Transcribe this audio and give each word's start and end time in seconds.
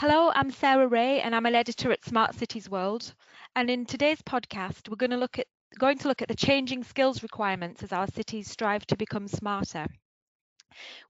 Hello, 0.00 0.32
I'm 0.34 0.50
Sarah 0.50 0.88
Wray 0.88 1.20
and 1.20 1.36
I'm 1.36 1.44
an 1.44 1.54
editor 1.54 1.92
at 1.92 2.06
Smart 2.06 2.34
Cities 2.34 2.70
World. 2.70 3.12
And 3.54 3.68
in 3.68 3.84
today's 3.84 4.22
podcast, 4.22 4.88
we're 4.88 4.96
going 4.96 5.10
to 5.10 5.18
look 5.18 5.38
at 5.38 5.46
going 5.78 5.98
to 5.98 6.08
look 6.08 6.22
at 6.22 6.28
the 6.28 6.34
changing 6.34 6.84
skills 6.84 7.22
requirements 7.22 7.82
as 7.82 7.92
our 7.92 8.06
cities 8.06 8.50
strive 8.50 8.86
to 8.86 8.96
become 8.96 9.28
smarter. 9.28 9.86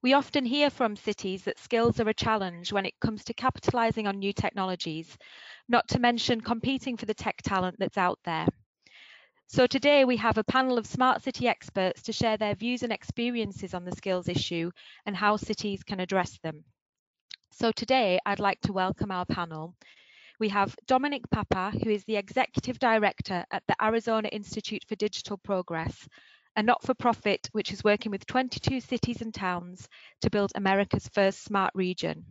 We 0.01 0.11
often 0.11 0.43
hear 0.43 0.69
from 0.69 0.97
cities 0.97 1.45
that 1.45 1.57
skills 1.57 2.01
are 2.01 2.09
a 2.09 2.13
challenge 2.13 2.73
when 2.73 2.85
it 2.85 2.99
comes 2.99 3.23
to 3.23 3.33
capitalising 3.33 4.09
on 4.09 4.19
new 4.19 4.33
technologies, 4.33 5.17
not 5.69 5.87
to 5.87 5.99
mention 5.99 6.41
competing 6.41 6.97
for 6.97 7.05
the 7.05 7.13
tech 7.13 7.37
talent 7.43 7.77
that's 7.79 7.97
out 7.97 8.19
there. 8.25 8.47
So 9.47 9.67
today 9.67 10.03
we 10.03 10.17
have 10.17 10.37
a 10.37 10.43
panel 10.43 10.77
of 10.77 10.85
smart 10.85 11.21
city 11.21 11.47
experts 11.47 12.01
to 12.01 12.11
share 12.11 12.35
their 12.35 12.55
views 12.55 12.83
and 12.83 12.91
experiences 12.91 13.73
on 13.73 13.85
the 13.85 13.95
skills 13.95 14.27
issue 14.27 14.69
and 15.05 15.15
how 15.15 15.37
cities 15.37 15.81
can 15.81 16.01
address 16.01 16.37
them. 16.43 16.65
So 17.53 17.71
today 17.71 18.17
I'd 18.25 18.39
like 18.39 18.61
to 18.61 18.73
welcome 18.73 19.11
our 19.11 19.25
panel. 19.25 19.75
We 20.39 20.49
have 20.49 20.75
Dominic 20.87 21.29
Papa, 21.29 21.71
who 21.83 21.89
is 21.89 22.03
the 22.05 22.15
Executive 22.15 22.79
Director 22.79 23.45
at 23.51 23.61
the 23.67 23.75
Arizona 23.83 24.29
Institute 24.29 24.83
for 24.87 24.95
Digital 24.95 25.37
Progress, 25.37 26.07
a 26.55 26.63
not-for-profit 26.63 27.49
which 27.51 27.71
is 27.73 27.83
working 27.83 28.09
with 28.09 28.25
22 28.25 28.79
cities 28.79 29.21
and 29.21 29.33
towns 29.33 29.87
to 30.21 30.29
build 30.29 30.53
America's 30.55 31.09
first 31.09 31.43
smart 31.43 31.71
region. 31.75 32.25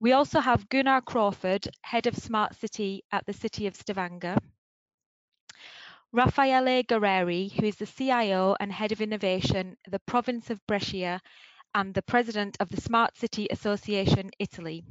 We 0.00 0.12
also 0.12 0.40
have 0.40 0.68
Gunnar 0.68 1.00
Crawford, 1.00 1.68
Head 1.82 2.08
of 2.08 2.16
Smart 2.16 2.56
City 2.56 3.04
at 3.12 3.24
the 3.26 3.32
City 3.32 3.68
of 3.68 3.76
Stavanger. 3.76 4.36
Raffaele 6.12 6.82
Gareri, 6.82 7.52
who 7.52 7.66
is 7.66 7.76
the 7.76 7.86
CIO 7.86 8.56
and 8.58 8.72
Head 8.72 8.90
of 8.92 9.00
Innovation 9.00 9.76
at 9.86 9.92
the 9.92 10.00
Province 10.00 10.50
of 10.50 10.60
Brescia 10.66 11.22
and 11.74 11.94
the 11.94 12.02
president 12.02 12.56
of 12.60 12.68
the 12.68 12.80
Smart 12.80 13.16
City 13.16 13.48
Association 13.50 14.30
Italy. 14.38 14.84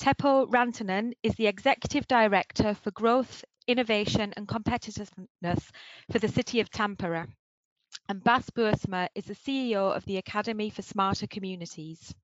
Teppo 0.00 0.46
Rantanen 0.50 1.12
is 1.22 1.34
the 1.34 1.46
executive 1.46 2.06
director 2.08 2.74
for 2.74 2.90
growth, 2.90 3.44
innovation 3.66 4.32
and 4.36 4.48
competitiveness 4.48 5.70
for 6.10 6.18
the 6.18 6.28
city 6.28 6.60
of 6.60 6.70
Tampere. 6.70 7.28
And 8.08 8.22
Bas 8.22 8.50
Boorsma 8.50 9.08
is 9.14 9.26
the 9.26 9.34
CEO 9.34 9.96
of 9.96 10.04
the 10.04 10.16
Academy 10.16 10.68
for 10.70 10.82
Smarter 10.82 11.26
Communities. 11.26 12.14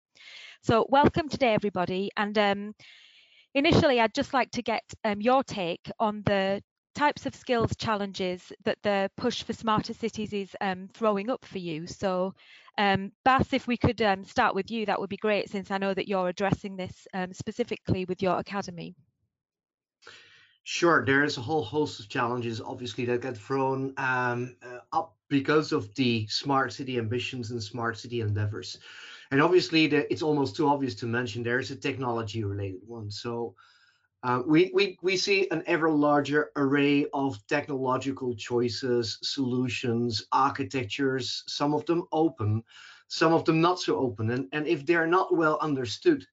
So 0.63 0.87
welcome 0.89 1.29
today, 1.29 1.55
everybody. 1.55 2.11
And 2.17 2.37
um, 2.37 2.75
initially, 3.55 4.01
I'd 4.01 4.15
just 4.15 4.35
like 4.35 4.51
to 4.53 4.63
get 4.63 4.83
um, 5.05 5.21
your 5.21 5.43
take 5.45 5.91
on 5.99 6.23
the 6.27 6.63
types 6.95 7.27
of 7.27 7.35
skills 7.35 7.75
challenges 7.77 8.53
that 8.65 8.79
the 8.83 9.11
push 9.17 9.43
for 9.43 9.53
smarter 9.53 9.95
cities 9.95 10.33
is 10.33 10.57
um, 10.61 10.89
throwing 10.93 11.31
up 11.31 11.45
for 11.45 11.59
you. 11.59 11.87
So 11.87 12.35
um, 12.79 13.13
if 13.53 13.67
we 13.67 13.77
could 13.77 14.01
um, 14.03 14.25
start 14.25 14.55
with 14.55 14.71
you, 14.71 14.87
that 14.87 15.01
would 15.01 15.11
be 15.11 15.17
great, 15.17 15.51
since 15.51 15.71
I 15.71 15.79
know 15.79 15.95
that 15.95 16.09
you're 16.09 16.29
addressing 16.29 16.77
this 16.77 17.07
um, 17.15 17.33
specifically 17.33 18.05
with 18.05 18.23
your 18.23 18.39
academy. 18.39 18.95
Sure, 20.65 21.05
there's 21.05 21.39
a 21.39 21.41
whole 21.41 21.65
host 21.65 22.01
of 22.01 22.09
challenges, 22.09 22.61
obviously, 22.61 23.05
that 23.07 23.23
get 23.23 23.37
thrown 23.37 23.95
um, 23.97 24.57
uh, 24.63 24.79
up 24.93 25.17
because 25.29 25.73
of 25.73 25.93
the 25.95 26.27
smart 26.27 26.73
city 26.73 26.99
ambitions 26.99 27.51
and 27.51 27.63
smart 27.63 27.99
city 27.99 28.21
endeavors. 28.21 28.79
And 29.31 29.41
obviously, 29.41 29.87
the, 29.87 30.11
it's 30.13 30.23
almost 30.23 30.57
too 30.57 30.69
obvious 30.69 30.95
to 30.97 31.07
mention 31.07 31.43
there's 31.43 31.71
a 31.71 31.77
technology 31.77 32.45
related 32.45 32.81
one. 32.87 33.11
So 33.11 33.55
uh, 34.23 34.43
we, 34.47 34.71
we, 34.75 34.99
we 35.01 35.17
see 35.17 35.49
an 35.51 35.63
ever 35.67 35.91
larger 35.91 36.51
array 36.57 37.07
of 37.15 37.39
technological 37.47 38.35
choices, 38.35 39.19
solutions, 39.23 40.27
architectures, 40.33 41.43
some 41.47 41.73
of 41.73 41.87
them 41.87 42.05
open, 42.13 42.63
some 43.09 43.33
of 43.33 43.45
them 43.47 43.61
not 43.61 43.81
so 43.81 43.97
open. 43.97 44.31
And, 44.31 44.47
and 44.53 44.67
if 44.67 44.85
they're 44.85 45.07
not 45.07 45.35
well 45.35 45.59
understood, 45.63 46.27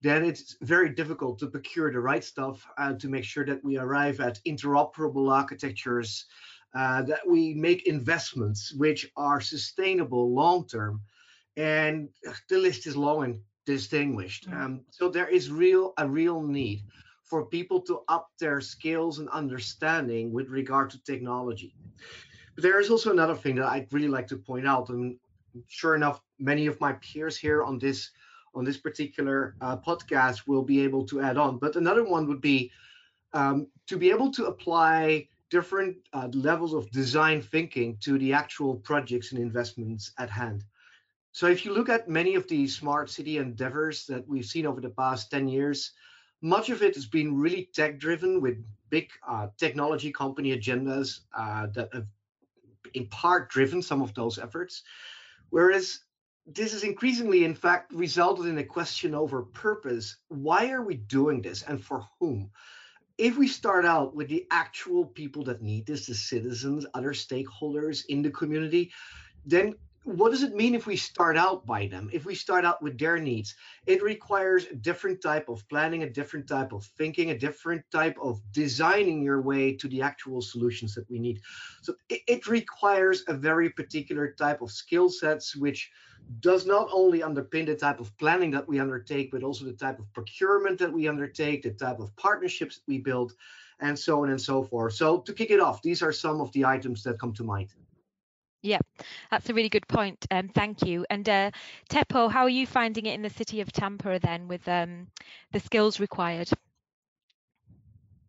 then 0.00 0.24
it's 0.24 0.56
very 0.60 0.90
difficult 0.90 1.38
to 1.40 1.48
procure 1.48 1.90
the 1.90 1.98
right 1.98 2.22
stuff 2.22 2.64
uh, 2.78 2.92
to 2.94 3.08
make 3.08 3.24
sure 3.24 3.44
that 3.46 3.64
we 3.64 3.78
arrive 3.78 4.20
at 4.20 4.40
interoperable 4.46 5.32
architectures, 5.32 6.26
uh, 6.74 7.02
that 7.02 7.26
we 7.26 7.54
make 7.54 7.88
investments 7.88 8.72
which 8.76 9.10
are 9.16 9.40
sustainable 9.40 10.32
long 10.32 10.68
term. 10.68 11.00
And 11.56 12.10
the 12.48 12.58
list 12.58 12.86
is 12.86 12.96
long 12.96 13.24
and 13.24 13.40
distinguished. 13.66 14.48
Mm. 14.48 14.56
Um, 14.56 14.80
so 14.90 15.08
there 15.08 15.28
is 15.28 15.50
real 15.50 15.94
a 15.96 16.06
real 16.06 16.42
need 16.42 16.84
for 17.24 17.46
people 17.46 17.80
to 17.80 18.02
up 18.08 18.30
their 18.38 18.60
skills 18.60 19.18
and 19.18 19.28
understanding 19.30 20.32
with 20.32 20.48
regard 20.48 20.90
to 20.90 21.02
technology. 21.02 21.74
But 22.54 22.62
there 22.62 22.80
is 22.80 22.90
also 22.90 23.10
another 23.10 23.34
thing 23.34 23.56
that 23.56 23.66
I'd 23.66 23.92
really 23.92 24.08
like 24.08 24.28
to 24.28 24.36
point 24.36 24.66
out, 24.66 24.90
and 24.90 25.16
sure 25.68 25.94
enough, 25.94 26.20
many 26.38 26.66
of 26.66 26.80
my 26.80 26.92
peers 26.94 27.36
here 27.36 27.62
on 27.62 27.78
this 27.78 28.10
on 28.54 28.64
this 28.64 28.76
particular 28.76 29.56
uh, 29.60 29.76
podcast 29.76 30.46
will 30.46 30.62
be 30.62 30.80
able 30.80 31.04
to 31.06 31.20
add 31.20 31.36
on. 31.36 31.58
But 31.58 31.74
another 31.74 32.04
one 32.04 32.28
would 32.28 32.40
be 32.40 32.70
um, 33.32 33.66
to 33.88 33.96
be 33.96 34.10
able 34.10 34.30
to 34.32 34.46
apply 34.46 35.28
different 35.50 35.96
uh, 36.12 36.28
levels 36.32 36.72
of 36.72 36.90
design 36.90 37.42
thinking 37.42 37.96
to 38.00 38.16
the 38.18 38.32
actual 38.32 38.76
projects 38.76 39.32
and 39.32 39.40
investments 39.40 40.12
at 40.18 40.30
hand. 40.30 40.64
So 41.32 41.48
if 41.48 41.64
you 41.64 41.74
look 41.74 41.88
at 41.88 42.08
many 42.08 42.36
of 42.36 42.46
the 42.46 42.68
smart 42.68 43.10
city 43.10 43.38
endeavors 43.38 44.06
that 44.06 44.26
we've 44.28 44.44
seen 44.44 44.66
over 44.66 44.80
the 44.80 44.90
past 44.90 45.32
10 45.32 45.48
years, 45.48 45.90
much 46.44 46.68
of 46.68 46.82
it 46.82 46.94
has 46.94 47.06
been 47.06 47.40
really 47.40 47.70
tech 47.72 47.98
driven 47.98 48.38
with 48.38 48.62
big 48.90 49.08
uh, 49.26 49.46
technology 49.56 50.12
company 50.12 50.54
agendas 50.54 51.20
uh, 51.34 51.66
that 51.72 51.88
have 51.94 52.06
in 52.92 53.06
part 53.06 53.48
driven 53.48 53.80
some 53.80 54.02
of 54.02 54.12
those 54.12 54.38
efforts. 54.38 54.82
Whereas 55.48 56.00
this 56.46 56.72
has 56.72 56.84
increasingly, 56.84 57.46
in 57.46 57.54
fact, 57.54 57.94
resulted 57.94 58.44
in 58.44 58.58
a 58.58 58.64
question 58.64 59.14
over 59.14 59.40
purpose. 59.40 60.16
Why 60.28 60.70
are 60.70 60.82
we 60.82 60.96
doing 60.96 61.40
this 61.40 61.62
and 61.62 61.82
for 61.82 62.06
whom? 62.20 62.50
If 63.16 63.38
we 63.38 63.48
start 63.48 63.86
out 63.86 64.14
with 64.14 64.28
the 64.28 64.46
actual 64.50 65.06
people 65.06 65.44
that 65.44 65.62
need 65.62 65.86
this, 65.86 66.06
the 66.06 66.14
citizens, 66.14 66.84
other 66.92 67.14
stakeholders 67.14 68.04
in 68.10 68.20
the 68.20 68.30
community, 68.30 68.92
then 69.46 69.76
what 70.04 70.30
does 70.30 70.42
it 70.42 70.54
mean 70.54 70.74
if 70.74 70.86
we 70.86 70.96
start 70.96 71.36
out 71.36 71.64
by 71.64 71.86
them? 71.86 72.10
If 72.12 72.26
we 72.26 72.34
start 72.34 72.64
out 72.64 72.82
with 72.82 72.98
their 72.98 73.18
needs 73.18 73.54
it 73.86 74.02
requires 74.02 74.66
a 74.66 74.74
different 74.74 75.22
type 75.22 75.48
of 75.48 75.66
planning 75.68 76.02
a 76.02 76.10
different 76.10 76.46
type 76.46 76.72
of 76.72 76.84
thinking 76.98 77.30
a 77.30 77.38
different 77.38 77.82
type 77.90 78.16
of 78.20 78.40
designing 78.52 79.22
your 79.22 79.40
way 79.40 79.74
to 79.74 79.88
the 79.88 80.02
actual 80.02 80.42
solutions 80.42 80.94
that 80.94 81.08
we 81.10 81.18
need. 81.18 81.40
So 81.82 81.94
it, 82.08 82.20
it 82.26 82.46
requires 82.46 83.24
a 83.28 83.34
very 83.34 83.70
particular 83.70 84.32
type 84.32 84.60
of 84.60 84.70
skill 84.70 85.08
sets 85.08 85.56
which 85.56 85.90
does 86.40 86.66
not 86.66 86.88
only 86.92 87.20
underpin 87.20 87.66
the 87.66 87.74
type 87.74 88.00
of 88.00 88.16
planning 88.18 88.50
that 88.50 88.68
we 88.68 88.80
undertake 88.80 89.30
but 89.30 89.42
also 89.42 89.64
the 89.64 89.72
type 89.72 89.98
of 89.98 90.12
procurement 90.12 90.78
that 90.78 90.92
we 90.92 91.08
undertake 91.08 91.62
the 91.62 91.70
type 91.70 91.98
of 91.98 92.14
partnerships 92.16 92.76
that 92.76 92.84
we 92.86 92.98
build 92.98 93.32
and 93.80 93.98
so 93.98 94.22
on 94.22 94.30
and 94.30 94.40
so 94.40 94.62
forth. 94.62 94.94
So 94.94 95.20
to 95.20 95.32
kick 95.32 95.50
it 95.50 95.60
off 95.60 95.80
these 95.80 96.02
are 96.02 96.12
some 96.12 96.42
of 96.42 96.52
the 96.52 96.66
items 96.66 97.02
that 97.04 97.18
come 97.18 97.32
to 97.34 97.44
mind 97.44 97.70
yeah, 98.64 98.78
that's 99.30 99.50
a 99.50 99.54
really 99.54 99.68
good 99.68 99.86
point. 99.86 100.26
Um, 100.30 100.48
thank 100.48 100.82
you. 100.82 101.04
And 101.10 101.28
uh, 101.28 101.50
Teppo, 101.90 102.30
how 102.30 102.42
are 102.42 102.48
you 102.48 102.66
finding 102.66 103.04
it 103.04 103.14
in 103.14 103.20
the 103.20 103.30
city 103.30 103.60
of 103.60 103.70
Tampere 103.70 104.18
then 104.18 104.48
with 104.48 104.66
um, 104.66 105.08
the 105.52 105.60
skills 105.60 106.00
required? 106.00 106.48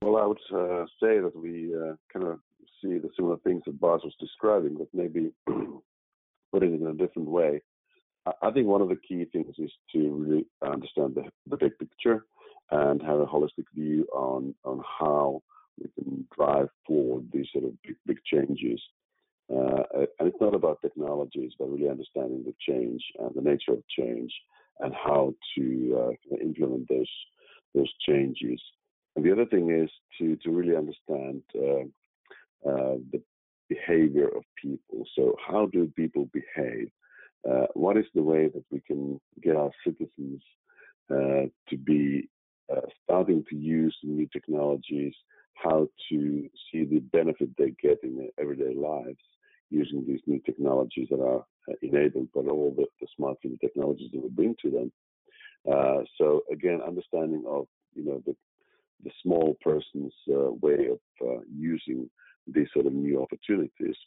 Well, 0.02 0.18
I 0.18 0.26
would 0.26 0.40
uh, 0.54 0.86
say 1.02 1.20
that 1.20 1.32
we 1.34 1.74
uh, 1.74 1.96
kind 2.12 2.28
of 2.28 2.40
see 2.82 2.98
the 2.98 3.10
similar 3.16 3.38
things 3.38 3.64
that 3.66 3.80
Bas 3.80 4.02
was 4.04 4.14
describing, 4.20 4.76
but 4.78 4.88
maybe 4.94 5.32
putting 6.52 6.74
it 6.74 6.82
in 6.82 6.88
a 6.88 6.94
different 6.94 7.30
way. 7.30 7.62
I 8.42 8.52
think 8.52 8.68
one 8.68 8.82
of 8.82 8.90
the 8.90 8.98
key 8.98 9.24
things 9.32 9.56
is 9.58 9.72
to 9.94 10.10
really 10.10 10.46
understand 10.66 11.16
the, 11.16 11.24
the 11.48 11.58
big 11.58 11.78
picture 11.80 12.26
and 12.72 13.02
have 13.04 13.20
a 13.20 13.26
holistic 13.26 13.66
view 13.74 14.06
on 14.12 14.56
on 14.66 14.84
how 15.00 15.44
we 15.80 15.88
can 15.94 16.28
drive 16.36 16.68
forward 16.88 17.28
these 17.32 17.46
sort 17.54 17.66
of 17.66 17.82
big, 17.84 17.96
big 18.08 18.18
changes 18.26 18.82
uh, 19.54 19.84
and 20.20 20.28
it's 20.28 20.42
not 20.42 20.56
about 20.56 20.82
technologies, 20.82 21.52
but 21.60 21.70
really 21.70 21.90
understanding 21.90 22.44
the 22.44 22.56
change 22.68 23.04
and 23.20 23.32
the 23.36 23.42
nature 23.42 23.74
of 23.74 23.84
change 23.88 24.34
and 24.80 24.94
how 24.94 25.34
to 25.56 26.16
uh, 26.32 26.36
implement 26.42 26.88
those 26.90 27.12
those 27.74 27.92
changes. 28.08 28.62
And 29.16 29.24
the 29.24 29.32
other 29.32 29.46
thing 29.46 29.70
is 29.70 29.90
to 30.20 30.36
to 30.38 30.50
really 30.50 30.76
understand 30.76 31.44
uh, 31.56 31.86
uh 32.68 32.98
the 33.12 33.22
behavior 33.70 34.28
of 34.28 34.44
people. 34.62 35.06
So 35.16 35.36
how 35.48 35.68
do 35.68 35.92
people 35.96 36.28
behave? 36.34 36.90
Uh, 37.48 37.68
what 37.76 37.98
is 37.98 38.06
the 38.16 38.24
way 38.24 38.48
that 38.48 38.64
we 38.72 38.80
can 38.82 39.20
get 39.44 39.56
our 39.56 39.72
citizens 39.86 40.42
uh, 41.12 41.46
to 41.70 41.78
be 41.78 42.28
starting 43.04 43.44
to 43.50 43.56
use 43.56 43.96
new 44.04 44.28
technologies? 44.34 45.14
How 45.54 45.88
to 46.10 46.50
see 46.72 46.86
the 46.86 47.00
benefit 47.00 47.50
they 47.58 47.74
get 47.82 48.00
in 48.04 48.18
their 48.18 48.30
everyday 48.40 48.74
lives? 48.76 49.20
Using 49.82 50.06
these 50.08 50.22
new 50.26 50.40
technologies 50.46 51.08
that 51.12 51.22
are 51.32 51.44
uh, 51.70 51.76
enabled 51.82 52.30
by 52.34 52.42
all 52.42 52.74
the, 52.76 52.86
the 53.02 53.08
smart 53.16 53.38
city 53.42 53.58
technologies 53.60 54.10
that 54.12 54.24
we 54.24 54.30
bring 54.30 54.56
to 54.62 54.70
them. 54.72 54.92
Uh, 55.72 56.02
so 56.18 56.42
again, 56.52 56.80
understanding 56.92 57.44
of 57.48 57.66
you 57.96 58.06
know 58.06 58.22
the 58.26 58.36
the 59.04 59.12
small 59.22 59.58
person's 59.62 60.14
uh, 60.30 60.52
way 60.66 60.88
of 60.96 61.00
uh, 61.28 61.42
using 61.54 62.10
these 62.48 62.68
sort 62.74 62.86
of 62.86 62.94
new 62.94 63.22
opportunities. 63.22 63.98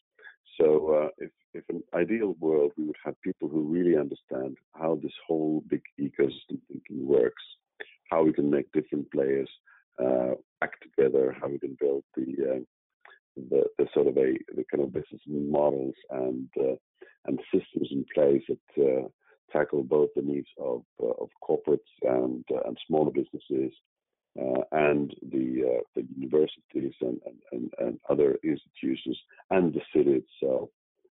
So 0.59 0.67
uh, 0.99 1.09
if 1.19 1.31
if 1.59 1.65
an 1.69 1.83
ideal 1.95 2.35
world, 2.41 2.73
we 2.77 2.85
would 2.85 3.03
have 3.05 3.27
people 3.29 3.49
who 3.49 3.75
really 3.77 3.97
understand 3.97 4.57
how 4.81 4.99
this 5.03 5.17
whole 5.27 5.63
big 5.69 5.83
ecosystem 6.01 6.59
thinking 6.69 7.07
works, 7.17 7.43
how 8.11 8.23
we 8.23 8.33
can 8.33 8.49
make 8.51 8.71
different 8.73 9.11
players 9.11 9.51
uh, 10.05 10.35
act 10.63 10.79
together, 10.87 11.37
how 11.41 11.49
we 11.49 11.59
can 11.59 11.77
build 11.81 12.05
the, 12.17 12.65
the, 13.51 13.65
the 13.79 13.87
sort 13.95 14.07
of 14.07 14.17
a 14.17 14.35
the 14.55 14.65
kind 14.71 14.83
of 14.83 14.93
business 14.93 15.21
models 15.27 15.95
and 16.11 16.49
uh, 16.61 16.75
and 17.27 17.41
systems 17.53 17.89
in 17.91 18.05
place 18.15 18.43
that 18.49 18.83
uh, 18.83 19.09
tackle 19.53 19.83
both 19.83 20.11
the 20.15 20.23
needs 20.23 20.49
of 20.61 20.83
uh, 21.03 21.07
of 21.07 21.29
corporates 21.43 21.93
and 22.03 22.45
uh, 22.53 22.61
and 22.67 22.79
smaller 22.87 23.11
businesses 23.11 23.73
uh, 24.41 24.63
and 24.73 25.15
the 25.31 25.83
the 25.95 26.07
universities 26.17 26.95
and, 27.01 27.21
and, 27.53 27.73
and, 27.79 28.01
other 28.09 28.39
institutions 28.45 29.19
and 29.51 29.75
the 29.75 29.81
city 29.95 30.23
itself, 30.23 30.69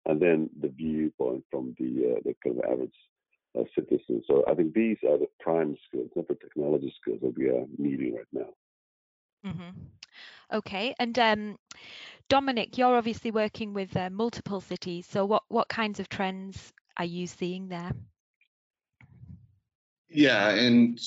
and 0.05 0.21
then 0.21 0.49
the 0.61 0.69
viewpoint 0.69 1.43
from 1.51 1.75
the 1.79 2.19
the 2.23 2.35
kind 2.43 2.57
of 2.59 2.71
average 2.71 3.69
citizen. 3.73 4.21
So 4.27 4.43
I 4.49 4.53
think 4.53 4.73
these 4.73 4.97
are 5.07 5.17
the 5.17 5.29
prime 5.39 5.77
skills, 5.87 6.09
not 6.15 6.27
the 6.27 6.35
technology 6.35 6.93
skills 7.01 7.19
that 7.21 7.37
we 7.37 7.49
are 7.49 7.65
needing 7.77 8.15
right 8.15 8.25
now. 8.33 8.49
Mm-hmm. 9.45 9.69
Okay, 10.53 10.93
and 10.99 11.17
um, 11.17 11.57
Dominic, 12.27 12.77
you're 12.77 12.95
obviously 12.95 13.31
working 13.31 13.73
with 13.73 13.95
uh, 13.95 14.09
multiple 14.09 14.61
cities. 14.61 15.05
So 15.09 15.25
what 15.25 15.43
what 15.47 15.67
kinds 15.69 15.99
of 15.99 16.09
trends 16.09 16.73
are 16.97 17.05
you 17.05 17.27
seeing 17.27 17.67
there? 17.67 17.91
Yeah, 20.09 20.49
and 20.49 20.99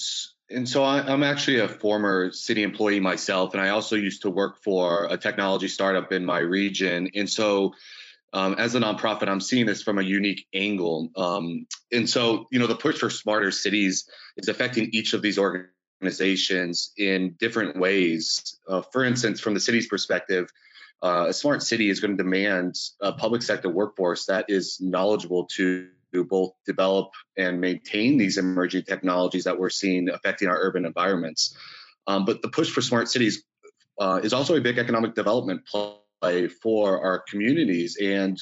and 0.51 0.69
so 0.69 0.83
I, 0.85 1.13
am 1.13 1.23
actually 1.23 1.61
a 1.61 1.69
former 1.69 2.31
city 2.33 2.63
employee 2.63 3.01
myself, 3.01 3.55
and 3.55 3.63
I 3.63 3.71
also 3.71 3.97
used 3.97 4.23
to 4.23 4.31
work 4.31 4.63
for 4.63 5.07
a 5.11 5.17
technology 5.17 5.69
startup 5.69 6.13
in 6.13 6.25
my 6.25 6.39
region. 6.39 7.11
And 7.15 7.29
so, 7.29 7.75
um, 8.33 8.55
as 8.55 8.75
a 8.75 8.81
nonprofit, 8.81 9.29
I'm 9.29 9.41
seeing 9.41 9.67
this 9.67 9.83
from 9.83 9.99
a 9.99 10.03
unique 10.03 10.47
angle. 10.55 11.11
Um, 11.17 11.67
and 11.91 12.09
so, 12.09 12.47
you 12.51 12.59
know, 12.59 12.67
the 12.67 12.77
push 12.77 12.99
for 12.99 13.11
smarter 13.11 13.51
cities 13.51 14.09
is 14.37 14.49
affecting 14.49 14.91
each 14.93 15.15
of 15.15 15.23
these 15.23 15.39
organizations 15.39 16.93
in 16.97 17.35
different 17.39 17.79
ways. 17.79 18.59
Uh, 18.69 18.83
for 18.93 19.05
instance, 19.05 19.41
from 19.41 19.55
the 19.55 19.61
city's 19.61 19.87
perspective, 19.87 20.51
uh, 21.03 21.27
a 21.29 21.33
smart 21.33 21.63
city 21.63 21.91
is 21.91 22.01
going 22.01 22.17
to 22.17 22.23
demand 22.23 22.77
a 23.01 23.13
public 23.13 23.43
sector 23.43 23.69
workforce 23.69 24.27
that 24.27 24.47
is 24.49 24.81
knowledgeable 24.81 25.47
to 25.57 25.89
both 26.29 26.53
develop 26.67 27.11
and 27.37 27.61
maintain 27.61 28.19
these 28.19 28.39
emerging 28.39 28.83
technologies 28.83 29.45
that 29.45 29.59
we're 29.59 29.71
seeing 29.71 30.09
affecting 30.09 30.49
our 30.49 30.59
urban 30.59 30.85
environments. 30.85 31.57
Um, 32.07 32.25
but 32.25 32.43
the 32.43 32.49
push 32.49 32.71
for 32.71 32.81
smart 32.81 33.09
cities 33.09 33.45
uh, 34.01 34.21
is 34.23 34.33
also 34.33 34.57
a 34.57 34.61
big 34.61 34.79
economic 34.79 35.15
development 35.15 35.63
play 35.67 36.49
for 36.49 37.05
our 37.05 37.23
communities. 37.29 37.97
And 38.01 38.41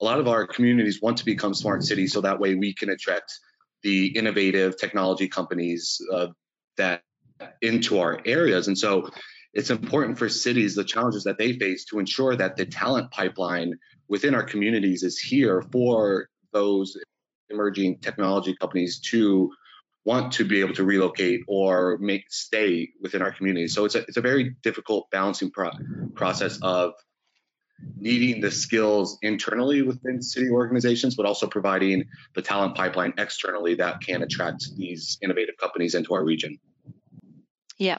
a 0.00 0.04
lot 0.04 0.20
of 0.20 0.28
our 0.28 0.46
communities 0.46 1.02
want 1.02 1.18
to 1.18 1.24
become 1.24 1.54
smart 1.54 1.82
cities 1.82 2.12
so 2.12 2.20
that 2.20 2.38
way 2.38 2.54
we 2.54 2.72
can 2.72 2.88
attract 2.88 3.38
the 3.82 4.06
innovative 4.06 4.78
technology 4.78 5.28
companies 5.28 6.00
uh, 6.12 6.28
that 6.76 7.02
into 7.60 7.98
our 7.98 8.20
areas. 8.24 8.68
And 8.68 8.78
so 8.78 9.10
it's 9.54 9.70
important 9.70 10.18
for 10.18 10.28
cities, 10.28 10.74
the 10.74 10.84
challenges 10.84 11.24
that 11.24 11.38
they 11.38 11.54
face, 11.54 11.84
to 11.86 11.98
ensure 11.98 12.36
that 12.36 12.56
the 12.56 12.66
talent 12.66 13.10
pipeline 13.10 13.78
within 14.08 14.34
our 14.34 14.42
communities 14.42 15.02
is 15.02 15.18
here 15.18 15.62
for 15.72 16.28
those 16.52 16.96
emerging 17.50 17.98
technology 17.98 18.54
companies 18.60 19.00
to 19.00 19.50
want 20.04 20.32
to 20.32 20.44
be 20.44 20.60
able 20.60 20.74
to 20.74 20.84
relocate 20.84 21.40
or 21.46 21.98
make 21.98 22.24
stay 22.30 22.90
within 23.00 23.20
our 23.20 23.32
community. 23.32 23.68
So 23.68 23.84
it's 23.84 23.94
a, 23.94 24.00
it's 24.00 24.16
a 24.16 24.22
very 24.22 24.54
difficult 24.62 25.10
balancing 25.10 25.50
pro- 25.50 25.72
process 26.14 26.58
of 26.62 26.92
needing 27.96 28.40
the 28.40 28.50
skills 28.50 29.18
internally 29.22 29.82
within 29.82 30.22
city 30.22 30.50
organizations, 30.50 31.14
but 31.14 31.26
also 31.26 31.46
providing 31.46 32.04
the 32.34 32.42
talent 32.42 32.74
pipeline 32.74 33.14
externally 33.18 33.74
that 33.76 34.00
can 34.00 34.22
attract 34.22 34.64
these 34.76 35.18
innovative 35.22 35.56
companies 35.58 35.94
into 35.94 36.14
our 36.14 36.24
region. 36.24 36.58
Yeah. 37.76 37.98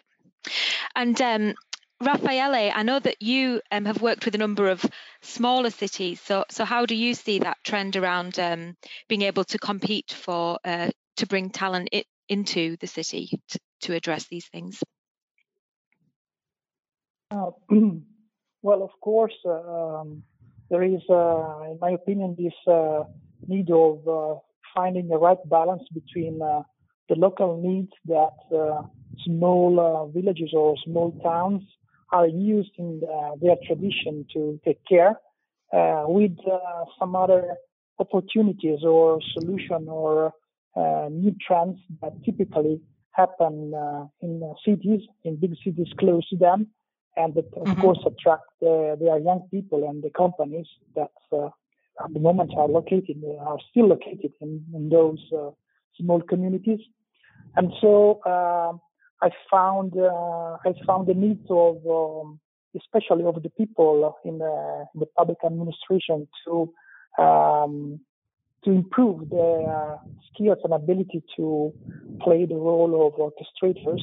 And 0.95 1.19
um, 1.21 1.53
Raffaele, 2.01 2.71
I 2.74 2.83
know 2.83 3.00
that 3.00 3.21
you 3.21 3.62
um, 3.71 3.86
have 3.86 4.01
worked 4.01 4.25
with 4.25 4.36
a 4.36 4.38
number 4.38 4.69
of 4.69 4.86
smaller 5.21 5.69
cities. 5.69 6.21
So, 6.21 6.45
so 6.50 6.63
how 6.63 6.86
do 6.86 6.95
you 6.95 7.13
see 7.13 7.39
that 7.39 7.57
trend 7.63 7.95
around 7.95 8.39
um, 8.39 8.77
being 9.07 9.24
able 9.24 9.44
to 9.45 9.57
compete 9.59 10.12
for 10.12 10.59
uh, 10.63 10.91
to 11.18 11.27
bring 11.27 11.50
talent 11.50 11.89
it, 11.91 12.06
into 12.30 12.77
the 12.77 12.88
city 12.88 13.39
to, 13.50 13.59
to 13.81 13.95
address 13.95 14.27
these 14.27 14.47
things? 14.47 14.81
Uh, 17.31 17.51
well, 18.62 18.83
of 18.83 18.91
course, 19.01 19.36
uh, 19.45 20.00
um, 20.00 20.24
there 20.69 20.83
is, 20.83 21.01
uh, 21.09 21.63
in 21.71 21.77
my 21.81 21.91
opinion, 21.91 22.36
this 22.38 22.53
uh, 22.74 23.03
need 23.47 23.69
of 23.71 24.07
uh, 24.07 24.39
finding 24.74 25.07
the 25.07 25.18
right 25.18 25.38
balance 25.50 25.83
between 25.94 26.39
the 27.10 27.16
local 27.16 27.62
needs 27.62 27.92
that 28.06 28.36
small 29.26 30.12
villages 30.14 30.52
or 30.54 30.76
small 30.86 31.12
towns 31.24 31.64
are 32.12 32.28
used 32.28 32.72
in 32.78 33.02
uh, 33.04 33.32
their 33.42 33.56
tradition 33.68 34.26
to 34.34 34.60
take 34.66 34.80
care 34.88 35.20
uh, 35.72 36.06
with 36.08 36.36
uh, 36.52 36.86
some 36.98 37.16
other 37.16 37.56
opportunities 38.00 38.80
or 38.84 39.20
solution 39.34 39.88
or 39.88 40.34
uh, 40.76 41.08
new 41.12 41.36
trends 41.46 41.78
that 42.02 42.14
typically 42.24 42.82
happen 43.12 43.74
uh, 43.74 44.06
in 44.22 44.42
cities, 44.66 45.02
in 45.24 45.36
big 45.36 45.54
cities 45.64 45.88
close 46.00 46.28
to 46.30 46.38
them, 46.38 46.68
and 47.18 47.36
that 47.36 47.46
of 47.58 47.68
mm-hmm. 47.68 47.82
course 47.82 48.00
attract 48.06 48.46
their 48.62 49.20
young 49.20 49.48
people 49.52 49.88
and 49.88 50.02
the 50.02 50.10
companies 50.10 50.68
that 50.96 51.12
at 51.32 52.14
the 52.14 52.20
moment 52.20 52.52
are 52.58 52.68
located, 52.68 53.22
are 53.42 53.60
still 53.70 53.88
located 53.88 54.32
in, 54.42 54.64
in 54.74 54.90
those 54.90 55.20
small 56.00 56.22
communities. 56.22 56.80
And 57.56 57.72
so 57.81 58.22
I 59.22 59.30
found 59.51 59.94
uh, 59.98 60.57
I 60.66 60.74
found 60.86 61.07
the 61.07 61.13
needs 61.13 61.46
of 61.50 61.78
um, 61.86 62.40
especially 62.75 63.25
of 63.25 63.42
the 63.42 63.50
people 63.50 64.16
in 64.24 64.38
the, 64.38 64.86
in 64.94 65.00
the 65.00 65.06
public 65.18 65.38
administration 65.46 66.28
to 66.46 66.74
um, 67.22 68.00
to 68.63 68.72
improve 68.72 69.30
their 69.30 69.98
skills 70.31 70.57
and 70.63 70.74
ability 70.74 71.24
to 71.38 71.74
play 72.22 72.46
the 72.46 72.56
role 72.56 73.07
of 73.07 73.13
orchestrators 73.13 74.01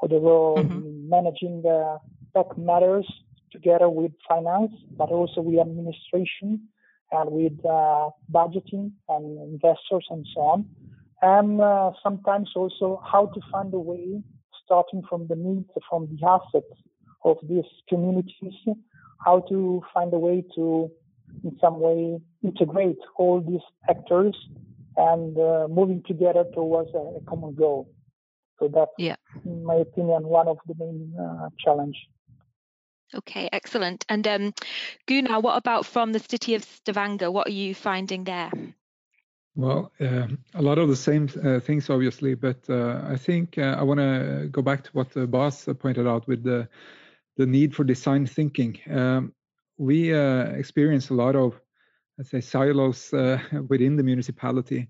or 0.00 0.08
the 0.08 0.18
role 0.18 0.58
mm-hmm. 0.58 0.72
in 0.72 1.08
managing 1.08 1.62
the 1.62 1.98
tech 2.36 2.58
matters 2.58 3.06
together 3.52 3.88
with 3.88 4.12
finance, 4.28 4.72
but 4.96 5.08
also 5.10 5.40
with 5.40 5.60
administration 5.60 6.68
and 7.12 7.30
with 7.30 7.64
uh, 7.64 8.10
budgeting 8.30 8.90
and 9.08 9.38
investors 9.54 10.04
and 10.10 10.26
so 10.34 10.40
on. 10.40 10.68
And 11.22 11.60
uh, 11.60 11.92
sometimes 12.02 12.50
also 12.54 13.02
how 13.10 13.26
to 13.26 13.40
find 13.50 13.72
a 13.72 13.78
way 13.78 14.22
starting 14.64 15.02
from 15.08 15.26
the 15.28 15.36
needs, 15.36 15.68
from 15.88 16.08
the 16.10 16.26
assets 16.26 16.72
of 17.24 17.38
these 17.48 17.64
communities, 17.88 18.54
how 19.24 19.40
to 19.48 19.82
find 19.94 20.12
a 20.12 20.18
way 20.18 20.44
to, 20.54 20.90
in 21.44 21.56
some 21.60 21.80
way, 21.80 22.18
integrate 22.42 22.98
all 23.16 23.40
these 23.40 23.60
actors 23.88 24.36
and 24.96 25.38
uh, 25.38 25.66
moving 25.68 26.02
together 26.06 26.44
towards 26.54 26.90
a, 26.94 26.98
a, 26.98 27.20
common 27.28 27.54
goal. 27.54 27.88
So 28.58 28.70
that's, 28.72 28.90
yeah. 28.98 29.16
in 29.44 29.64
my 29.64 29.74
opinion, 29.74 30.26
one 30.26 30.48
of 30.48 30.58
the 30.66 30.74
main 30.78 31.14
uh, 31.20 31.48
challenge. 31.58 31.96
Okay, 33.14 33.48
excellent. 33.52 34.04
And 34.08 34.26
um, 34.26 34.54
Gunnar, 35.06 35.40
what 35.40 35.56
about 35.56 35.86
from 35.86 36.12
the 36.12 36.18
city 36.18 36.54
of 36.54 36.64
Stavanger? 36.64 37.30
What 37.30 37.48
are 37.48 37.52
you 37.52 37.74
finding 37.74 38.24
there? 38.24 38.50
Well, 39.56 39.90
uh, 40.02 40.26
a 40.54 40.60
lot 40.60 40.76
of 40.76 40.88
the 40.90 40.96
same 40.96 41.30
uh, 41.42 41.60
things, 41.60 41.88
obviously, 41.88 42.34
but 42.34 42.58
uh, 42.68 43.00
I 43.08 43.16
think 43.16 43.56
uh, 43.56 43.76
I 43.78 43.82
want 43.84 44.00
to 44.00 44.48
go 44.52 44.60
back 44.60 44.84
to 44.84 44.90
what 44.92 45.10
the 45.10 45.26
Bas 45.26 45.66
pointed 45.78 46.06
out 46.06 46.28
with 46.28 46.44
the 46.44 46.68
the 47.38 47.46
need 47.46 47.74
for 47.74 47.82
design 47.82 48.26
thinking. 48.26 48.78
Um, 48.90 49.32
we 49.78 50.12
uh, 50.12 50.44
experience 50.50 51.08
a 51.10 51.14
lot 51.14 51.36
of, 51.36 51.58
let's 52.16 52.30
say, 52.30 52.40
silos 52.40 53.12
uh, 53.14 53.38
within 53.68 53.96
the 53.96 54.02
municipality. 54.02 54.88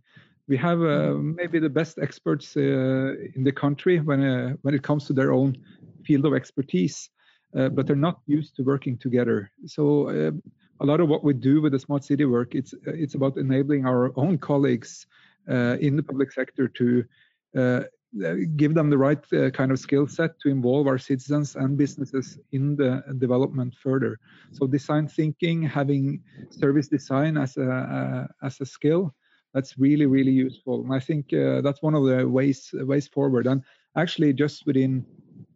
We 0.48 0.56
have 0.56 0.78
mm-hmm. 0.78 1.34
maybe 1.36 1.60
the 1.60 1.70
best 1.70 1.98
experts 2.00 2.56
in 2.56 3.44
the 3.44 3.52
country 3.52 4.00
when 4.00 4.58
when 4.62 4.74
it 4.74 4.82
comes 4.82 5.06
to 5.06 5.12
their 5.12 5.32
own 5.32 5.56
field 6.04 6.26
of 6.26 6.34
expertise, 6.34 7.08
but 7.52 7.86
they're 7.86 7.96
not 7.96 8.20
used 8.26 8.56
to 8.56 8.62
working 8.62 8.98
together. 8.98 9.50
So 9.66 10.32
a 10.80 10.84
lot 10.84 11.00
of 11.00 11.08
what 11.08 11.24
we 11.24 11.32
do 11.32 11.60
with 11.60 11.72
the 11.72 11.78
smart 11.78 12.04
city 12.04 12.24
work 12.24 12.54
it's 12.54 12.74
it's 12.84 13.14
about 13.14 13.36
enabling 13.36 13.86
our 13.86 14.12
own 14.16 14.38
colleagues 14.38 15.06
uh, 15.48 15.76
in 15.80 15.96
the 15.96 16.02
public 16.02 16.32
sector 16.32 16.68
to 16.68 17.04
uh, 17.56 17.80
give 18.56 18.74
them 18.74 18.88
the 18.88 18.98
right 18.98 19.32
uh, 19.32 19.50
kind 19.50 19.70
of 19.70 19.78
skill 19.78 20.06
set 20.06 20.38
to 20.40 20.48
involve 20.48 20.86
our 20.86 20.98
citizens 20.98 21.56
and 21.56 21.76
businesses 21.76 22.38
in 22.52 22.76
the 22.76 23.02
development 23.18 23.74
further. 23.74 24.18
So 24.52 24.66
design 24.66 25.06
thinking 25.08 25.62
having 25.62 26.22
service 26.50 26.88
design 26.88 27.36
as 27.36 27.56
a 27.56 28.28
as 28.42 28.60
a 28.60 28.66
skill 28.66 29.14
that's 29.52 29.78
really 29.78 30.06
really 30.06 30.32
useful. 30.32 30.82
And 30.84 30.94
i 30.94 31.00
think 31.00 31.32
uh, 31.32 31.60
that's 31.60 31.82
one 31.82 31.94
of 31.94 32.04
the 32.04 32.26
ways 32.28 32.70
ways 32.72 33.08
forward. 33.08 33.46
And 33.46 33.62
actually 33.96 34.32
just 34.32 34.66
within 34.66 35.04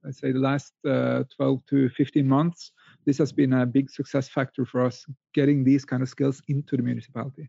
let's 0.04 0.18
say 0.18 0.32
the 0.32 0.38
last 0.38 0.72
uh, 0.86 1.24
12 1.36 1.66
to 1.66 1.88
15 1.90 2.26
months 2.26 2.72
this 3.07 3.19
has 3.19 3.33
been 3.33 3.52
a 3.52 3.66
big 3.66 3.90
success 3.90 4.28
factor 4.28 4.64
for 4.64 4.85
us 4.85 5.04
getting 5.35 5.64
these 5.64 5.85
kind 5.85 6.02
of 6.02 6.09
skills 6.09 6.42
into 6.49 6.76
the 6.76 6.83
municipality. 6.83 7.49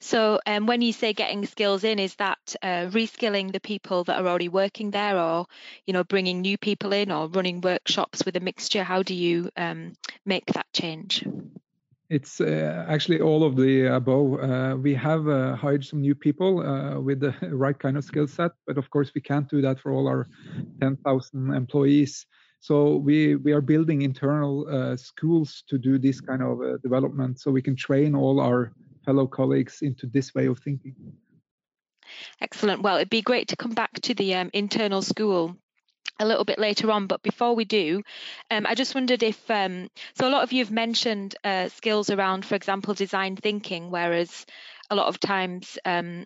So, 0.00 0.38
um, 0.46 0.66
when 0.66 0.82
you 0.82 0.92
say 0.92 1.12
getting 1.12 1.46
skills 1.46 1.82
in, 1.82 1.98
is 1.98 2.14
that 2.16 2.54
uh, 2.62 2.86
reskilling 2.90 3.52
the 3.52 3.60
people 3.60 4.04
that 4.04 4.20
are 4.20 4.28
already 4.28 4.48
working 4.48 4.90
there, 4.90 5.18
or 5.18 5.46
you 5.86 5.94
know, 5.94 6.04
bringing 6.04 6.42
new 6.42 6.58
people 6.58 6.92
in, 6.92 7.10
or 7.10 7.28
running 7.28 7.60
workshops 7.62 8.24
with 8.24 8.36
a 8.36 8.40
mixture? 8.40 8.84
How 8.84 9.02
do 9.02 9.14
you 9.14 9.50
um, 9.56 9.94
make 10.26 10.46
that 10.52 10.66
change? 10.74 11.24
It's 12.08 12.40
uh, 12.40 12.84
actually 12.88 13.20
all 13.20 13.42
of 13.42 13.56
the 13.56 13.86
above. 13.86 14.40
Uh, 14.40 14.76
we 14.76 14.94
have 14.94 15.26
uh, 15.26 15.56
hired 15.56 15.84
some 15.84 16.00
new 16.00 16.14
people 16.14 16.60
uh, 16.60 17.00
with 17.00 17.20
the 17.20 17.34
right 17.50 17.76
kind 17.76 17.96
of 17.96 18.04
skill 18.04 18.28
set, 18.28 18.52
but 18.66 18.78
of 18.78 18.88
course 18.90 19.10
we 19.14 19.20
can't 19.20 19.48
do 19.48 19.60
that 19.62 19.80
for 19.80 19.90
all 19.90 20.06
our 20.06 20.28
10,000 20.80 21.54
employees. 21.54 22.26
So 22.60 22.96
we 22.96 23.36
we 23.36 23.52
are 23.52 23.60
building 23.60 24.02
internal 24.02 24.66
uh, 24.68 24.96
schools 24.96 25.62
to 25.68 25.78
do 25.78 25.98
this 25.98 26.20
kind 26.20 26.42
of 26.42 26.60
uh, 26.60 26.78
development, 26.82 27.40
so 27.40 27.50
we 27.50 27.62
can 27.62 27.76
train 27.76 28.14
all 28.14 28.40
our 28.40 28.72
fellow 29.04 29.26
colleagues 29.26 29.82
into 29.82 30.06
this 30.06 30.34
way 30.34 30.46
of 30.46 30.58
thinking. 30.58 30.94
Excellent. 32.40 32.82
Well, 32.82 32.96
it'd 32.96 33.10
be 33.10 33.22
great 33.22 33.48
to 33.48 33.56
come 33.56 33.72
back 33.72 33.92
to 34.02 34.14
the 34.14 34.34
um, 34.34 34.50
internal 34.52 35.02
school 35.02 35.56
a 36.18 36.26
little 36.26 36.44
bit 36.44 36.58
later 36.58 36.90
on. 36.90 37.06
But 37.06 37.22
before 37.22 37.54
we 37.54 37.64
do, 37.64 38.02
um, 38.50 38.66
I 38.66 38.74
just 38.74 38.94
wondered 38.94 39.22
if 39.22 39.50
um, 39.50 39.88
so. 40.14 40.28
A 40.28 40.30
lot 40.30 40.42
of 40.42 40.52
you 40.52 40.64
have 40.64 40.72
mentioned 40.72 41.36
uh, 41.44 41.68
skills 41.68 42.10
around, 42.10 42.44
for 42.44 42.54
example, 42.54 42.94
design 42.94 43.36
thinking, 43.36 43.90
whereas 43.90 44.46
a 44.90 44.94
lot 44.94 45.08
of 45.08 45.20
times 45.20 45.78
um, 45.84 46.24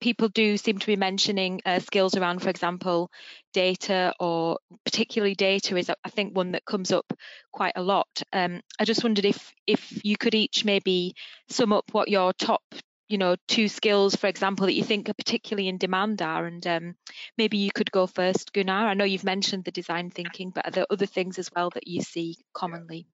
people 0.00 0.28
do 0.28 0.56
seem 0.56 0.78
to 0.78 0.86
be 0.86 0.96
mentioning 0.96 1.60
uh, 1.64 1.78
skills 1.78 2.16
around, 2.16 2.40
for 2.40 2.48
example, 2.48 3.10
data 3.52 4.14
or 4.18 4.58
particularly 4.84 5.34
data 5.34 5.76
is, 5.76 5.90
I 6.04 6.10
think, 6.10 6.36
one 6.36 6.52
that 6.52 6.64
comes 6.64 6.92
up 6.92 7.12
quite 7.52 7.74
a 7.76 7.82
lot. 7.82 8.08
Um, 8.32 8.60
I 8.78 8.84
just 8.84 9.04
wondered 9.04 9.24
if 9.24 9.52
if 9.66 10.04
you 10.04 10.16
could 10.16 10.34
each 10.34 10.64
maybe 10.64 11.14
sum 11.48 11.72
up 11.72 11.84
what 11.92 12.08
your 12.08 12.32
top, 12.32 12.62
you 13.08 13.18
know, 13.18 13.36
two 13.48 13.68
skills, 13.68 14.16
for 14.16 14.26
example, 14.26 14.66
that 14.66 14.74
you 14.74 14.84
think 14.84 15.08
are 15.08 15.14
particularly 15.14 15.68
in 15.68 15.78
demand 15.78 16.22
are, 16.22 16.46
and 16.46 16.66
um, 16.66 16.94
maybe 17.36 17.58
you 17.58 17.70
could 17.74 17.90
go 17.92 18.06
first, 18.06 18.52
Gunnar. 18.52 18.86
I 18.86 18.94
know 18.94 19.04
you've 19.04 19.24
mentioned 19.24 19.64
the 19.64 19.72
design 19.72 20.10
thinking, 20.10 20.50
but 20.50 20.66
are 20.66 20.70
there 20.72 20.86
other 20.90 21.06
things 21.06 21.38
as 21.38 21.50
well 21.54 21.70
that 21.70 21.86
you 21.86 22.02
see 22.02 22.36
commonly? 22.54 23.06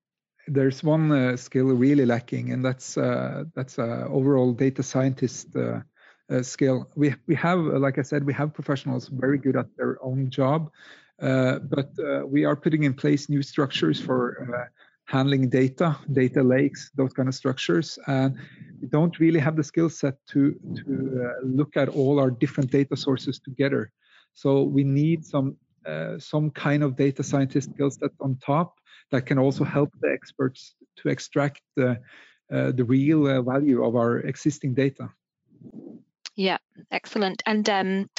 There's 0.48 0.84
one 0.84 1.10
uh, 1.10 1.36
skill 1.36 1.66
really 1.66 2.06
lacking, 2.06 2.52
and 2.52 2.64
that's 2.64 2.96
uh, 2.96 3.44
that's 3.54 3.80
uh, 3.80 4.06
overall 4.08 4.52
data 4.52 4.84
scientist 4.84 5.56
uh, 5.56 5.80
uh, 6.30 6.42
skill. 6.42 6.90
We 6.96 7.14
we 7.26 7.34
have, 7.36 7.58
uh, 7.58 7.78
like 7.78 7.98
I 7.98 8.02
said, 8.02 8.24
we 8.24 8.34
have 8.34 8.52
professionals 8.52 9.08
very 9.08 9.38
good 9.38 9.56
at 9.56 9.66
their 9.76 9.96
own 10.02 10.30
job, 10.30 10.70
uh, 11.22 11.60
but 11.60 11.90
uh, 11.98 12.26
we 12.26 12.44
are 12.44 12.56
putting 12.56 12.84
in 12.84 12.94
place 12.94 13.28
new 13.28 13.42
structures 13.42 14.00
for 14.00 14.20
uh, 14.42 14.64
handling 15.04 15.48
data, 15.48 15.96
data 16.12 16.42
lakes, 16.42 16.90
those 16.96 17.12
kind 17.12 17.28
of 17.28 17.34
structures, 17.34 17.98
and 18.08 18.36
we 18.80 18.88
don't 18.88 19.20
really 19.20 19.38
have 19.38 19.56
the 19.56 19.62
skill 19.62 19.88
set 19.88 20.14
to 20.26 20.54
to 20.74 21.22
uh, 21.24 21.46
look 21.46 21.76
at 21.76 21.88
all 21.88 22.18
our 22.18 22.30
different 22.30 22.70
data 22.70 22.96
sources 22.96 23.38
together. 23.38 23.92
So 24.34 24.62
we 24.62 24.84
need 24.84 25.24
some 25.24 25.56
some 26.18 26.50
kind 26.50 26.82
of 26.82 26.96
data 26.96 27.22
scientist 27.22 27.70
skill 27.70 27.90
set 27.90 28.10
on 28.20 28.36
top 28.44 28.80
that 29.12 29.24
can 29.24 29.38
also 29.38 29.62
help 29.62 29.92
the 30.00 30.10
experts 30.10 30.74
to 30.96 31.08
extract 31.08 31.62
the 31.76 32.00
the 32.50 32.84
real 32.84 33.42
value 33.44 33.84
of 33.84 33.94
our 33.94 34.18
existing 34.18 34.74
data. 34.74 35.08
Yeah, 36.36 36.58
excellent. 36.90 37.42
And 37.46 37.68
um, 37.68 38.10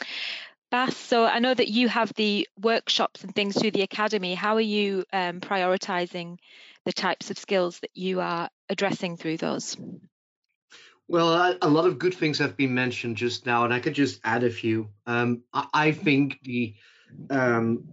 Bas, 0.69 0.97
so 0.97 1.25
I 1.25 1.39
know 1.39 1.53
that 1.53 1.69
you 1.69 1.87
have 1.87 2.11
the 2.13 2.47
workshops 2.59 3.23
and 3.23 3.33
things 3.33 3.57
through 3.57 3.71
the 3.71 3.83
academy. 3.83 4.35
How 4.35 4.55
are 4.55 4.61
you 4.61 5.05
um, 5.13 5.39
prioritizing 5.39 6.37
the 6.83 6.91
types 6.91 7.31
of 7.31 7.37
skills 7.37 7.79
that 7.79 7.91
you 7.93 8.19
are 8.19 8.49
addressing 8.69 9.15
through 9.15 9.37
those? 9.37 9.77
Well, 11.07 11.57
a 11.61 11.69
lot 11.69 11.85
of 11.85 11.99
good 11.99 12.13
things 12.13 12.39
have 12.39 12.57
been 12.57 12.73
mentioned 12.73 13.15
just 13.15 13.45
now, 13.45 13.63
and 13.63 13.73
I 13.73 13.79
could 13.79 13.93
just 13.93 14.19
add 14.25 14.43
a 14.43 14.49
few. 14.49 14.89
Um, 15.05 15.43
I 15.53 15.93
think 15.93 16.39
the 16.43 16.75
um, 17.29 17.87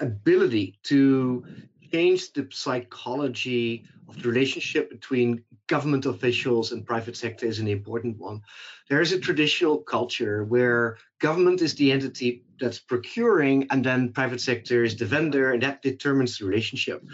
ability 0.00 0.78
to 0.84 1.46
change 1.92 2.32
the 2.32 2.48
psychology 2.50 3.84
of 4.08 4.22
the 4.22 4.28
relationship 4.28 4.90
between 4.90 5.42
government 5.66 6.06
officials 6.06 6.72
and 6.72 6.86
private 6.86 7.16
sector 7.16 7.46
is 7.46 7.58
an 7.58 7.68
important 7.68 8.18
one. 8.18 8.42
There 8.88 9.00
is 9.00 9.12
a 9.12 9.20
traditional 9.20 9.78
culture 9.78 10.44
where 10.44 10.98
government 11.20 11.62
is 11.62 11.74
the 11.74 11.92
entity 11.92 12.42
that's 12.60 12.78
procuring, 12.78 13.66
and 13.70 13.84
then 13.84 14.12
private 14.12 14.40
sector 14.40 14.84
is 14.84 14.96
the 14.96 15.06
vendor, 15.06 15.52
and 15.52 15.62
that 15.62 15.82
determines 15.82 16.38
the 16.38 16.46
relationship. 16.46 17.04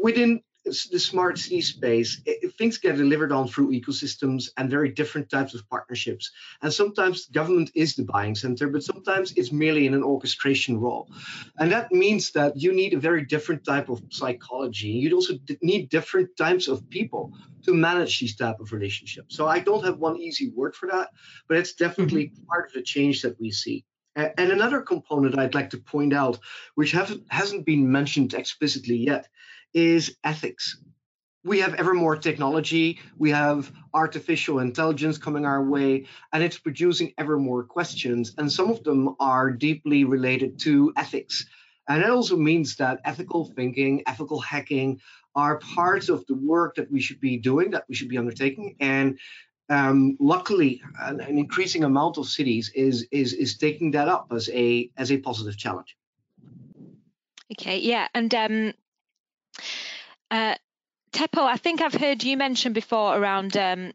Within 0.00 0.42
the 0.64 0.98
smart 0.98 1.38
city 1.38 1.60
space, 1.60 2.20
it, 2.24 2.54
things 2.56 2.78
get 2.78 2.96
delivered 2.96 3.32
on 3.32 3.48
through 3.48 3.72
ecosystems 3.72 4.50
and 4.56 4.70
very 4.70 4.90
different 4.90 5.28
types 5.28 5.54
of 5.54 5.68
partnerships. 5.68 6.30
And 6.62 6.72
sometimes 6.72 7.26
government 7.26 7.70
is 7.74 7.96
the 7.96 8.04
buying 8.04 8.34
center, 8.34 8.68
but 8.68 8.84
sometimes 8.84 9.32
it's 9.32 9.52
merely 9.52 9.86
in 9.86 9.94
an 9.94 10.02
orchestration 10.02 10.78
role. 10.78 11.10
And 11.58 11.72
that 11.72 11.90
means 11.90 12.32
that 12.32 12.56
you 12.56 12.72
need 12.72 12.94
a 12.94 13.00
very 13.00 13.24
different 13.24 13.64
type 13.64 13.88
of 13.88 14.02
psychology. 14.10 14.88
You'd 14.88 15.12
also 15.12 15.34
need 15.62 15.88
different 15.88 16.36
types 16.36 16.68
of 16.68 16.88
people 16.90 17.32
to 17.64 17.74
manage 17.74 18.20
these 18.20 18.36
type 18.36 18.60
of 18.60 18.72
relationships. 18.72 19.36
So 19.36 19.46
I 19.46 19.58
don't 19.58 19.84
have 19.84 19.98
one 19.98 20.16
easy 20.16 20.50
word 20.50 20.74
for 20.74 20.88
that, 20.90 21.10
but 21.48 21.56
it's 21.56 21.74
definitely 21.74 22.26
mm-hmm. 22.26 22.44
part 22.44 22.66
of 22.66 22.72
the 22.74 22.82
change 22.82 23.22
that 23.22 23.40
we 23.40 23.50
see. 23.50 23.84
And 24.14 24.52
another 24.52 24.82
component 24.82 25.38
I'd 25.38 25.54
like 25.54 25.70
to 25.70 25.78
point 25.78 26.12
out, 26.12 26.38
which 26.74 26.92
have, 26.92 27.18
hasn't 27.28 27.64
been 27.64 27.90
mentioned 27.90 28.34
explicitly 28.34 28.96
yet, 28.96 29.26
is 29.74 30.16
ethics. 30.24 30.78
We 31.44 31.58
have 31.58 31.74
ever 31.74 31.92
more 31.92 32.16
technology, 32.16 33.00
we 33.18 33.30
have 33.30 33.72
artificial 33.92 34.60
intelligence 34.60 35.18
coming 35.18 35.44
our 35.44 35.64
way, 35.64 36.06
and 36.32 36.42
it's 36.42 36.58
producing 36.58 37.12
ever 37.18 37.36
more 37.36 37.64
questions. 37.64 38.32
And 38.38 38.50
some 38.50 38.70
of 38.70 38.84
them 38.84 39.16
are 39.18 39.50
deeply 39.50 40.04
related 40.04 40.60
to 40.60 40.92
ethics. 40.96 41.46
And 41.88 42.02
it 42.02 42.10
also 42.10 42.36
means 42.36 42.76
that 42.76 43.00
ethical 43.04 43.46
thinking, 43.56 44.04
ethical 44.06 44.40
hacking 44.40 45.00
are 45.34 45.58
parts 45.58 46.08
of 46.08 46.24
the 46.26 46.34
work 46.34 46.76
that 46.76 46.90
we 46.90 47.00
should 47.00 47.20
be 47.20 47.38
doing, 47.38 47.70
that 47.72 47.86
we 47.88 47.94
should 47.94 48.08
be 48.08 48.18
undertaking. 48.18 48.76
And 48.78 49.18
um, 49.68 50.16
luckily, 50.20 50.82
an, 51.00 51.20
an, 51.20 51.38
increasing 51.38 51.82
amount 51.84 52.18
of 52.18 52.28
cities 52.28 52.70
is 52.74 53.06
is 53.10 53.32
is 53.32 53.56
taking 53.56 53.92
that 53.92 54.08
up 54.08 54.26
as 54.30 54.50
a 54.50 54.90
as 54.96 55.10
a 55.10 55.18
positive 55.18 55.56
challenge. 55.56 55.96
Okay, 57.52 57.78
yeah, 57.78 58.08
and 58.14 58.34
um, 58.34 58.72
uh, 60.30 60.54
Teppo, 61.12 61.42
I 61.42 61.56
think 61.56 61.80
I've 61.80 61.94
heard 61.94 62.24
you 62.24 62.36
mention 62.36 62.72
before 62.72 63.16
around 63.16 63.56
um, 63.56 63.92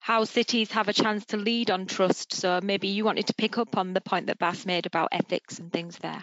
how 0.00 0.24
cities 0.24 0.72
have 0.72 0.88
a 0.88 0.92
chance 0.92 1.24
to 1.26 1.36
lead 1.36 1.70
on 1.70 1.86
trust. 1.86 2.32
So 2.34 2.60
maybe 2.62 2.88
you 2.88 3.04
wanted 3.04 3.28
to 3.28 3.34
pick 3.34 3.58
up 3.58 3.76
on 3.76 3.92
the 3.92 4.00
point 4.00 4.26
that 4.26 4.38
Bas 4.38 4.66
made 4.66 4.86
about 4.86 5.08
ethics 5.12 5.58
and 5.58 5.72
things 5.72 5.98
there. 5.98 6.20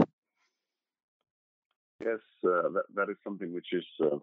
Yes, 2.04 2.20
uh, 2.46 2.70
that, 2.70 2.84
that 2.96 3.10
is 3.10 3.16
something 3.24 3.54
which 3.54 3.72
is 3.72 3.86
uh, 4.04 4.18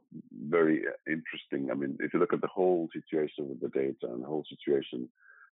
very 0.48 0.84
interesting. 1.06 1.70
I 1.70 1.74
mean, 1.74 1.96
if 2.00 2.12
you 2.12 2.20
look 2.20 2.34
at 2.34 2.42
the 2.42 2.46
whole 2.46 2.88
situation 2.92 3.48
with 3.48 3.60
the 3.60 3.68
data 3.68 4.12
and 4.12 4.22
the 4.22 4.26
whole 4.26 4.44
situation, 4.48 5.08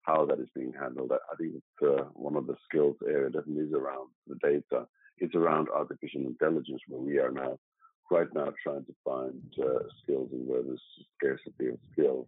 how 0.04 0.26
that 0.26 0.40
is 0.40 0.48
being 0.56 0.74
handled, 0.80 1.12
I 1.12 1.36
think 1.36 1.56
uh, 1.82 2.04
one 2.14 2.38
of 2.38 2.48
the 2.48 2.56
skills 2.68 2.96
area 3.06 3.30
definitely 3.30 3.64
is 3.64 3.74
around 3.74 4.10
the 4.28 4.36
data. 4.36 4.88
It's 5.18 5.36
around 5.36 5.68
artificial 5.70 6.22
intelligence, 6.22 6.82
where 6.88 7.02
we 7.02 7.20
are 7.20 7.32
now 7.32 7.60
right 8.12 8.28
now 8.34 8.54
trying 8.64 8.86
to 8.86 8.96
find 9.04 9.42
uh, 9.60 9.84
skills 10.02 10.30
and 10.32 10.48
where 10.48 10.62
there's 10.64 10.82
scarcity 11.18 11.70
of 11.70 11.80
skills. 11.92 12.28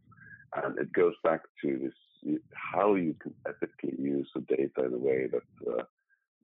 And 0.55 0.77
it 0.79 0.91
goes 0.93 1.13
back 1.23 1.41
to 1.63 1.79
this 1.79 1.93
how 2.53 2.95
you 2.95 3.15
can 3.21 3.33
ethically 3.47 3.93
use 3.99 4.27
the 4.33 4.41
data 4.41 4.85
in 4.85 4.93
a 4.93 4.97
way 4.97 5.27
that 5.31 5.71
uh, 5.71 5.83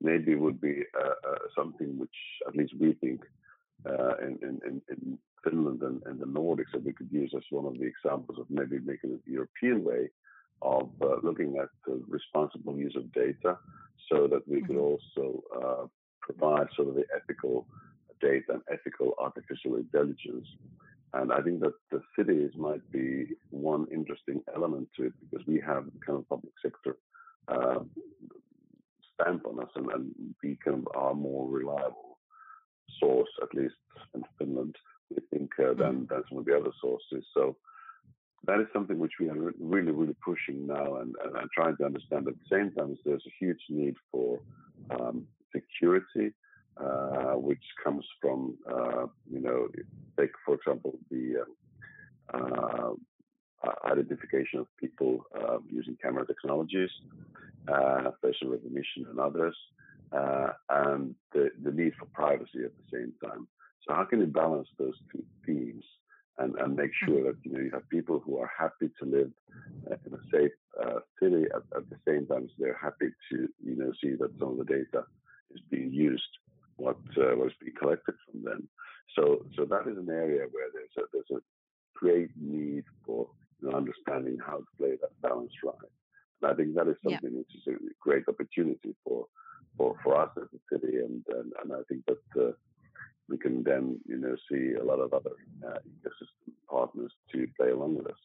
maybe 0.00 0.34
would 0.34 0.60
be 0.60 0.82
uh, 0.98 1.28
uh 1.28 1.38
something 1.56 1.98
which 1.98 2.14
at 2.46 2.54
least 2.54 2.72
we 2.78 2.92
think 2.94 3.22
uh, 3.86 4.16
in, 4.18 4.38
in, 4.42 4.82
in, 4.88 5.18
Finland 5.42 5.82
and, 5.82 6.00
and, 6.06 6.20
the 6.20 6.26
Nordics 6.26 6.70
that 6.72 6.84
we 6.84 6.92
could 6.92 7.10
use 7.10 7.32
as 7.36 7.42
one 7.50 7.66
of 7.66 7.76
the 7.76 7.84
examples 7.84 8.38
of 8.38 8.46
maybe 8.48 8.78
making 8.78 9.10
it 9.10 9.24
the 9.26 9.32
European 9.32 9.82
way 9.82 10.08
of 10.60 10.88
uh, 11.02 11.16
looking 11.24 11.56
at 11.60 11.68
the 11.84 12.00
responsible 12.06 12.76
use 12.76 12.94
of 12.94 13.12
data 13.12 13.58
so 14.08 14.28
that 14.28 14.46
we 14.46 14.60
could 14.60 14.76
mm-hmm. 14.76 15.16
also 15.18 15.90
provide 16.20 16.68
sort 16.76 16.86
of 16.86 16.94
the 16.94 17.04
ethical 17.12 17.66
and 18.22 18.62
ethical 18.70 19.14
artificial 19.18 19.76
intelligence. 19.76 20.46
And 21.14 21.32
I 21.32 21.40
think 21.42 21.60
that 21.60 21.74
the 21.90 22.00
cities 22.16 22.52
might 22.56 22.90
be 22.90 23.26
one 23.50 23.86
interesting 23.92 24.42
element 24.54 24.88
to 24.96 25.06
it 25.06 25.12
because 25.20 25.46
we 25.46 25.60
have 25.60 25.84
kind 26.06 26.18
of 26.18 26.28
public 26.28 26.52
sector 26.62 26.96
uh, 27.48 27.80
stamp 29.14 29.46
on 29.46 29.60
us 29.60 29.70
and, 29.76 29.90
and 29.92 30.14
we 30.42 30.58
kind 30.64 30.78
of 30.78 30.88
are 30.96 31.14
more 31.14 31.48
reliable 31.48 32.18
source, 32.98 33.28
at 33.42 33.54
least 33.54 33.74
in 34.14 34.22
Finland, 34.38 34.74
we 35.10 35.18
think, 35.30 35.50
uh, 35.58 35.74
than, 35.74 36.06
than 36.08 36.22
some 36.28 36.38
of 36.38 36.44
the 36.46 36.56
other 36.56 36.72
sources. 36.80 37.24
So 37.34 37.56
that 38.46 38.60
is 38.60 38.66
something 38.72 38.98
which 38.98 39.12
we 39.20 39.28
are 39.28 39.52
really, 39.60 39.92
really 39.92 40.16
pushing 40.24 40.66
now 40.66 40.96
and, 40.96 41.14
and, 41.24 41.36
and 41.36 41.50
trying 41.54 41.76
to 41.76 41.84
understand. 41.84 42.26
At 42.26 42.34
the 42.34 42.56
same 42.56 42.72
time, 42.72 42.96
there's 43.04 43.26
a 43.26 43.44
huge 43.44 43.60
need 43.68 43.94
for 44.10 44.40
um, 44.90 45.26
security 45.54 46.32
uh, 46.78 47.34
which 47.34 47.62
comes 47.82 48.04
from, 48.20 48.56
uh, 48.70 49.06
you 49.30 49.40
know, 49.40 49.68
take 50.18 50.30
for 50.44 50.54
example 50.54 50.98
the 51.10 51.44
uh, 52.32 52.90
identification 53.84 54.58
of 54.60 54.66
people 54.78 55.24
using 55.70 55.96
camera 56.02 56.26
technologies, 56.26 56.90
facial 58.22 58.48
recognition, 58.48 59.06
and 59.10 59.20
others, 59.20 59.56
and 60.70 61.14
the, 61.32 61.50
the 61.62 61.70
need 61.72 61.92
for 61.98 62.06
privacy 62.06 62.64
at 62.64 62.72
the 62.76 62.96
same 62.98 63.12
time. 63.22 63.46
So 63.86 63.94
how 63.94 64.04
can 64.04 64.20
you 64.20 64.26
balance 64.26 64.68
those 64.78 64.94
two 65.12 65.24
themes 65.44 65.84
and, 66.38 66.54
and 66.56 66.76
make 66.76 66.90
sure 67.04 67.20
mm. 67.20 67.24
that 67.26 67.36
you 67.42 67.52
know 67.52 67.60
you 67.60 67.70
have 67.72 67.88
people 67.90 68.22
who 68.24 68.38
are 68.38 68.50
happy 68.58 68.90
to 68.98 69.04
live 69.04 69.30
in 70.06 70.14
a 70.14 70.22
safe 70.32 70.52
uh, 70.82 71.00
city 71.20 71.44
at, 71.54 71.62
at, 71.76 71.90
the 71.90 71.96
same 72.08 72.26
time 72.26 72.44
as 72.44 72.50
they're 72.58 72.78
happy 72.80 73.10
to 73.30 73.48
you 73.62 73.76
know 73.76 73.92
see 74.02 74.14
that 74.18 74.30
some 74.38 74.48
of 74.48 74.56
the 74.58 74.64
data 74.64 75.04
is 75.54 75.60
being 75.70 75.92
used 75.92 76.22
what 76.76 76.98
uh, 77.16 77.36
was 77.36 77.52
being 77.60 77.74
collected 77.78 78.14
from 78.24 78.44
them. 78.44 78.68
So 79.16 79.44
so 79.56 79.64
that 79.64 79.86
is 79.90 79.98
an 79.98 80.08
area 80.10 80.46
where 80.50 80.68
there's 80.72 80.96
a 80.98 81.02
there's 81.12 81.40
a 81.40 81.42
great 81.94 82.30
need 82.40 82.84
for 83.04 83.28
you 83.60 83.70
know, 83.70 83.76
understanding 83.76 84.38
how 84.44 84.58
to 84.58 84.66
play 84.78 84.96
that 85.00 85.20
balance 85.22 85.52
right. 85.64 85.74
And 86.42 86.50
I 86.50 86.54
think 86.54 86.74
that 86.74 86.88
is 86.88 86.96
something 87.02 87.32
yeah. 87.32 87.38
which 87.38 87.54
is 87.54 87.66
a 87.68 87.76
great 88.00 88.24
opportunity 88.28 88.94
for 89.04 89.26
for, 89.76 89.96
for 90.02 90.20
us 90.20 90.30
as 90.36 90.48
a 90.54 90.60
city, 90.74 90.98
and 90.98 91.24
and, 91.28 91.52
and 91.62 91.72
I 91.72 91.82
think 91.88 92.04
that. 92.06 92.40
Uh, 92.40 92.52
we 93.28 93.38
can 93.38 93.62
then, 93.62 93.98
you 94.06 94.18
know, 94.18 94.36
see 94.50 94.74
a 94.74 94.84
lot 94.84 94.98
of 94.98 95.14
other 95.14 95.30
uh, 95.66 95.78
ecosystem 95.88 96.52
partners 96.68 97.12
to 97.32 97.46
play 97.56 97.70
along 97.70 97.96
with 97.96 98.08
us. 98.08 98.18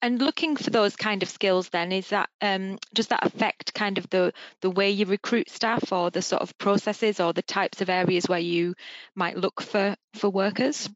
And 0.00 0.20
looking 0.20 0.56
for 0.56 0.70
those 0.70 0.94
kind 0.94 1.22
of 1.24 1.28
skills, 1.28 1.70
then 1.70 1.90
is 1.90 2.08
that 2.10 2.28
um, 2.40 2.78
does 2.94 3.08
that 3.08 3.26
affect 3.26 3.74
kind 3.74 3.98
of 3.98 4.08
the 4.10 4.32
the 4.60 4.70
way 4.70 4.90
you 4.90 5.06
recruit 5.06 5.50
staff, 5.50 5.92
or 5.92 6.10
the 6.10 6.22
sort 6.22 6.42
of 6.42 6.56
processes, 6.56 7.18
or 7.18 7.32
the 7.32 7.42
types 7.42 7.80
of 7.80 7.90
areas 7.90 8.28
where 8.28 8.38
you 8.38 8.74
might 9.16 9.36
look 9.36 9.60
for 9.60 9.96
for 10.14 10.30
workers? 10.30 10.88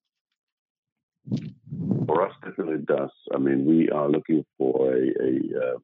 For 2.06 2.26
us, 2.26 2.34
definitely 2.44 2.84
does. 2.86 3.10
I 3.34 3.38
mean, 3.38 3.64
we 3.64 3.90
are 3.90 4.08
looking 4.08 4.44
for 4.56 4.94
a, 4.94 5.00
a 5.00 5.74
uh, 5.74 5.78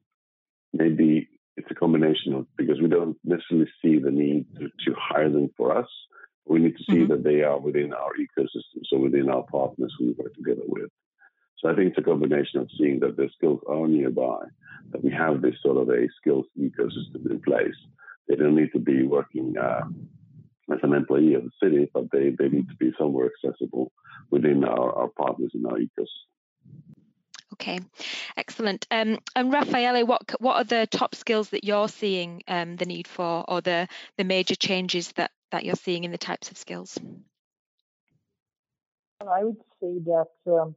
maybe 0.73 1.27
it's 1.57 1.69
a 1.69 1.75
combination 1.75 2.33
of 2.33 2.47
because 2.57 2.79
we 2.81 2.87
don't 2.87 3.17
necessarily 3.25 3.69
see 3.81 3.99
the 3.99 4.11
need 4.11 4.45
to, 4.55 4.69
to 4.85 4.95
hire 4.97 5.29
them 5.29 5.49
for 5.57 5.77
us. 5.77 5.87
We 6.45 6.59
need 6.59 6.77
to 6.77 6.83
see 6.89 6.99
mm-hmm. 6.99 7.11
that 7.11 7.23
they 7.23 7.41
are 7.41 7.59
within 7.59 7.93
our 7.93 8.11
ecosystem, 8.13 8.81
so 8.85 8.97
within 8.97 9.29
our 9.29 9.43
partners 9.43 9.93
we 9.99 10.15
work 10.17 10.33
together 10.35 10.63
with. 10.65 10.89
So 11.59 11.69
I 11.69 11.75
think 11.75 11.89
it's 11.89 11.97
a 11.97 12.01
combination 12.01 12.61
of 12.61 12.69
seeing 12.77 12.99
that 13.01 13.17
the 13.17 13.29
skills 13.35 13.59
are 13.67 13.87
nearby, 13.87 14.45
that 14.91 15.03
we 15.03 15.11
have 15.11 15.41
this 15.41 15.55
sort 15.61 15.77
of 15.77 15.89
a 15.89 16.07
skills 16.19 16.45
ecosystem 16.57 17.29
in 17.29 17.41
place. 17.41 17.75
They 18.27 18.35
don't 18.35 18.55
need 18.55 18.71
to 18.73 18.79
be 18.79 19.03
working 19.03 19.55
uh, 19.57 19.81
as 20.71 20.79
an 20.83 20.93
employee 20.93 21.33
of 21.33 21.43
the 21.43 21.51
city, 21.61 21.89
but 21.93 22.11
they, 22.11 22.29
they 22.37 22.47
need 22.47 22.69
to 22.69 22.75
be 22.75 22.93
somewhere 22.97 23.29
accessible 23.29 23.91
within 24.31 24.63
our, 24.63 24.93
our 24.93 25.07
partners 25.09 25.51
in 25.53 25.65
our 25.65 25.77
ecosystem. 25.77 26.29
Okay, 27.53 27.79
excellent. 28.37 28.87
Um, 28.89 29.17
and 29.35 29.51
Raffaele, 29.51 30.05
what 30.05 30.21
what 30.39 30.55
are 30.55 30.63
the 30.63 30.87
top 30.89 31.13
skills 31.13 31.49
that 31.49 31.65
you're 31.65 31.89
seeing 31.89 32.41
um, 32.47 32.77
the 32.77 32.85
need 32.85 33.05
for, 33.05 33.43
or 33.49 33.59
the 33.59 33.89
the 34.17 34.23
major 34.23 34.55
changes 34.55 35.11
that 35.13 35.31
that 35.51 35.65
you're 35.65 35.75
seeing 35.75 36.05
in 36.05 36.11
the 36.11 36.17
types 36.17 36.51
of 36.51 36.57
skills? 36.57 36.97
I 39.19 39.43
would 39.43 39.57
say 39.81 39.99
that 40.05 40.27
um, 40.47 40.75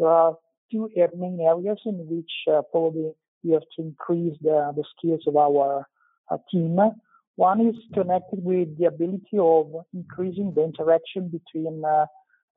there 0.00 0.08
are 0.08 0.34
two 0.72 0.88
main 1.16 1.38
areas 1.40 1.78
in 1.84 2.06
which 2.08 2.32
uh, 2.50 2.62
probably 2.72 3.12
we 3.44 3.52
have 3.52 3.68
to 3.76 3.82
increase 3.82 4.36
the, 4.40 4.72
the 4.74 4.84
skills 4.96 5.20
of 5.26 5.36
our 5.36 5.86
uh, 6.30 6.36
team. 6.50 6.78
One 7.36 7.60
is 7.66 7.76
connected 7.94 8.42
with 8.42 8.76
the 8.78 8.86
ability 8.86 9.38
of 9.38 9.66
increasing 9.94 10.52
the 10.54 10.64
interaction 10.64 11.28
between 11.28 11.82
uh, 11.84 12.06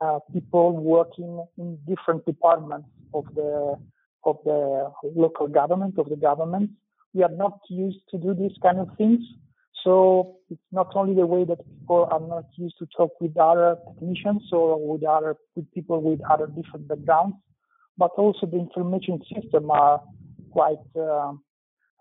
uh, 0.01 0.19
people 0.31 0.71
working 0.71 1.45
in 1.57 1.77
different 1.87 2.25
departments 2.25 2.87
of 3.13 3.25
the 3.35 3.75
of 4.25 4.37
the 4.45 4.91
local 5.15 5.47
government 5.47 5.99
of 5.99 6.09
the 6.09 6.15
government. 6.15 6.69
We 7.13 7.23
are 7.23 7.35
not 7.35 7.59
used 7.69 7.99
to 8.11 8.17
do 8.17 8.33
these 8.33 8.57
kind 8.61 8.79
of 8.79 8.87
things, 8.97 9.19
so 9.83 10.37
it's 10.49 10.61
not 10.71 10.91
only 10.95 11.13
the 11.13 11.25
way 11.25 11.43
that 11.43 11.57
people 11.57 12.07
are 12.09 12.19
not 12.19 12.45
used 12.55 12.77
to 12.79 12.87
talk 12.95 13.11
with 13.19 13.35
other 13.37 13.77
technicians 13.87 14.43
or 14.51 14.79
with 14.79 15.03
other 15.03 15.35
with 15.55 15.71
people 15.73 16.01
with 16.01 16.19
other 16.29 16.47
different 16.47 16.87
backgrounds, 16.87 17.35
but 17.97 18.11
also 18.17 18.45
the 18.45 18.57
information 18.57 19.19
system 19.33 19.69
are 19.71 20.01
quite 20.51 20.77
uh, 20.95 21.33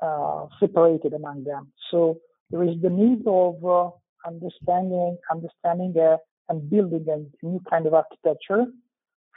uh, 0.02 0.46
separated 0.60 1.12
among 1.12 1.44
them. 1.44 1.72
So 1.90 2.20
there 2.50 2.62
is 2.62 2.80
the 2.80 2.90
need 2.90 3.22
of 3.26 3.64
uh, 3.64 3.90
understanding 4.26 5.18
understanding 5.30 5.94
uh, 5.98 6.18
and 6.48 6.68
building 6.70 7.06
a 7.08 7.46
new 7.46 7.60
kind 7.68 7.86
of 7.86 7.94
architecture. 7.94 8.66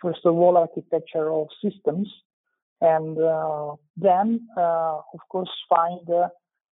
First 0.01 0.19
of 0.25 0.35
all, 0.35 0.57
architecture 0.57 1.31
of 1.31 1.47
systems, 1.63 2.07
and 2.81 3.17
uh, 3.17 3.75
then, 3.95 4.47
uh, 4.57 4.99
of 5.13 5.19
course, 5.29 5.49
find 5.69 6.07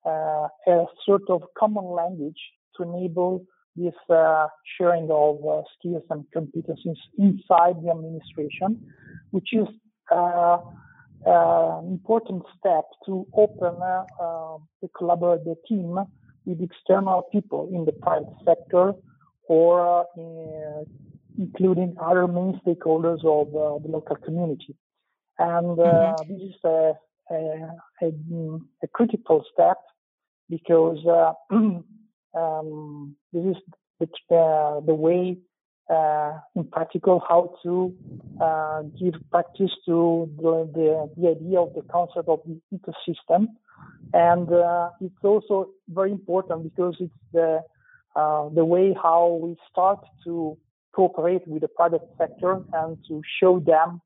a 0.07 0.85
sort 1.05 1.29
of 1.29 1.43
common 1.59 1.85
language 1.85 2.41
to 2.77 2.83
enable 2.83 3.45
this 3.77 3.95
uh, 4.11 4.47
sharing 4.79 5.09
of 5.11 5.39
uh, 5.47 5.63
skills 5.79 6.03
and 6.11 6.25
competencies 6.37 6.99
inside 7.19 7.77
the 7.83 7.91
administration, 7.91 8.81
which 9.31 9.49
is 9.53 9.67
uh, 10.11 10.59
uh, 11.27 11.79
an 11.79 11.87
important 11.87 12.43
step 12.59 12.85
to 13.07 13.27
open 13.35 13.81
uh, 13.81 14.59
the 14.83 14.89
collaborative 14.89 15.57
team 15.67 15.97
with 16.45 16.61
external 16.61 17.23
people 17.33 17.71
in 17.73 17.85
the 17.85 17.93
private 17.93 18.35
sector 18.45 18.93
or 19.49 20.05
including 21.39 21.95
other 22.01 22.27
main 22.27 22.61
stakeholders 22.67 23.25
of 23.25 23.83
the 23.83 23.89
local 23.89 24.17
community. 24.17 24.75
And 25.39 25.79
mm-hmm. 25.79 26.33
this 26.33 26.43
is 26.43 26.55
a, 26.65 26.93
a, 27.31 27.69
a, 28.03 28.13
a 28.83 28.89
critical 28.93 29.45
step 29.53 29.79
because 30.49 30.99
uh, 31.07 31.33
um, 32.39 33.17
this 33.33 33.45
is 33.45 33.57
the, 34.01 34.37
uh, 34.37 34.81
the 34.81 34.95
way 34.95 35.39
uh, 35.91 36.39
in 36.55 36.65
practical 36.65 37.23
how 37.29 37.55
to 37.63 37.95
uh, 38.41 38.83
give 38.99 39.15
practice 39.31 39.71
to 39.85 40.31
the, 40.37 40.71
the, 40.75 41.11
the, 41.21 41.29
idea 41.29 41.61
of 41.61 41.75
the 41.75 41.83
concept 41.91 42.29
of 42.29 42.41
the 42.47 42.61
ecosystem. 42.73 43.47
And 44.13 44.51
uh, 44.53 44.91
it's 45.01 45.15
also 45.23 45.71
very 45.89 46.13
important 46.13 46.63
because 46.63 46.97
it's 47.01 47.13
the, 47.33 47.61
uh, 48.17 48.49
the 48.51 48.65
way 48.65 48.95
how 49.01 49.41
we 49.43 49.57
start 49.71 49.99
to 50.25 50.57
cooperate 50.93 51.47
with 51.47 51.63
the 51.63 51.69
private 51.69 52.03
sector 52.19 52.63
and 52.73 52.97
to 53.09 53.21
show 53.41 53.59
them 53.61 54.01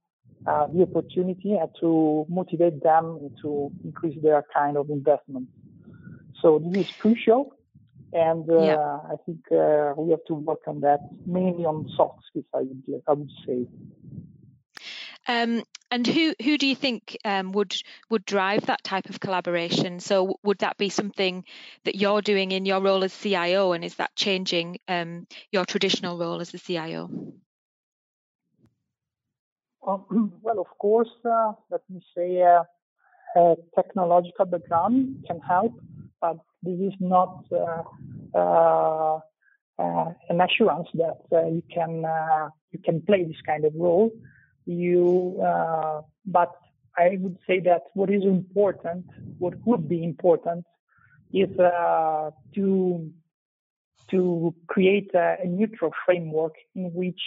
the 0.44 0.82
opportunity 0.82 1.54
and 1.54 1.68
to 1.80 2.24
motivate 2.28 2.82
them 2.82 3.30
to 3.42 3.70
increase 3.84 4.16
their 4.22 4.44
kind 4.54 4.76
of 4.76 4.88
investment. 4.90 5.48
So 6.42 6.58
this 6.58 6.86
is 6.86 6.92
crucial, 6.98 7.52
and 8.12 8.48
uh, 8.50 8.62
yeah. 8.62 8.98
I 9.10 9.16
think 9.24 9.40
uh, 9.52 9.94
we 9.96 10.10
have 10.10 10.24
to 10.28 10.34
work 10.34 10.60
on 10.66 10.80
that 10.80 11.00
mainly 11.26 11.64
on 11.64 11.88
soft 11.96 12.20
skills. 12.28 12.46
I 12.54 12.60
would 12.60 13.02
I 13.08 13.12
would 13.12 13.30
say. 13.46 13.66
Um, 15.28 15.64
and 15.90 16.06
who 16.06 16.34
who 16.42 16.58
do 16.58 16.66
you 16.66 16.74
think 16.74 17.16
um, 17.24 17.52
would 17.52 17.74
would 18.10 18.24
drive 18.24 18.66
that 18.66 18.84
type 18.84 19.08
of 19.08 19.20
collaboration? 19.20 20.00
So 20.00 20.38
would 20.42 20.58
that 20.58 20.76
be 20.76 20.88
something 20.88 21.44
that 21.84 21.96
you're 21.96 22.22
doing 22.22 22.52
in 22.52 22.66
your 22.66 22.80
role 22.80 23.04
as 23.04 23.16
CIO, 23.16 23.72
and 23.72 23.84
is 23.84 23.96
that 23.96 24.14
changing 24.16 24.78
um, 24.88 25.26
your 25.52 25.64
traditional 25.64 26.18
role 26.18 26.40
as 26.40 26.50
the 26.50 26.58
CIO? 26.58 27.10
Um, 29.86 30.32
well, 30.42 30.58
of 30.58 30.78
course, 30.78 31.10
uh, 31.24 31.52
let 31.70 31.82
me 31.88 32.00
say 32.16 32.42
uh, 32.42 32.62
a 33.36 33.56
technological 33.74 34.46
background 34.46 35.24
can 35.26 35.40
help, 35.40 35.72
but 36.26 36.44
this 36.62 36.78
is 36.80 36.94
not 37.00 37.44
uh, 37.52 37.82
uh, 38.34 39.18
uh, 39.78 40.12
an 40.28 40.40
assurance 40.40 40.88
that 40.94 41.18
you 41.30 41.62
can 41.72 42.04
you 42.72 42.78
can 42.84 43.02
play 43.02 43.24
this 43.24 43.40
kind 43.46 43.64
of 43.64 43.72
role. 43.74 44.10
You, 44.64 45.38
but 46.26 46.52
I 46.96 47.18
would 47.20 47.38
say 47.46 47.60
that 47.60 47.82
what 47.94 48.10
is 48.10 48.24
important, 48.24 49.06
what 49.38 49.54
would 49.66 49.88
be 49.88 50.02
important, 50.02 50.64
is 51.32 51.48
to 52.54 53.10
to 54.10 54.54
create 54.68 55.10
a, 55.14 55.36
a, 55.42 55.46
neutral 55.46 55.90
framework 56.04 56.54
in 56.76 56.92
which 56.94 57.20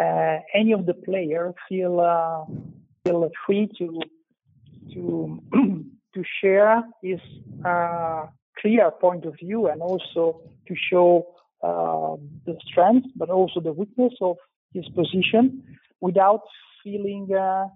uh, 0.00 0.38
any 0.52 0.72
of 0.72 0.84
the 0.84 0.94
players 0.94 1.54
feel 1.68 2.00
uh, 2.00 2.44
feel 3.04 3.30
free 3.46 3.70
to 3.78 4.00
to 4.92 5.42
to 6.18 6.24
share 6.40 6.82
his 7.02 7.20
uh, 7.64 8.26
clear 8.60 8.90
point 8.90 9.24
of 9.24 9.34
view 9.42 9.68
and 9.68 9.80
also 9.80 10.40
to 10.66 10.74
show 10.90 11.26
uh, 11.62 12.16
the 12.46 12.56
strength 12.66 13.06
but 13.16 13.30
also 13.30 13.60
the 13.60 13.72
weakness 13.72 14.14
of 14.20 14.36
his 14.72 14.86
position 15.00 15.62
without 16.00 16.42
feeling 16.82 17.28
uh, 17.34 17.66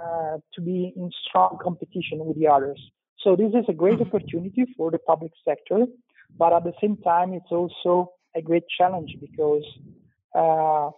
uh 0.00 0.36
to 0.54 0.60
be 0.62 0.92
in 0.96 1.10
strong 1.26 1.58
competition 1.62 2.18
with 2.26 2.38
the 2.38 2.48
others. 2.48 2.80
So 3.22 3.36
this 3.36 3.52
is 3.60 3.66
a 3.68 3.76
great 3.82 3.98
mm-hmm. 3.98 4.16
opportunity 4.16 4.64
for 4.76 4.90
the 4.90 4.98
public 4.98 5.32
sector 5.48 5.86
but 6.38 6.52
at 6.52 6.64
the 6.64 6.72
same 6.80 6.96
time, 6.98 7.32
it's 7.32 7.50
also 7.50 8.12
a 8.34 8.42
great 8.42 8.64
challenge 8.78 9.16
because, 9.20 9.64
uh, 10.34 10.88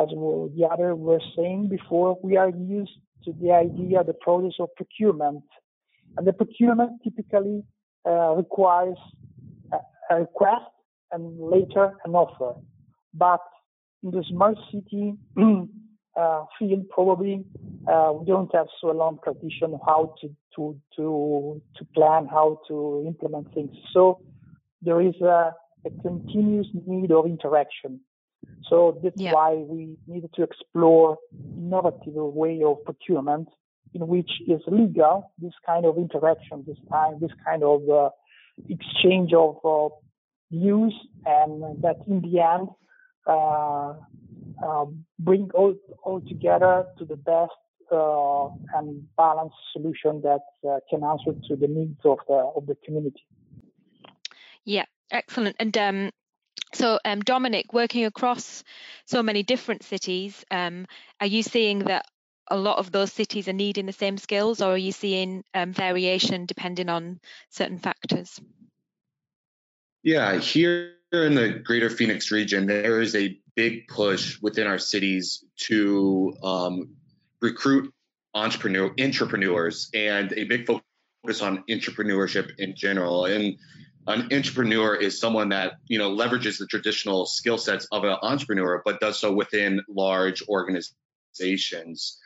as 0.00 0.08
the 0.08 0.68
other 0.70 0.94
were 0.94 1.20
saying 1.36 1.68
before, 1.68 2.18
we 2.22 2.36
are 2.36 2.50
used 2.50 2.98
to 3.24 3.32
the 3.40 3.52
idea, 3.52 4.04
the 4.04 4.14
process 4.14 4.54
of 4.60 4.68
procurement, 4.76 5.44
and 6.16 6.26
the 6.26 6.32
procurement 6.32 7.02
typically 7.02 7.62
uh, 8.06 8.34
requires 8.34 8.98
a, 9.72 9.78
a 10.14 10.20
request 10.20 10.64
and 11.12 11.38
later 11.38 11.92
an 12.04 12.14
offer. 12.14 12.58
But 13.14 13.40
in 14.02 14.10
the 14.10 14.24
smart 14.30 14.56
city 14.72 15.14
uh, 16.16 16.44
field, 16.58 16.88
probably 16.90 17.44
uh, 17.86 18.12
we 18.14 18.26
don't 18.26 18.54
have 18.54 18.66
so 18.80 18.88
long 18.88 19.18
tradition 19.22 19.78
how 19.84 20.14
to, 20.20 20.28
to 20.56 20.80
to 20.96 21.60
to 21.76 21.84
plan, 21.94 22.26
how 22.26 22.60
to 22.68 23.04
implement 23.06 23.52
things. 23.54 23.74
So 23.92 24.20
there 24.82 25.00
is 25.00 25.14
a, 25.20 25.52
a 25.84 25.90
continuous 26.02 26.68
need 26.86 27.12
of 27.12 27.26
interaction. 27.26 28.00
So 28.68 29.00
that's 29.02 29.20
yeah. 29.20 29.32
why 29.32 29.54
we 29.54 29.96
needed 30.06 30.30
to 30.34 30.42
explore 30.42 31.18
innovative 31.56 32.14
way 32.14 32.62
of 32.64 32.84
procurement 32.84 33.48
in 33.94 34.06
which 34.06 34.30
is 34.46 34.60
legal 34.66 35.32
this 35.38 35.52
kind 35.64 35.84
of 35.84 35.96
interaction, 35.96 36.64
this 36.66 36.78
time, 36.90 37.18
this 37.20 37.30
kind 37.44 37.62
of 37.62 37.88
uh, 37.88 38.10
exchange 38.68 39.32
of 39.32 39.56
uh, 39.64 39.88
views, 40.50 40.94
and 41.24 41.82
that 41.82 41.96
in 42.06 42.20
the 42.20 42.40
end 42.40 42.68
uh, 43.26 43.94
uh, 44.64 44.86
bring 45.18 45.50
all, 45.54 45.74
all 46.02 46.20
together 46.20 46.86
to 46.98 47.04
the 47.04 47.16
best 47.16 47.52
uh, 47.92 48.48
and 48.74 49.06
balanced 49.16 49.56
solution 49.72 50.22
that 50.22 50.40
uh, 50.68 50.78
can 50.90 51.04
answer 51.04 51.32
to 51.48 51.56
the 51.56 51.68
needs 51.68 52.00
of 52.04 52.18
the 52.28 52.34
of 52.34 52.66
the 52.66 52.76
community. 52.84 53.24
Yeah, 54.64 54.84
excellent. 55.10 55.56
And 55.60 55.76
um, 55.78 56.10
so, 56.74 56.98
um, 57.04 57.20
Dominic, 57.20 57.72
working 57.72 58.04
across 58.04 58.64
so 59.06 59.22
many 59.22 59.42
different 59.42 59.82
cities, 59.82 60.44
um, 60.50 60.86
are 61.20 61.26
you 61.26 61.42
seeing 61.42 61.80
that 61.80 62.06
a 62.48 62.56
lot 62.56 62.78
of 62.78 62.92
those 62.92 63.12
cities 63.12 63.48
are 63.48 63.52
needing 63.52 63.86
the 63.86 63.92
same 63.92 64.18
skills, 64.18 64.60
or 64.60 64.72
are 64.72 64.78
you 64.78 64.92
seeing 64.92 65.44
um, 65.54 65.72
variation 65.72 66.46
depending 66.46 66.88
on 66.88 67.20
certain 67.50 67.78
factors? 67.78 68.40
Yeah, 70.02 70.38
here 70.38 70.92
in 71.12 71.34
the 71.34 71.60
greater 71.64 71.90
Phoenix 71.90 72.30
region, 72.30 72.66
there 72.66 73.00
is 73.00 73.14
a 73.14 73.38
big 73.54 73.88
push 73.88 74.40
within 74.40 74.66
our 74.66 74.78
cities 74.78 75.44
to 75.56 76.34
um, 76.42 76.90
recruit 77.40 77.92
intrapreneur 78.34 78.96
intrapreneurs 78.96 79.88
and 79.94 80.32
a 80.34 80.44
big 80.44 80.66
focus 80.66 81.42
on 81.42 81.64
intrapreneurship 81.68 82.52
in 82.58 82.76
general. 82.76 83.24
And 83.24 83.56
an 84.06 84.28
intrapreneur 84.28 85.00
is 85.00 85.18
someone 85.18 85.48
that 85.48 85.74
you 85.86 85.98
know 85.98 86.14
leverages 86.14 86.58
the 86.58 86.66
traditional 86.66 87.26
skill 87.26 87.58
sets 87.58 87.88
of 87.90 88.04
an 88.04 88.16
entrepreneur, 88.22 88.82
but 88.84 89.00
does 89.00 89.18
so 89.18 89.32
within 89.32 89.80
large 89.88 90.42
organizations. 90.48 92.18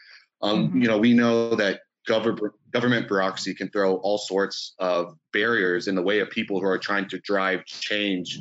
Um, 0.42 0.68
mm-hmm. 0.68 0.82
You 0.82 0.88
know, 0.88 0.98
we 0.98 1.14
know 1.14 1.54
that 1.56 1.80
government 2.06 2.54
government 2.72 3.08
bureaucracy 3.08 3.54
can 3.54 3.68
throw 3.68 3.96
all 3.96 4.18
sorts 4.18 4.74
of 4.78 5.16
barriers 5.32 5.88
in 5.88 5.94
the 5.94 6.02
way 6.02 6.20
of 6.20 6.30
people 6.30 6.60
who 6.60 6.66
are 6.66 6.78
trying 6.78 7.08
to 7.08 7.18
drive 7.18 7.64
change. 7.64 8.40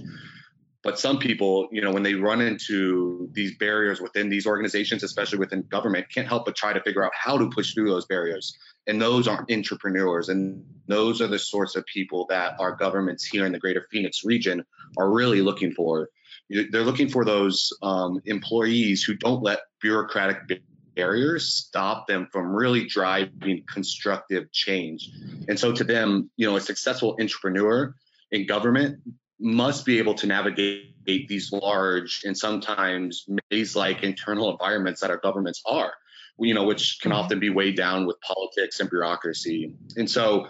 But 0.82 0.98
some 0.98 1.20
people, 1.20 1.68
you 1.72 1.82
know, 1.82 1.92
when 1.92 2.04
they 2.04 2.14
run 2.14 2.40
into 2.40 3.28
these 3.34 3.58
barriers 3.58 4.00
within 4.00 4.30
these 4.30 4.48
organizations, 4.48 5.04
especially 5.04 5.38
within 5.38 5.64
government, 5.64 6.08
can't 6.14 6.28
help 6.28 6.46
but 6.46 6.56
try 6.56 6.72
to 6.72 6.82
figure 6.82 7.04
out 7.04 7.12
how 7.14 7.38
to 7.38 7.50
push 7.50 7.74
through 7.74 7.90
those 7.90 8.06
barriers. 8.06 8.58
And 8.88 9.02
those 9.02 9.28
are 9.28 9.46
intrapreneurs. 9.48 10.30
And 10.30 10.64
those 10.88 11.22
are 11.22 11.28
the 11.28 11.38
sorts 11.38 11.76
of 11.76 11.86
people 11.86 12.28
that 12.30 12.56
our 12.60 12.78
governments 12.78 13.26
here 13.26 13.46
in 13.46 13.52
the 13.52 13.60
greater 13.60 13.88
Phoenix 13.92 14.24
region 14.24 14.64
are 14.98 15.12
really 15.12 15.42
looking 15.42 15.74
for. 15.74 16.10
They're 16.50 16.84
looking 16.84 17.10
for 17.10 17.26
those 17.26 17.74
um, 17.82 18.22
employees 18.26 19.04
who 19.04 19.16
don't 19.16 19.44
let 19.44 19.60
bureaucratic 19.82 20.48
barriers 20.96 21.52
stop 21.54 22.08
them 22.08 22.28
from 22.32 22.48
really 22.48 22.86
driving 22.86 23.64
constructive 23.72 24.52
change. 24.52 25.10
And 25.48 25.60
so 25.60 25.72
to 25.72 25.84
them, 25.84 26.30
you 26.38 26.48
know, 26.48 26.56
a 26.56 26.62
successful 26.62 27.18
intrapreneur 27.18 27.94
in 28.32 28.46
government 28.46 29.00
must 29.40 29.86
be 29.86 30.00
able 30.00 30.16
to 30.16 30.28
navigate 30.28 31.28
these 31.28 31.52
large 31.52 32.24
and 32.26 32.38
sometimes 32.38 33.26
maze-like 33.50 34.04
internal 34.04 34.52
environments 34.52 35.02
that 35.02 35.10
our 35.10 35.18
governments 35.18 35.62
are, 35.66 35.94
you 36.40 36.54
know, 36.54 36.66
which 36.66 37.00
can 37.02 37.12
mm-hmm. 37.12 37.20
often 37.20 37.40
be 37.40 37.50
weighed 37.50 37.78
down 37.78 38.06
with 38.06 38.18
politics 38.22 38.80
and 38.80 38.90
bureaucracy. 38.90 39.74
And 39.96 40.10
so, 40.10 40.48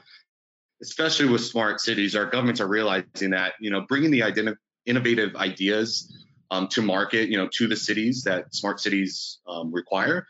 especially 0.82 1.30
with 1.30 1.42
smart 1.42 1.82
cities, 1.82 2.16
our 2.16 2.26
governments 2.26 2.62
are 2.62 2.68
realizing 2.68 3.32
that, 3.32 3.54
you 3.60 3.70
know, 3.70 3.82
bringing 3.88 4.12
the 4.12 4.22
identi- 4.22 4.58
innovative 4.86 5.36
ideas 5.36 6.12
um, 6.52 6.68
to 6.70 6.82
market, 6.82 7.30
you 7.30 7.38
know, 7.38 7.48
to 7.54 7.68
the 7.68 7.76
cities 7.76 8.24
that 8.24 8.54
smart 8.54 8.80
cities 8.80 9.40
um, 9.48 9.72
require. 9.72 10.28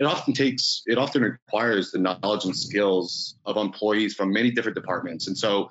It 0.00 0.04
often 0.04 0.32
takes 0.32 0.82
it 0.86 0.98
often 0.98 1.22
requires 1.22 1.90
the 1.90 1.98
knowledge 1.98 2.44
and 2.44 2.56
skills 2.56 3.36
of 3.44 3.56
employees 3.56 4.14
from 4.14 4.32
many 4.32 4.50
different 4.50 4.76
departments. 4.76 5.26
And 5.26 5.36
so 5.36 5.70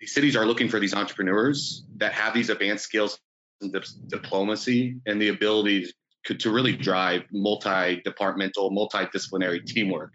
these 0.00 0.14
cities 0.14 0.36
are 0.36 0.46
looking 0.46 0.68
for 0.68 0.80
these 0.80 0.94
intrapreneurs 0.94 1.80
that 1.96 2.12
have 2.12 2.32
these 2.32 2.50
advanced 2.50 2.84
skills 2.84 3.18
in 3.60 3.72
diplomacy 4.06 4.96
and 5.06 5.20
the 5.20 5.28
ability 5.28 5.90
to, 6.24 6.34
to 6.34 6.50
really 6.50 6.76
drive 6.76 7.22
multi-departmental 7.32 8.70
multidisciplinary 8.70 9.64
teamwork. 9.66 10.14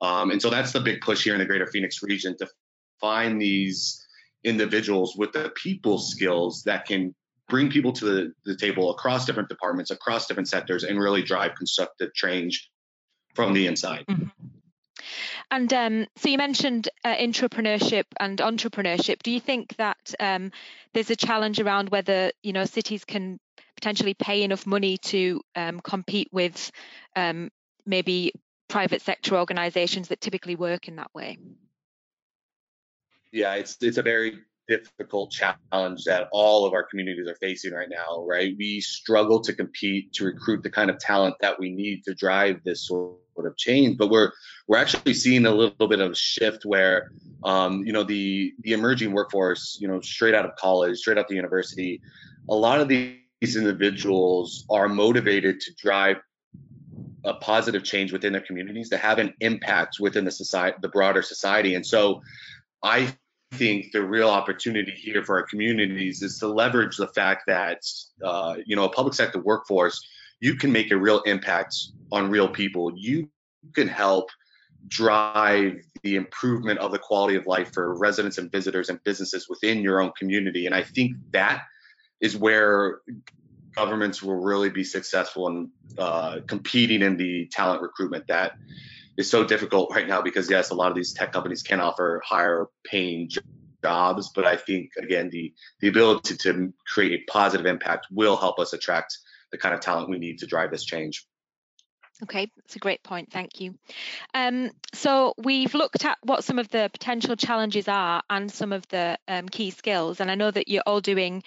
Um, 0.00 0.30
and 0.30 0.40
so 0.40 0.50
that's 0.50 0.72
the 0.72 0.80
big 0.80 1.00
push 1.00 1.24
here 1.24 1.34
in 1.34 1.40
the 1.40 1.46
greater 1.46 1.66
phoenix 1.66 2.02
region 2.02 2.36
to 2.38 2.46
find 3.00 3.40
these 3.40 4.06
individuals 4.44 5.16
with 5.16 5.32
the 5.32 5.50
people 5.56 5.98
skills 5.98 6.62
that 6.64 6.86
can 6.86 7.14
bring 7.48 7.70
people 7.70 7.92
to 7.92 8.04
the, 8.04 8.32
the, 8.44 8.56
table 8.56 8.90
across 8.90 9.24
different 9.24 9.48
departments, 9.48 9.90
across 9.90 10.26
different 10.26 10.48
sectors, 10.48 10.84
and 10.84 10.98
really 10.98 11.22
drive 11.22 11.54
constructive 11.54 12.12
change 12.14 12.70
from 13.34 13.52
the 13.52 13.66
inside. 13.66 14.04
Mm-hmm. 14.08 14.28
And 15.50 15.72
um, 15.72 16.06
so 16.16 16.28
you 16.28 16.38
mentioned 16.38 16.88
uh, 17.04 17.14
intrapreneurship 17.14 18.04
and 18.18 18.38
entrepreneurship. 18.38 19.22
Do 19.22 19.30
you 19.30 19.40
think 19.40 19.76
that 19.76 20.14
um, 20.18 20.50
there's 20.92 21.10
a 21.10 21.16
challenge 21.16 21.60
around 21.60 21.90
whether 21.90 22.32
you 22.42 22.52
know 22.52 22.64
cities 22.64 23.04
can 23.04 23.38
potentially 23.76 24.14
pay 24.14 24.42
enough 24.42 24.66
money 24.66 24.98
to 24.98 25.40
um, 25.54 25.80
compete 25.80 26.28
with 26.32 26.72
um, 27.14 27.50
maybe 27.84 28.32
private 28.68 29.02
sector 29.02 29.36
organisations 29.36 30.08
that 30.08 30.20
typically 30.20 30.56
work 30.56 30.88
in 30.88 30.96
that 30.96 31.14
way? 31.14 31.38
Yeah, 33.32 33.54
it's 33.54 33.76
it's 33.80 33.98
a 33.98 34.02
very 34.02 34.38
difficult 34.68 35.30
challenge 35.30 36.04
that 36.04 36.28
all 36.32 36.66
of 36.66 36.72
our 36.72 36.82
communities 36.82 37.28
are 37.28 37.36
facing 37.36 37.72
right 37.72 37.88
now, 37.88 38.24
right? 38.26 38.54
We 38.58 38.80
struggle 38.80 39.40
to 39.40 39.52
compete 39.52 40.12
to 40.14 40.24
recruit 40.24 40.62
the 40.62 40.70
kind 40.70 40.90
of 40.90 40.98
talent 40.98 41.36
that 41.40 41.58
we 41.58 41.70
need 41.70 42.04
to 42.04 42.14
drive 42.14 42.62
this 42.64 42.86
sort 42.86 43.16
of 43.38 43.56
change, 43.56 43.98
but 43.98 44.10
we're 44.10 44.32
we're 44.66 44.78
actually 44.78 45.14
seeing 45.14 45.46
a 45.46 45.50
little 45.50 45.88
bit 45.88 46.00
of 46.00 46.12
a 46.12 46.14
shift 46.14 46.64
where 46.64 47.10
um, 47.44 47.84
you 47.84 47.92
know 47.92 48.02
the 48.02 48.52
the 48.60 48.72
emerging 48.72 49.12
workforce, 49.12 49.78
you 49.80 49.88
know, 49.88 50.00
straight 50.00 50.34
out 50.34 50.44
of 50.44 50.56
college, 50.56 50.98
straight 50.98 51.18
out 51.18 51.28
the 51.28 51.34
university, 51.34 52.00
a 52.48 52.54
lot 52.54 52.80
of 52.80 52.88
these 52.88 53.56
individuals 53.56 54.64
are 54.70 54.88
motivated 54.88 55.60
to 55.60 55.74
drive 55.74 56.16
a 57.24 57.34
positive 57.34 57.82
change 57.82 58.12
within 58.12 58.32
their 58.32 58.40
communities 58.40 58.88
to 58.88 58.96
have 58.96 59.18
an 59.18 59.34
impact 59.40 59.96
within 60.00 60.24
the 60.24 60.30
society 60.30 60.76
the 60.80 60.88
broader 60.88 61.22
society 61.22 61.74
and 61.74 61.84
so 61.84 62.22
i 62.84 63.12
think 63.56 63.92
the 63.92 64.02
real 64.04 64.28
opportunity 64.28 64.92
here 64.92 65.24
for 65.24 65.36
our 65.36 65.46
communities 65.46 66.22
is 66.22 66.38
to 66.38 66.48
leverage 66.48 66.96
the 66.96 67.08
fact 67.08 67.44
that 67.46 67.82
uh, 68.24 68.56
you 68.64 68.76
know 68.76 68.84
a 68.84 68.88
public 68.90 69.14
sector 69.14 69.40
workforce 69.40 70.00
you 70.40 70.54
can 70.54 70.72
make 70.72 70.90
a 70.90 70.96
real 70.96 71.20
impact 71.22 71.74
on 72.12 72.30
real 72.30 72.48
people. 72.48 72.92
You 72.96 73.28
can 73.74 73.88
help 73.88 74.30
drive 74.88 75.80
the 76.02 76.16
improvement 76.16 76.78
of 76.78 76.92
the 76.92 76.98
quality 76.98 77.36
of 77.36 77.46
life 77.46 77.72
for 77.72 77.98
residents 77.98 78.38
and 78.38 78.52
visitors 78.52 78.88
and 78.88 79.02
businesses 79.02 79.48
within 79.48 79.80
your 79.80 80.00
own 80.00 80.12
community. 80.16 80.66
And 80.66 80.74
i 80.74 80.82
think 80.82 81.16
that 81.32 81.64
is 82.20 82.36
where 82.36 83.00
governments 83.74 84.22
will 84.22 84.36
really 84.36 84.70
be 84.70 84.84
successful 84.84 85.48
in 85.48 85.70
uh, 85.98 86.38
competing 86.46 87.02
in 87.02 87.16
the 87.16 87.46
talent 87.48 87.82
recruitment 87.82 88.26
that 88.28 88.52
is 89.16 89.30
so 89.30 89.44
difficult 89.44 89.94
right 89.94 90.06
now 90.06 90.22
because 90.22 90.50
yes, 90.50 90.70
a 90.70 90.74
lot 90.74 90.90
of 90.90 90.96
these 90.96 91.12
tech 91.12 91.32
companies 91.32 91.62
can 91.62 91.80
offer 91.80 92.22
higher 92.24 92.66
paying 92.84 93.30
jobs, 93.82 94.30
but 94.34 94.46
I 94.46 94.56
think 94.56 94.90
again 94.98 95.30
the 95.30 95.54
the 95.80 95.88
ability 95.88 96.36
to 96.38 96.72
create 96.86 97.20
a 97.20 97.30
positive 97.30 97.66
impact 97.66 98.06
will 98.10 98.36
help 98.36 98.58
us 98.58 98.72
attract 98.72 99.18
the 99.52 99.58
kind 99.58 99.74
of 99.74 99.80
talent 99.80 100.10
we 100.10 100.18
need 100.18 100.38
to 100.38 100.46
drive 100.46 100.70
this 100.70 100.84
change. 100.84 101.26
Okay, 102.22 102.50
that's 102.56 102.76
a 102.76 102.78
great 102.78 103.02
point. 103.02 103.30
Thank 103.30 103.60
you. 103.60 103.74
Um, 104.32 104.70
so 104.94 105.34
we've 105.36 105.74
looked 105.74 106.04
at 106.04 106.16
what 106.22 106.44
some 106.44 106.58
of 106.58 106.68
the 106.68 106.88
potential 106.90 107.36
challenges 107.36 107.88
are 107.88 108.22
and 108.30 108.50
some 108.50 108.72
of 108.72 108.88
the 108.88 109.18
um, 109.28 109.48
key 109.48 109.70
skills, 109.70 110.20
and 110.20 110.30
I 110.30 110.34
know 110.34 110.50
that 110.50 110.68
you're 110.68 110.82
all 110.86 111.02
doing 111.02 111.42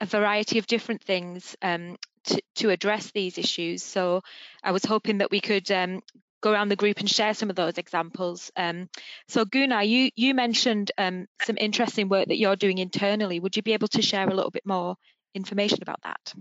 a 0.00 0.06
variety 0.06 0.58
of 0.58 0.66
different 0.66 1.02
things 1.02 1.56
um, 1.62 1.96
to, 2.24 2.42
to 2.56 2.70
address 2.70 3.10
these 3.10 3.38
issues. 3.38 3.82
So 3.82 4.22
I 4.62 4.72
was 4.72 4.84
hoping 4.84 5.18
that 5.18 5.30
we 5.30 5.40
could 5.40 5.70
um, 5.70 6.02
go 6.46 6.52
around 6.52 6.68
the 6.68 6.76
group 6.76 6.98
and 7.00 7.10
share 7.10 7.34
some 7.34 7.50
of 7.50 7.56
those 7.56 7.76
examples. 7.78 8.52
Um, 8.56 8.88
so 9.28 9.44
Gunnar, 9.44 9.82
you 9.82 10.10
you 10.14 10.34
mentioned 10.34 10.92
um, 10.96 11.26
some 11.42 11.56
interesting 11.58 12.08
work 12.08 12.28
that 12.28 12.38
you're 12.38 12.56
doing 12.56 12.78
internally. 12.78 13.40
Would 13.40 13.56
you 13.56 13.62
be 13.62 13.72
able 13.72 13.88
to 13.88 14.02
share 14.02 14.28
a 14.28 14.34
little 14.34 14.50
bit 14.50 14.66
more 14.66 14.96
information 15.34 15.78
about 15.82 16.00
that? 16.04 16.34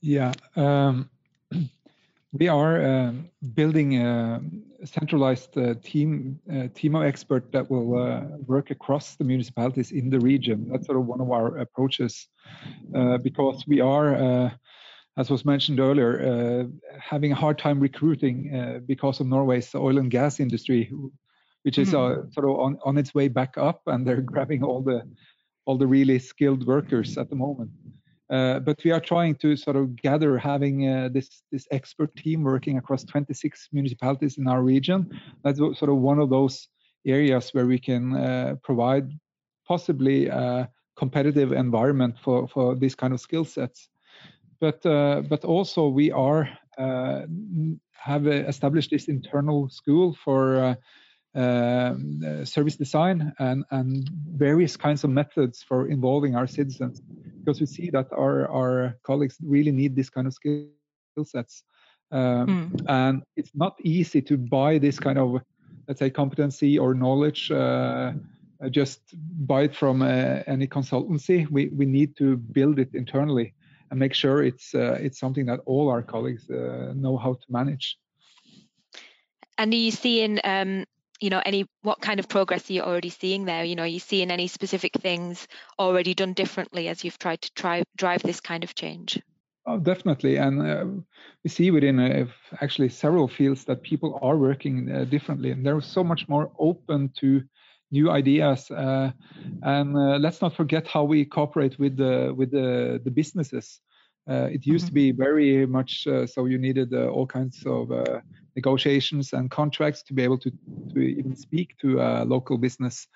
Yeah, 0.00 0.32
um, 0.56 1.08
we 2.32 2.48
are 2.48 2.82
uh, 2.82 3.12
building 3.54 3.88
a 4.02 4.40
centralized 4.84 5.56
uh, 5.56 5.74
team 5.82 6.40
uh, 6.52 6.68
team 6.74 6.96
of 6.96 7.02
experts 7.02 7.48
that 7.52 7.70
will 7.70 7.90
uh, 7.98 8.20
work 8.46 8.70
across 8.70 9.16
the 9.16 9.24
municipalities 9.24 9.92
in 9.92 10.10
the 10.10 10.20
region. 10.20 10.68
That's 10.70 10.86
sort 10.86 10.98
of 10.98 11.06
one 11.06 11.20
of 11.20 11.30
our 11.30 11.58
approaches 11.58 12.28
uh, 12.94 13.18
because 13.18 13.64
we 13.66 13.80
are, 13.80 14.14
uh, 14.14 14.50
as 15.16 15.30
was 15.30 15.44
mentioned 15.44 15.80
earlier, 15.80 16.68
having 17.00 17.32
a 17.32 17.34
hard 17.34 17.58
time 17.58 17.80
recruiting 17.80 18.82
because 18.86 19.20
of 19.20 19.26
Norway's 19.26 19.74
oil 19.74 19.98
and 19.98 20.10
gas 20.10 20.40
industry, 20.40 20.92
which 21.62 21.78
is 21.78 21.92
mm-hmm. 21.92 22.30
sort 22.32 22.46
of 22.46 22.58
on, 22.58 22.78
on 22.84 22.98
its 22.98 23.14
way 23.14 23.28
back 23.28 23.56
up, 23.56 23.82
and 23.86 24.06
they're 24.06 24.20
grabbing 24.32 24.62
all 24.62 24.82
the 24.82 25.02
all 25.66 25.76
the 25.76 25.86
really 25.86 26.18
skilled 26.18 26.66
workers 26.66 27.18
at 27.18 27.28
the 27.28 27.36
moment. 27.36 27.70
Uh, 28.28 28.58
but 28.58 28.82
we 28.84 28.90
are 28.90 29.00
trying 29.00 29.34
to 29.36 29.56
sort 29.56 29.76
of 29.76 29.94
gather 29.94 30.36
having 30.36 30.88
uh, 30.88 31.08
this 31.12 31.42
this 31.52 31.66
expert 31.70 32.14
team 32.16 32.42
working 32.42 32.78
across 32.78 33.04
26 33.04 33.68
municipalities 33.72 34.38
in 34.38 34.48
our 34.48 34.62
region. 34.62 35.08
That's 35.44 35.58
sort 35.58 35.90
of 35.90 35.98
one 35.98 36.18
of 36.18 36.30
those 36.30 36.68
areas 37.06 37.50
where 37.50 37.66
we 37.66 37.78
can 37.78 38.16
uh, 38.16 38.56
provide 38.64 39.10
possibly 39.66 40.26
a 40.26 40.68
competitive 40.96 41.52
environment 41.52 42.16
for 42.22 42.48
for 42.48 42.74
these 42.74 42.96
kind 42.96 43.12
of 43.12 43.20
skill 43.20 43.44
sets. 43.44 43.88
But 44.60 44.84
uh, 44.86 45.22
but 45.28 45.44
also 45.44 45.88
we 45.88 46.10
are 46.10 46.48
uh, 46.78 47.22
have 47.92 48.26
established 48.26 48.90
this 48.90 49.08
internal 49.08 49.68
school 49.68 50.16
for 50.24 50.76
um, 51.36 52.22
uh, 52.26 52.44
service 52.46 52.76
design 52.76 53.32
and, 53.38 53.62
and 53.70 54.08
various 54.36 54.74
kinds 54.74 55.04
of 55.04 55.10
methods 55.10 55.62
for 55.62 55.88
involving 55.88 56.34
our 56.34 56.46
citizens. 56.46 57.02
Because 57.44 57.60
we 57.60 57.66
see 57.66 57.90
that 57.90 58.06
our, 58.12 58.48
our 58.48 58.96
colleagues 59.02 59.36
really 59.42 59.70
need 59.70 59.94
this 59.94 60.08
kind 60.08 60.26
of 60.26 60.32
skill 60.32 60.64
sets. 61.24 61.62
Um, 62.10 62.70
mm. 62.70 62.84
and 62.88 63.22
it's 63.36 63.50
not 63.54 63.76
easy 63.82 64.22
to 64.22 64.38
buy 64.38 64.78
this 64.78 64.98
kind 64.98 65.18
of 65.18 65.42
let's 65.88 65.98
say 65.98 66.08
competency 66.08 66.78
or 66.78 66.94
knowledge 66.94 67.50
uh, 67.50 68.12
uh 68.62 68.68
just 68.70 69.00
buy 69.46 69.62
it 69.64 69.74
from 69.74 70.02
uh, 70.02 70.42
any 70.46 70.66
consultancy. 70.68 71.50
We, 71.50 71.68
we 71.68 71.84
need 71.84 72.16
to 72.16 72.36
build 72.36 72.78
it 72.78 72.94
internally 72.94 73.54
and 73.90 73.98
make 73.98 74.14
sure 74.14 74.42
it's 74.42 74.74
uh, 74.74 74.98
it's 75.00 75.18
something 75.18 75.46
that 75.46 75.60
all 75.66 75.88
our 75.88 76.02
colleagues 76.02 76.48
uh, 76.50 76.92
know 76.94 77.16
how 77.16 77.34
to 77.34 77.46
manage. 77.48 77.98
And 79.58 79.72
are 79.72 79.76
you 79.76 79.90
seeing 79.90 80.40
um, 80.44 80.84
you 81.20 81.30
know 81.30 81.42
any 81.44 81.66
what 81.82 82.00
kind 82.00 82.20
of 82.20 82.28
progress 82.28 82.68
are 82.68 82.72
you 82.72 82.82
already 82.82 83.10
seeing 83.10 83.44
there? 83.44 83.64
You 83.64 83.76
know 83.76 83.82
are 83.82 83.86
you 83.86 84.00
seeing 84.00 84.30
any 84.30 84.48
specific 84.48 84.92
things 84.94 85.48
already 85.78 86.14
done 86.14 86.32
differently 86.32 86.88
as 86.88 87.04
you've 87.04 87.18
tried 87.18 87.42
to 87.42 87.52
try 87.54 87.84
drive 87.96 88.22
this 88.22 88.40
kind 88.40 88.64
of 88.64 88.74
change? 88.74 89.20
Oh 89.66 89.78
definitely. 89.78 90.36
And 90.36 90.62
uh, 90.62 90.84
we 91.42 91.50
see 91.50 91.70
within 91.70 91.98
uh, 91.98 92.26
actually 92.60 92.88
several 92.88 93.26
fields 93.26 93.64
that 93.64 93.82
people 93.82 94.18
are 94.22 94.36
working 94.36 94.90
uh, 94.90 95.04
differently. 95.04 95.50
And 95.50 95.66
they're 95.66 95.80
so 95.80 96.04
much 96.04 96.28
more 96.28 96.52
open 96.58 97.10
to 97.20 97.42
new 97.90 98.10
ideas 98.10 98.70
uh, 98.70 99.10
and 99.62 99.96
uh, 99.96 100.18
let's 100.18 100.40
not 100.42 100.54
forget 100.54 100.86
how 100.86 101.04
we 101.04 101.24
cooperate 101.24 101.78
with 101.78 101.96
the 101.96 102.34
with 102.36 102.50
the, 102.50 103.00
the 103.04 103.10
businesses 103.10 103.80
uh, 104.28 104.48
it 104.50 104.66
used 104.66 104.86
mm-hmm. 104.86 104.88
to 104.88 104.94
be 104.94 105.12
very 105.12 105.66
much 105.66 106.06
so 106.26 106.46
you 106.46 106.58
needed 106.58 106.92
all 106.92 107.26
kinds 107.26 107.62
of 107.64 107.90
negotiations 108.56 109.32
and 109.34 109.50
contracts 109.50 110.02
to 110.02 110.14
be 110.14 110.24
able 110.24 110.38
to, 110.38 110.50
to 110.92 110.98
even 110.98 111.36
speak 111.36 111.76
to 111.78 112.00
a 112.00 112.24
local 112.24 112.58
business. 112.58 113.06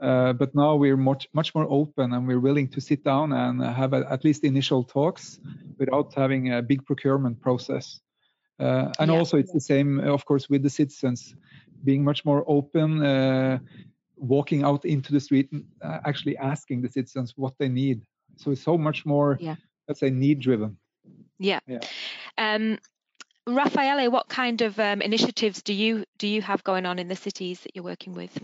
Uh, 0.00 0.32
but 0.32 0.54
now 0.54 0.74
we're 0.74 0.96
much 0.96 1.28
much 1.32 1.54
more 1.54 1.66
open 1.68 2.12
and 2.12 2.26
we're 2.26 2.40
willing 2.40 2.68
to 2.68 2.80
sit 2.80 3.04
down 3.04 3.32
and 3.32 3.62
have 3.62 3.92
a, 3.92 4.04
at 4.10 4.24
least 4.24 4.44
initial 4.44 4.82
talks 4.84 5.38
without 5.78 6.12
having 6.14 6.52
a 6.52 6.62
big 6.62 6.84
procurement 6.84 7.40
process. 7.40 8.00
Uh, 8.58 8.88
and 8.98 9.10
yeah. 9.10 9.18
also 9.18 9.36
it's 9.36 9.52
the 9.52 9.60
same, 9.60 10.00
of 10.00 10.24
course, 10.24 10.48
with 10.48 10.62
the 10.62 10.70
citizens 10.70 11.34
being 11.82 12.04
much 12.04 12.24
more 12.24 12.44
open, 12.46 13.04
uh, 13.04 13.58
walking 14.16 14.62
out 14.64 14.84
into 14.84 15.12
the 15.12 15.20
street 15.20 15.50
and 15.52 15.64
uh, 15.82 15.98
actually 16.04 16.36
asking 16.36 16.82
the 16.82 16.88
citizens 16.88 17.32
what 17.36 17.54
they 17.58 17.68
need. 17.68 18.02
So 18.36 18.50
it's 18.50 18.62
so 18.62 18.76
much 18.76 19.06
more, 19.06 19.38
yeah. 19.40 19.56
let's 19.88 20.00
say, 20.00 20.10
need 20.10 20.40
driven. 20.40 20.76
Yeah. 21.38 21.60
yeah. 21.66 21.80
Um, 22.38 22.78
Raffaele, 23.46 24.10
what 24.10 24.28
kind 24.28 24.62
of 24.62 24.78
um, 24.80 25.02
initiatives 25.02 25.62
do 25.62 25.74
you 25.74 26.04
do 26.18 26.26
you 26.26 26.40
have 26.40 26.64
going 26.64 26.86
on 26.86 26.98
in 26.98 27.08
the 27.08 27.16
cities 27.16 27.60
that 27.60 27.74
you're 27.74 27.84
working 27.84 28.14
with? 28.14 28.40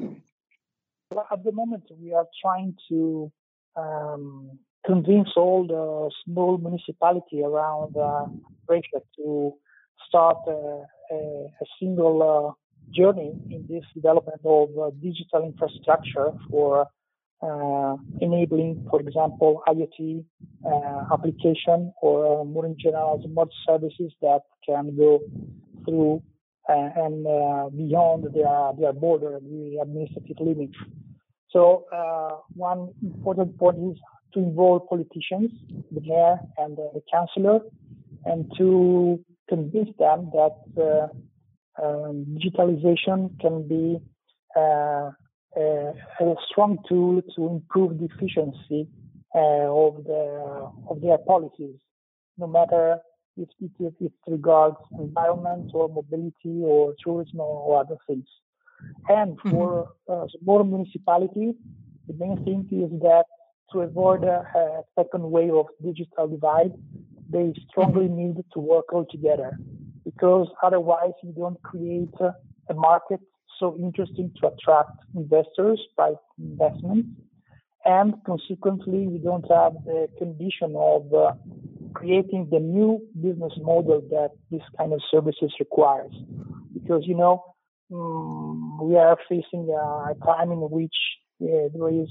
Well, 1.11 1.27
at 1.33 1.43
the 1.43 1.53
moment, 1.53 1.85
we 1.99 2.13
are 2.13 2.27
trying 2.43 2.77
to 2.91 3.33
um, 3.77 4.59
convince 4.85 5.31
all 5.37 5.67
the 5.67 6.11
small 6.25 6.59
municipality 6.59 7.43
around 7.43 7.97
uh, 7.97 8.27
to 9.17 9.53
start 10.07 10.39
a, 10.47 10.85
a, 11.13 11.17
a 11.17 11.67
single 11.81 12.23
uh, 12.23 12.60
journey 12.93 13.33
in 13.51 13.67
this 13.69 13.85
development 13.95 14.41
of 14.45 14.69
uh, 14.79 14.91
digital 15.03 15.45
infrastructure 15.45 16.33
for 16.51 16.87
uh, 17.43 17.97
enabling, 18.21 18.87
for 18.91 19.01
example, 19.01 19.63
IoT 19.67 20.25
uh, 20.67 21.15
application 21.15 21.93
or 22.03 22.43
uh, 22.43 22.45
more 22.45 22.67
in 22.67 22.77
general, 22.79 23.23
smart 23.25 23.49
services 23.67 24.13
that 24.21 24.41
can 24.67 24.95
go 24.97 25.21
through 25.85 26.23
uh, 26.69 26.91
and 26.97 27.27
uh, 27.27 27.69
beyond 27.71 28.25
their 28.35 28.73
their 28.79 28.93
border, 28.93 29.41
the 29.41 29.79
administrative 29.83 30.37
limits. 30.39 30.77
So 31.51 31.85
one 32.55 32.91
important 33.03 33.59
point 33.59 33.79
is 33.91 33.99
to 34.35 34.39
involve 34.39 34.89
politicians, 34.89 35.51
the 35.91 36.01
mayor 36.01 36.39
and 36.59 36.77
the 36.77 37.03
councillor, 37.11 37.61
and 38.25 38.53
to 38.59 39.19
convince 39.49 39.89
them 39.99 40.31
that 40.33 41.11
um, 41.83 42.27
digitalization 42.39 43.39
can 43.41 43.67
be 43.67 44.01
a 44.57 45.11
strong 46.51 46.79
tool 46.89 47.23
to 47.37 47.49
improve 47.49 47.99
the 47.99 48.07
efficiency 48.07 48.89
uh, 49.35 49.39
of 49.39 50.05
the 50.05 50.71
of 50.89 51.01
their 51.01 51.19
policies, 51.19 51.77
no 52.39 52.47
matter 52.47 52.99
if 53.37 53.49
it, 53.61 53.71
if 53.79 53.95
it 54.01 54.13
regards 54.27 54.77
environment 54.99 55.71
or 55.75 55.89
mobility 55.89 56.63
or 56.65 56.95
tourism 57.03 57.41
or 57.41 57.81
other 57.81 57.97
things. 58.07 58.27
And 59.09 59.39
mm-hmm. 59.39 59.51
for 59.51 59.93
uh, 60.09 60.27
small 60.43 60.65
municipalities, 60.65 61.55
the 62.09 62.15
main 62.15 62.45
thing 62.45 62.69
is 62.73 62.91
that 63.01 63.25
to 63.73 63.81
avoid 63.83 64.25
a, 64.25 64.45
a 64.55 64.83
second 64.99 65.31
wave 65.31 65.55
of 65.55 65.67
digital 65.83 66.27
divide, 66.29 66.73
they 67.29 67.53
strongly 67.71 68.07
mm-hmm. 68.07 68.35
need 68.35 68.45
to 68.53 68.59
work 68.59 68.93
all 68.93 69.07
together 69.11 69.57
because 70.11 70.49
otherwise 70.63 71.13
you 71.23 71.33
don't 71.33 71.61
create 71.63 72.15
a 72.69 72.75
market 72.75 73.21
so 73.59 73.77
interesting 73.79 74.33
to 74.41 74.49
attract 74.49 74.91
investors, 75.15 75.81
by 75.97 76.13
investment, 76.39 77.07
and 77.85 78.15
consequently, 78.27 79.07
we 79.07 79.19
don't 79.19 79.47
have 79.51 79.73
the 79.85 80.09
condition 80.19 80.75
of 80.77 81.13
uh, 81.15 81.33
creating 81.95 82.49
the 82.51 82.61
new 82.61 83.01
business 83.21 83.53
model 83.59 84.03
that 84.11 84.31
this 84.51 84.63
kind 84.77 84.93
of 84.93 85.01
services 85.11 85.53
requires. 85.59 86.13
Because, 86.75 87.03
you 87.07 87.17
know, 87.17 87.43
um, 87.93 88.79
we 88.83 88.97
are 88.97 89.17
facing 89.29 89.69
a 89.71 90.15
time 90.25 90.53
in 90.53 90.59
which 90.59 90.95
uh, 91.43 91.69
there 91.75 91.89
is 91.89 92.09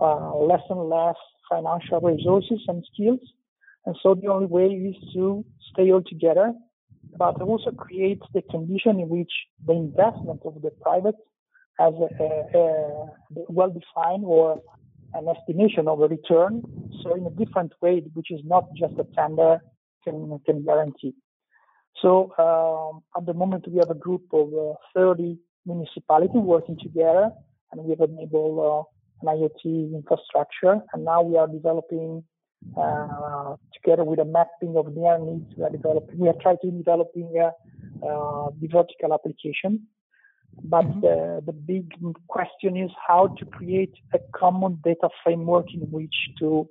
uh, 0.00 0.34
less 0.36 0.62
and 0.70 0.88
less 0.88 1.16
financial 1.50 2.00
resources 2.00 2.60
and 2.66 2.82
skills. 2.92 3.20
And 3.84 3.94
so 4.02 4.14
the 4.14 4.28
only 4.28 4.46
way 4.46 4.68
is 4.68 4.96
to 5.12 5.44
stay 5.70 5.92
all 5.92 6.02
together 6.02 6.54
but 7.16 7.40
also 7.40 7.70
creates 7.70 8.26
the 8.34 8.42
condition 8.42 9.00
in 9.00 9.08
which 9.08 9.32
the 9.66 9.72
investment 9.72 10.40
of 10.44 10.60
the 10.62 10.70
private 10.82 11.16
has 11.78 11.94
a, 11.94 12.24
a, 12.24 12.58
a 12.58 13.06
well-defined 13.48 14.24
or 14.24 14.60
an 15.14 15.28
estimation 15.28 15.88
of 15.88 16.00
a 16.00 16.08
return. 16.08 16.62
So 17.02 17.14
in 17.14 17.26
a 17.26 17.30
different 17.30 17.72
way, 17.80 18.02
which 18.14 18.30
is 18.30 18.40
not 18.44 18.64
just 18.74 18.94
a 18.98 19.04
tender 19.14 19.60
can, 20.04 20.40
can 20.44 20.64
guarantee. 20.64 21.14
So 22.02 22.32
um, 22.38 23.02
at 23.16 23.26
the 23.26 23.34
moment, 23.34 23.66
we 23.68 23.78
have 23.78 23.90
a 23.90 23.98
group 23.98 24.22
of 24.32 24.52
uh, 24.52 24.74
30 24.94 25.38
municipalities 25.64 26.34
working 26.34 26.76
together, 26.82 27.30
and 27.72 27.84
we 27.84 27.90
have 27.90 28.00
enabled 28.08 28.58
uh, 29.24 29.28
an 29.30 29.38
IoT 29.38 29.94
infrastructure. 29.94 30.80
And 30.92 31.04
now 31.04 31.22
we 31.22 31.36
are 31.36 31.46
developing 31.46 32.24
together 33.74 34.04
with 34.04 34.18
a 34.18 34.24
mapping 34.24 34.76
of 34.76 34.94
their 34.94 35.18
needs, 35.18 35.52
we 35.56 35.64
are 35.64 35.70
developing, 35.70 36.18
we 36.18 36.28
are 36.28 36.34
trying 36.40 36.58
to 36.62 36.70
developing 36.70 37.32
a, 37.38 37.46
uh, 38.06 38.50
the 38.60 38.68
vertical 38.68 39.12
application. 39.12 39.86
But 40.62 40.84
mm-hmm. 40.84 41.00
the, 41.00 41.42
the 41.46 41.52
big 41.52 41.92
question 42.28 42.76
is 42.76 42.90
how 43.06 43.28
to 43.38 43.44
create 43.44 43.94
a 44.12 44.18
common 44.34 44.80
data 44.84 45.08
framework 45.22 45.66
in 45.74 45.80
which 45.90 46.14
to 46.38 46.68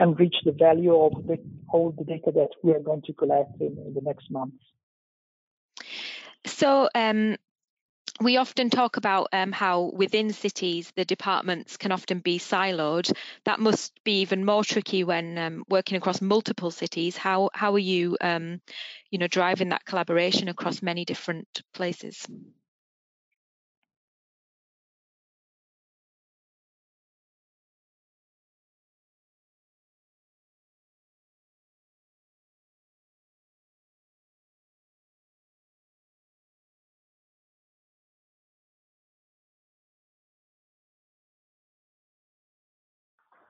enrich 0.00 0.36
the 0.44 0.52
value 0.52 0.94
of 0.94 1.26
the, 1.26 1.38
all 1.72 1.94
the 1.96 2.04
data 2.04 2.32
that 2.34 2.50
we 2.62 2.72
are 2.72 2.80
going 2.80 3.02
to 3.02 3.12
collect 3.14 3.60
in, 3.60 3.78
in 3.86 3.94
the 3.94 4.00
next 4.02 4.30
months. 4.30 4.56
So 6.46 6.88
um, 6.94 7.36
we 8.20 8.36
often 8.36 8.70
talk 8.70 8.96
about 8.96 9.28
um, 9.32 9.52
how 9.52 9.90
within 9.94 10.32
cities 10.32 10.92
the 10.96 11.04
departments 11.04 11.76
can 11.76 11.92
often 11.92 12.20
be 12.20 12.38
siloed. 12.38 13.12
That 13.44 13.60
must 13.60 13.92
be 14.04 14.20
even 14.20 14.44
more 14.44 14.64
tricky 14.64 15.04
when 15.04 15.36
um, 15.38 15.64
working 15.68 15.96
across 15.96 16.20
multiple 16.20 16.70
cities. 16.70 17.16
How 17.16 17.50
how 17.54 17.74
are 17.74 17.78
you, 17.78 18.16
um, 18.20 18.60
you 19.10 19.18
know, 19.18 19.26
driving 19.26 19.70
that 19.70 19.84
collaboration 19.84 20.48
across 20.48 20.82
many 20.82 21.04
different 21.04 21.62
places? 21.74 22.26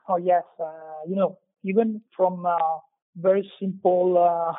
Oh 0.09 0.17
yes, 0.17 0.43
uh, 0.61 1.01
you 1.09 1.17
know, 1.17 1.39
even 1.63 2.03
from 2.15 2.45
uh, 2.45 2.59
very 3.17 3.51
simple 3.59 4.19
uh, 4.19 4.53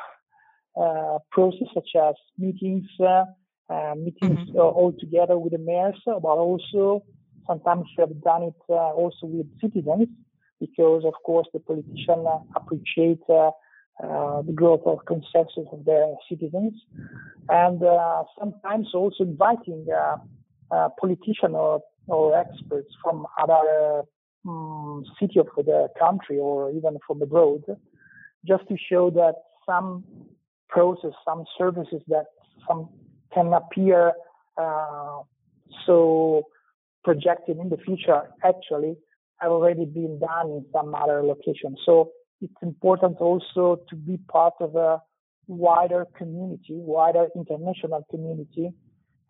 uh 0.80 1.18
process 1.30 1.68
such 1.72 1.90
as 1.96 2.14
meetings, 2.36 2.86
uh, 3.00 3.24
uh, 3.70 3.94
meetings 3.96 4.40
mm-hmm. 4.48 4.58
all 4.58 4.92
together 4.98 5.38
with 5.38 5.52
the 5.52 5.58
mayors, 5.58 6.00
but 6.04 6.36
also 6.36 7.04
sometimes 7.46 7.86
we 7.96 8.02
have 8.02 8.22
done 8.22 8.42
it 8.42 8.54
also 8.68 9.26
with 9.26 9.46
citizens 9.60 10.08
because, 10.58 11.04
of 11.04 11.14
course, 11.24 11.46
the 11.52 11.60
politicians 11.60 12.26
appreciate 12.56 13.20
the 13.28 14.52
growth 14.54 14.82
of 14.84 14.98
consensus 15.06 15.66
of 15.72 15.84
their 15.84 16.12
citizens, 16.28 16.74
and 17.48 17.80
sometimes 18.38 18.88
also 18.94 19.22
inviting 19.22 19.86
politicians 20.98 21.54
or, 21.54 21.80
or 22.08 22.36
experts 22.36 22.90
from 23.02 23.26
other 23.40 24.02
um, 24.46 25.04
city 25.20 25.38
of 25.38 25.48
the 25.56 25.88
country 25.98 26.38
or 26.38 26.70
even 26.70 26.98
from 27.06 27.22
abroad, 27.22 27.64
just 28.46 28.66
to 28.68 28.76
show 28.90 29.10
that 29.10 29.34
some 29.64 30.04
process, 30.68 31.12
some 31.24 31.44
services 31.58 32.02
that 32.08 32.26
some 32.68 32.88
can 33.32 33.52
appear 33.52 34.12
uh, 34.56 35.20
so 35.84 36.42
projected 37.04 37.58
in 37.58 37.68
the 37.68 37.76
future 37.78 38.22
actually 38.44 38.96
have 39.40 39.52
already 39.52 39.84
been 39.84 40.18
done 40.18 40.48
in 40.50 40.64
some 40.72 40.94
other 40.94 41.22
location. 41.22 41.76
So 41.84 42.10
it's 42.40 42.62
important 42.62 43.18
also 43.18 43.80
to 43.88 43.96
be 43.96 44.18
part 44.28 44.54
of 44.60 44.74
a 44.76 45.00
wider 45.46 46.06
community, 46.16 46.74
wider 46.74 47.28
international 47.36 48.04
community, 48.10 48.70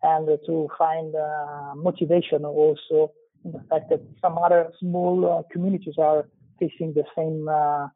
and 0.01 0.27
to 0.45 0.67
find 0.77 1.13
uh, 1.15 1.75
motivation 1.75 2.45
also 2.45 3.11
the 3.43 3.59
fact 3.69 3.89
that 3.89 4.01
some 4.21 4.37
other 4.37 4.71
small 4.79 5.25
uh, 5.25 5.41
communities 5.51 5.95
are 5.97 6.27
facing 6.59 6.93
the 6.93 7.03
same 7.15 7.47
uh, 7.47 7.87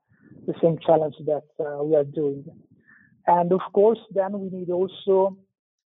the 0.48 0.54
same 0.62 0.78
challenge 0.86 1.16
that 1.26 1.44
uh, 1.60 1.84
we 1.84 1.96
are 1.96 2.04
doing. 2.04 2.44
And 3.28 3.52
of 3.52 3.62
course, 3.74 4.00
then 4.12 4.40
we 4.40 4.50
need 4.50 4.70
also 4.70 5.38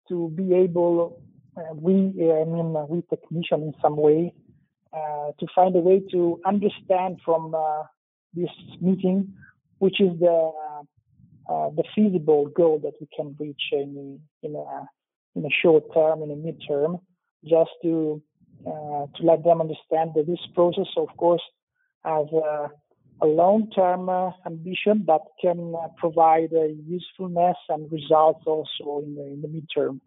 to 0.07 0.29
be 0.29 0.53
able, 0.53 1.21
uh, 1.57 1.73
we, 1.73 1.93
I 1.93 2.45
mean, 2.45 2.75
we 2.87 3.01
technicians 3.09 3.63
in 3.63 3.73
some 3.81 3.97
way, 3.97 4.33
uh, 4.93 5.31
to 5.39 5.47
find 5.53 5.75
a 5.75 5.79
way 5.79 6.01
to 6.11 6.39
understand 6.45 7.19
from 7.25 7.53
uh, 7.53 7.83
this 8.33 8.49
meeting, 8.81 9.33
which 9.79 9.99
is 9.99 10.17
the 10.19 10.51
the 11.47 11.83
feasible 11.93 12.47
goal 12.47 12.79
that 12.79 12.93
we 12.99 13.07
can 13.15 13.35
reach 13.39 13.61
in 13.71 14.19
in 14.43 14.55
a 14.55 14.87
in 15.35 15.45
a 15.45 15.49
short 15.61 15.83
term, 15.93 16.23
in 16.23 16.31
a 16.31 16.35
midterm, 16.35 17.01
just 17.43 17.71
to 17.83 18.21
uh, 18.21 18.34
to 18.63 19.23
let 19.23 19.43
them 19.43 19.61
understand 19.61 20.11
that 20.15 20.25
this 20.27 20.39
process, 20.53 20.87
of 20.97 21.09
course, 21.17 21.41
has 22.03 22.27
a, 22.33 22.69
a 23.21 23.27
long-term 23.27 24.09
uh, 24.09 24.31
ambition 24.45 25.05
that 25.07 25.21
can 25.41 25.73
uh, 25.75 25.87
provide 25.97 26.51
usefulness 26.85 27.57
and 27.69 27.91
results 27.91 28.43
also 28.45 29.03
in 29.05 29.15
the, 29.15 29.23
in 29.23 29.41
the 29.41 29.47
midterm. 29.47 29.99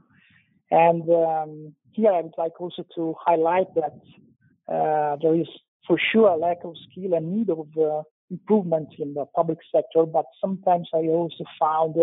And 0.71 1.03
um, 1.09 1.75
here 1.93 2.13
I 2.13 2.21
would 2.21 2.35
like 2.37 2.61
also 2.61 2.85
to 2.95 3.15
highlight 3.25 3.75
that 3.75 3.99
uh, 4.73 5.17
there 5.23 5.35
is 5.35 5.49
for 5.87 5.99
sure 6.13 6.29
a 6.29 6.37
lack 6.37 6.59
of 6.65 6.75
skill 6.91 7.15
and 7.15 7.33
need 7.35 7.51
of 7.51 7.67
uh, 7.77 8.03
improvement 8.31 8.89
in 8.99 9.15
the 9.15 9.25
public 9.35 9.59
sector, 9.75 10.05
but 10.05 10.27
sometimes 10.41 10.89
I 10.93 10.99
also 10.99 11.45
found 11.59 11.97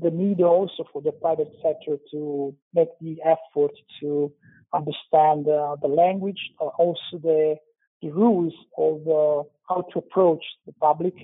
the 0.00 0.10
need 0.10 0.40
also 0.40 0.84
for 0.92 1.02
the 1.02 1.12
private 1.12 1.52
sector 1.62 1.96
to 2.10 2.54
make 2.74 2.88
the 3.00 3.16
effort 3.24 3.72
to 4.00 4.32
understand 4.74 5.48
uh, 5.48 5.76
the 5.80 5.88
language, 5.88 6.40
uh, 6.60 6.66
also 6.78 7.18
the, 7.22 7.56
the 8.02 8.10
rules 8.10 8.52
of 8.76 9.06
uh, 9.06 9.48
how 9.68 9.82
to 9.92 9.98
approach 10.00 10.44
the 10.66 10.72
public 10.74 11.14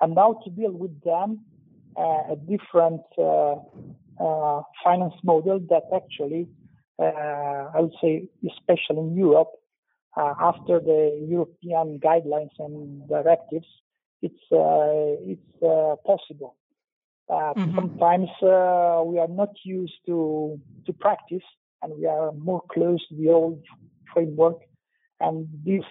and 0.00 0.16
how 0.16 0.40
to 0.44 0.50
deal 0.50 0.72
with 0.72 1.02
them 1.02 1.40
uh, 1.96 2.32
a 2.32 2.36
different 2.48 3.02
uh, 3.18 3.56
uh, 4.22 4.62
finance 4.84 5.14
model 5.24 5.58
that 5.68 5.82
actually, 5.94 6.46
I 7.00 7.80
would 7.80 7.94
say, 8.00 8.28
especially 8.46 8.98
in 8.98 9.16
Europe, 9.16 9.50
after 10.16 10.78
the 10.78 11.26
European 11.28 11.98
guidelines 11.98 12.50
and 12.58 13.08
directives, 13.08 13.66
it's 14.22 14.44
it's 14.52 16.04
possible. 16.04 16.56
Mm-hmm. 17.30 17.74
Sometimes 17.76 18.28
we 18.42 19.18
are 19.18 19.28
not 19.28 19.50
used 19.64 19.94
to 20.06 20.60
to 20.86 20.92
practice 20.92 21.44
and 21.82 21.92
we 21.96 22.06
are 22.06 22.32
more 22.32 22.62
close 22.70 23.06
to 23.08 23.14
the 23.16 23.30
old 23.30 23.62
framework. 24.12 24.58
And 25.20 25.48
this 25.64 25.84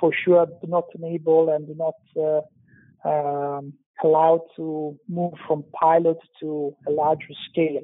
for 0.00 0.12
sure 0.12 0.46
do 0.46 0.66
not 0.68 0.84
enable 0.94 1.50
and 1.50 1.66
do 1.66 1.74
not 1.74 1.94
uh, 2.16 3.08
um, 3.08 3.72
allow 4.02 4.46
to 4.56 4.98
move 5.08 5.34
from 5.46 5.64
pilot 5.72 6.18
to 6.40 6.76
a 6.86 6.90
larger 6.90 7.34
scale. 7.50 7.82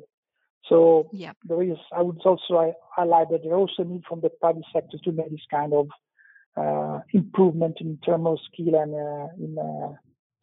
So 0.69 1.09
yeah. 1.13 1.33
there 1.45 1.63
is, 1.63 1.77
I 1.93 2.03
would 2.03 2.21
also 2.25 2.75
highlight 2.95 3.31
that 3.31 3.43
there 3.43 3.55
also 3.55 3.83
need 3.83 4.03
from 4.09 4.21
the 4.21 4.31
private 4.31 4.65
sector 4.73 4.99
to 5.05 5.13
make 5.13 5.31
this 5.31 5.41
kind 5.51 5.73
of 5.75 5.89
uh, 6.57 7.01
improvement 7.13 7.79
in 7.81 7.99
terms 8.05 8.27
of 8.27 8.39
skill 8.53 8.75
and 8.81 8.95
uh, 8.95 9.27
in, 9.39 9.57
uh, 9.59 9.93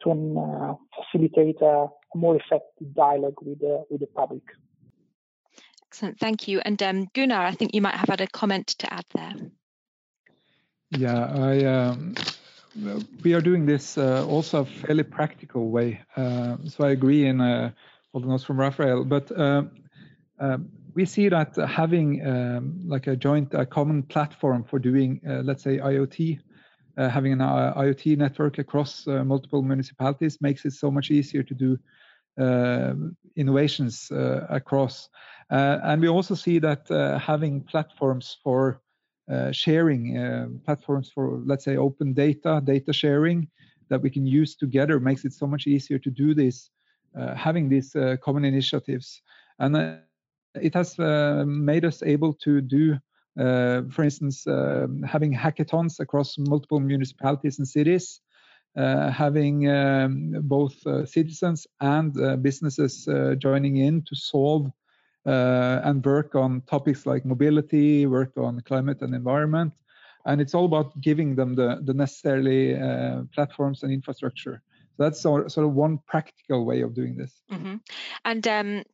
to 0.02 0.10
uh, 0.38 0.74
facilitate 0.96 1.62
a 2.14 2.18
more 2.18 2.36
effective 2.36 2.94
dialogue 2.94 3.36
with 3.42 3.60
the, 3.60 3.84
with 3.90 4.00
the 4.00 4.06
public. 4.06 4.42
Excellent, 5.86 6.20
thank 6.20 6.46
you. 6.46 6.60
And 6.60 6.80
um, 6.82 7.08
Gunnar, 7.14 7.40
I 7.40 7.52
think 7.52 7.74
you 7.74 7.82
might 7.82 7.96
have 7.96 8.08
had 8.08 8.20
a 8.20 8.26
comment 8.28 8.68
to 8.78 8.92
add 8.92 9.04
there. 9.12 9.34
Yeah, 10.90 11.24
I, 11.24 11.64
um, 11.64 12.14
we 13.22 13.34
are 13.34 13.40
doing 13.40 13.66
this 13.66 13.98
uh, 13.98 14.26
also 14.26 14.60
a 14.60 14.64
fairly 14.64 15.02
practical 15.02 15.70
way. 15.70 16.00
Uh, 16.16 16.56
so 16.66 16.84
I 16.84 16.90
agree 16.90 17.26
in 17.26 17.40
uh, 17.40 17.72
all 18.12 18.20
the 18.20 18.28
notes 18.28 18.44
from 18.44 18.58
Raffaele, 18.58 19.04
but 19.04 19.30
uh, 19.32 19.62
uh, 20.40 20.58
we 20.94 21.04
see 21.04 21.28
that 21.28 21.56
having 21.56 22.26
um, 22.26 22.80
like 22.86 23.06
a 23.06 23.16
joint, 23.16 23.54
a 23.54 23.66
common 23.66 24.02
platform 24.02 24.64
for 24.64 24.78
doing, 24.78 25.20
uh, 25.28 25.42
let's 25.42 25.62
say, 25.62 25.78
IoT, 25.78 26.38
having 26.96 27.32
an 27.32 27.38
IoT 27.38 28.18
network 28.18 28.58
across 28.58 29.06
multiple 29.06 29.62
municipalities 29.62 30.38
makes 30.42 30.66
it 30.66 30.72
so 30.72 30.90
much 30.90 31.10
easier 31.10 31.42
to 31.42 31.54
do 31.54 31.78
innovations 33.36 34.10
across. 34.48 35.08
Uh, 35.50 35.80
and 35.82 36.00
we 36.00 36.08
also 36.08 36.34
see 36.34 36.58
that 36.60 36.90
uh, 36.90 37.18
having 37.18 37.60
platforms 37.62 38.36
for 38.42 38.80
uh, 39.30 39.50
sharing, 39.50 40.60
platforms 40.64 41.10
for, 41.12 41.40
let's 41.44 41.64
say, 41.64 41.76
open 41.76 42.12
data, 42.12 42.60
data 42.64 42.92
sharing 42.92 43.48
that 43.88 44.00
we 44.00 44.10
can 44.10 44.26
use 44.26 44.54
together 44.54 45.00
makes 45.00 45.24
it 45.24 45.32
so 45.32 45.46
much 45.46 45.66
easier 45.66 45.98
to 45.98 46.10
do 46.10 46.34
this, 46.34 46.70
having 47.36 47.68
these 47.68 47.96
common 48.22 48.44
initiatives. 48.44 49.22
And 49.58 50.00
it 50.54 50.74
has 50.74 50.96
made 50.98 51.84
us 51.84 52.02
able 52.02 52.34
to 52.34 52.60
do 52.60 52.98
uh, 53.38 53.82
for 53.90 54.02
instance, 54.02 54.46
uh, 54.46 54.86
having 55.06 55.32
hackathons 55.32 56.00
across 56.00 56.36
multiple 56.36 56.80
municipalities 56.80 57.58
and 57.58 57.66
cities, 57.66 58.20
uh, 58.28 58.29
having 58.76 59.68
um, 59.68 60.34
both 60.42 60.74
citizens 61.08 61.66
and 61.80 62.42
businesses 62.42 63.08
joining 63.38 63.76
in 63.78 64.02
to 64.02 64.14
solve 64.16 64.70
uh, 65.26 65.80
and 65.84 66.04
work 66.04 66.34
on 66.34 66.62
topics 66.62 67.04
like 67.04 67.24
mobility, 67.26 68.06
work 68.06 68.32
on 68.36 68.60
climate 68.62 69.02
and 69.02 69.14
environment. 69.14 69.72
And 70.26 70.40
it's 70.40 70.54
all 70.54 70.64
about 70.64 70.98
giving 71.00 71.34
them 71.34 71.54
the, 71.54 71.80
the 71.82 71.94
necessary 71.94 72.78
uh, 72.80 73.22
platforms 73.34 73.82
and 73.82 73.92
infrastructure. 73.92 74.62
So 74.96 75.04
that's 75.04 75.20
sort 75.20 75.46
of 75.56 75.72
one 75.72 75.98
practical 76.06 76.64
way 76.64 76.82
of 76.82 76.94
doing 76.94 77.16
this. 77.16 77.40
Mm-hmm. 77.50 77.76
And 78.24 78.48
um, 78.48 78.84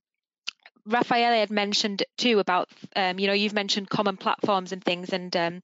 Raffaele 0.86 1.38
had 1.38 1.50
mentioned 1.50 2.04
too 2.16 2.38
about, 2.38 2.68
um, 2.94 3.18
you 3.18 3.26
know, 3.26 3.32
you've 3.32 3.52
mentioned 3.52 3.90
common 3.90 4.16
platforms 4.16 4.72
and 4.72 4.82
things, 4.82 5.12
and 5.12 5.36
um, 5.36 5.62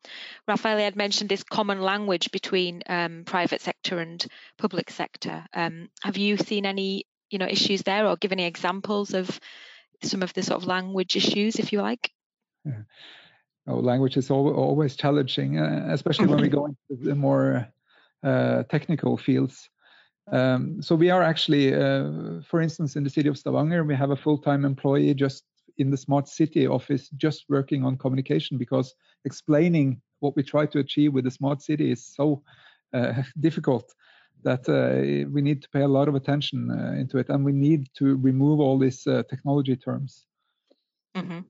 Raffaele 0.48 0.78
had 0.78 0.96
mentioned 0.96 1.30
this 1.30 1.44
common 1.44 1.80
language 1.80 2.32
between 2.32 2.82
um, 2.88 3.22
private 3.24 3.60
sector 3.60 3.98
and 3.98 4.24
public 4.58 4.90
sector. 4.90 5.44
Um, 5.54 5.88
have 6.02 6.16
you 6.16 6.36
seen 6.36 6.66
any, 6.66 7.06
you 7.30 7.38
know, 7.38 7.46
issues 7.46 7.82
there, 7.82 8.06
or 8.06 8.16
give 8.16 8.32
any 8.32 8.44
examples 8.44 9.14
of 9.14 9.40
some 10.02 10.22
of 10.22 10.32
the 10.34 10.42
sort 10.42 10.60
of 10.60 10.66
language 10.66 11.16
issues, 11.16 11.56
if 11.56 11.72
you 11.72 11.80
like? 11.80 12.10
Yeah. 12.64 12.82
Oh, 13.68 13.76
language 13.76 14.16
is 14.16 14.28
always 14.30 14.96
challenging, 14.96 15.58
uh, 15.58 15.86
especially 15.90 16.26
when 16.26 16.40
we 16.40 16.48
go 16.48 16.66
into 16.66 17.04
the 17.04 17.14
more 17.14 17.68
uh, 18.24 18.64
technical 18.64 19.16
fields. 19.16 19.70
Um, 20.30 20.80
so 20.80 20.94
we 20.94 21.10
are 21.10 21.22
actually, 21.22 21.74
uh, 21.74 22.40
for 22.48 22.60
instance, 22.60 22.96
in 22.96 23.04
the 23.04 23.10
city 23.10 23.28
of 23.28 23.36
Stavanger, 23.36 23.84
we 23.84 23.96
have 23.96 24.10
a 24.10 24.16
full-time 24.16 24.64
employee 24.64 25.14
just 25.14 25.44
in 25.78 25.90
the 25.90 25.96
smart 25.96 26.28
city 26.28 26.66
office, 26.66 27.08
just 27.16 27.44
working 27.48 27.84
on 27.84 27.98
communication 27.98 28.58
because 28.58 28.94
explaining 29.24 30.00
what 30.20 30.36
we 30.36 30.42
try 30.42 30.66
to 30.66 30.78
achieve 30.78 31.12
with 31.12 31.24
the 31.24 31.30
smart 31.30 31.60
city 31.62 31.90
is 31.90 32.06
so 32.06 32.42
uh, 32.92 33.22
difficult 33.40 33.92
that 34.44 34.68
uh, 34.68 35.28
we 35.30 35.40
need 35.40 35.62
to 35.62 35.68
pay 35.70 35.82
a 35.82 35.88
lot 35.88 36.08
of 36.08 36.14
attention 36.14 36.70
uh, 36.70 36.92
into 36.98 37.18
it, 37.18 37.28
and 37.28 37.44
we 37.44 37.52
need 37.52 37.88
to 37.94 38.16
remove 38.16 38.60
all 38.60 38.78
these 38.78 39.06
uh, 39.06 39.22
technology 39.30 39.76
terms. 39.76 40.26
Mm-hmm. 41.16 41.40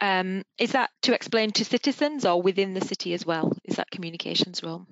Um, 0.00 0.42
is 0.58 0.72
that 0.72 0.90
to 1.02 1.14
explain 1.14 1.52
to 1.52 1.64
citizens 1.64 2.26
or 2.26 2.42
within 2.42 2.74
the 2.74 2.80
city 2.80 3.14
as 3.14 3.24
well? 3.24 3.52
Is 3.64 3.76
that 3.76 3.90
communications 3.90 4.62
role? 4.62 4.86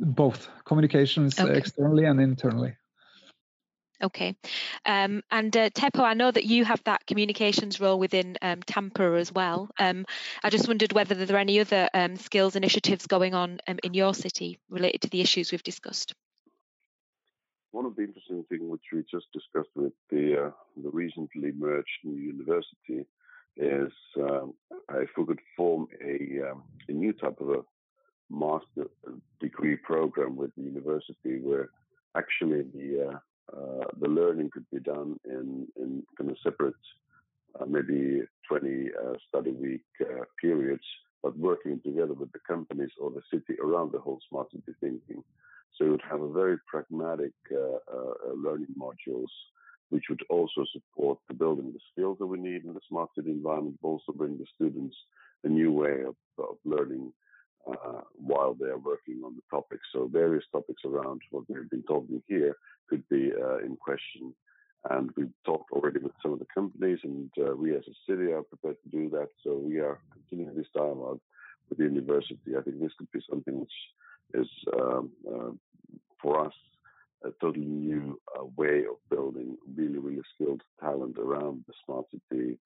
Both 0.00 0.48
communications 0.64 1.38
okay. 1.38 1.56
externally 1.56 2.06
and 2.06 2.20
internally. 2.20 2.74
Okay. 4.02 4.34
Um, 4.86 5.22
and 5.30 5.54
uh, 5.54 5.68
Teppo, 5.70 6.00
I 6.00 6.14
know 6.14 6.30
that 6.30 6.44
you 6.44 6.64
have 6.64 6.82
that 6.84 7.06
communications 7.06 7.80
role 7.80 7.98
within 7.98 8.38
um, 8.40 8.60
Tampere 8.60 9.18
as 9.18 9.32
well. 9.32 9.68
Um, 9.78 10.06
I 10.42 10.48
just 10.48 10.68
wondered 10.68 10.92
whether 10.92 11.14
there 11.14 11.36
are 11.36 11.40
any 11.40 11.60
other 11.60 11.88
um, 11.92 12.16
skills 12.16 12.56
initiatives 12.56 13.06
going 13.06 13.34
on 13.34 13.60
um, 13.68 13.78
in 13.84 13.92
your 13.92 14.14
city 14.14 14.58
related 14.70 15.02
to 15.02 15.10
the 15.10 15.20
issues 15.20 15.52
we've 15.52 15.62
discussed. 15.62 16.14
One 17.72 17.84
of 17.84 17.94
the 17.94 18.02
interesting 18.02 18.44
things 18.48 18.62
which 18.64 18.82
we 18.92 19.02
just 19.10 19.26
discussed 19.32 19.70
with 19.76 19.92
the 20.10 20.46
uh, 20.46 20.50
the 20.82 20.90
recently 20.90 21.52
merged 21.52 21.88
new 22.02 22.16
university 22.16 23.06
is 23.56 23.92
um, 24.18 24.54
if 24.94 25.10
we 25.16 25.26
could 25.26 25.40
form 25.56 25.86
a, 26.02 26.50
um, 26.50 26.64
a 26.88 26.92
new 26.92 27.12
type 27.12 27.40
of 27.40 27.50
a 27.50 27.60
master 28.30 28.86
degree 29.40 29.76
program 29.76 30.36
with 30.36 30.54
the 30.56 30.62
university 30.62 31.40
where 31.42 31.68
actually 32.16 32.62
the 32.74 33.08
uh, 33.08 33.18
uh, 33.56 33.84
the 34.00 34.08
learning 34.08 34.48
could 34.52 34.66
be 34.72 34.80
done 34.80 35.18
in 35.24 35.66
in 35.76 36.02
kind 36.16 36.30
of 36.30 36.36
separate 36.42 36.74
uh, 37.60 37.64
maybe 37.66 38.22
20 38.48 38.90
uh, 38.94 39.12
study 39.28 39.50
week 39.52 39.84
uh, 40.02 40.24
periods 40.40 40.84
but 41.22 41.36
working 41.36 41.80
together 41.84 42.14
with 42.14 42.30
the 42.32 42.38
companies 42.46 42.90
or 43.00 43.10
the 43.10 43.22
city 43.30 43.58
around 43.62 43.92
the 43.92 43.98
whole 43.98 44.20
smart 44.30 44.50
city 44.50 44.72
thinking. 44.80 45.22
So 45.76 45.84
it 45.84 45.90
would 45.90 46.02
have 46.10 46.22
a 46.22 46.32
very 46.32 46.56
pragmatic 46.66 47.32
uh, 47.52 48.32
learning 48.34 48.74
modules 48.78 49.28
which 49.90 50.04
would 50.08 50.22
also 50.30 50.64
support 50.72 51.18
the 51.28 51.34
building 51.34 51.72
the 51.72 51.80
skills 51.92 52.16
that 52.18 52.26
we 52.26 52.38
need 52.38 52.64
in 52.64 52.72
the 52.72 52.80
smart 52.88 53.10
city 53.14 53.30
environment, 53.30 53.76
but 53.82 53.88
also 53.88 54.12
bring 54.12 54.38
the 54.38 54.46
students 54.54 54.96
a 55.44 55.48
new 55.48 55.72
way 55.72 56.02
of, 56.06 56.14
of 56.38 56.56
learning 56.64 57.12
uh, 57.66 58.00
while 58.14 58.54
they 58.54 58.66
are 58.66 58.78
working 58.78 59.22
on 59.24 59.34
the 59.34 59.42
topics. 59.50 59.86
So 59.92 60.06
various 60.06 60.44
topics 60.52 60.82
around 60.84 61.20
what 61.30 61.44
we've 61.48 61.70
been 61.70 61.82
talking 61.82 62.22
here 62.26 62.56
could 62.88 63.08
be 63.08 63.32
uh, 63.32 63.58
in 63.58 63.76
question. 63.76 64.34
And 64.88 65.10
we've 65.16 65.32
talked 65.44 65.72
already 65.72 65.98
with 65.98 66.12
some 66.22 66.32
of 66.32 66.38
the 66.38 66.46
companies, 66.54 67.00
and 67.04 67.30
uh, 67.38 67.54
we 67.54 67.76
as 67.76 67.84
a 67.86 68.10
city 68.10 68.32
are 68.32 68.42
prepared 68.42 68.76
to 68.82 68.88
do 68.88 69.10
that. 69.10 69.28
So 69.44 69.54
we 69.56 69.78
are 69.78 70.00
continuing 70.12 70.56
this 70.56 70.66
dialogue 70.74 71.20
with 71.68 71.78
the 71.78 71.84
university. 71.84 72.56
I 72.56 72.62
think 72.62 72.80
this 72.80 72.92
could 72.98 73.10
be 73.12 73.20
something 73.28 73.60
which 73.60 73.72
is 74.32 74.48
um, 74.80 75.10
uh, 75.30 75.50
for 76.22 76.46
us 76.46 76.54
a 77.24 77.30
totally 77.40 77.66
new 77.66 78.18
uh, 78.34 78.44
way 78.56 78.84
of 78.90 78.96
building 79.10 79.58
really, 79.76 79.98
really 79.98 80.22
skilled 80.34 80.62
talent 80.80 81.18
around 81.18 81.64
the 81.66 81.74
smart 81.84 82.06
city 82.10 82.58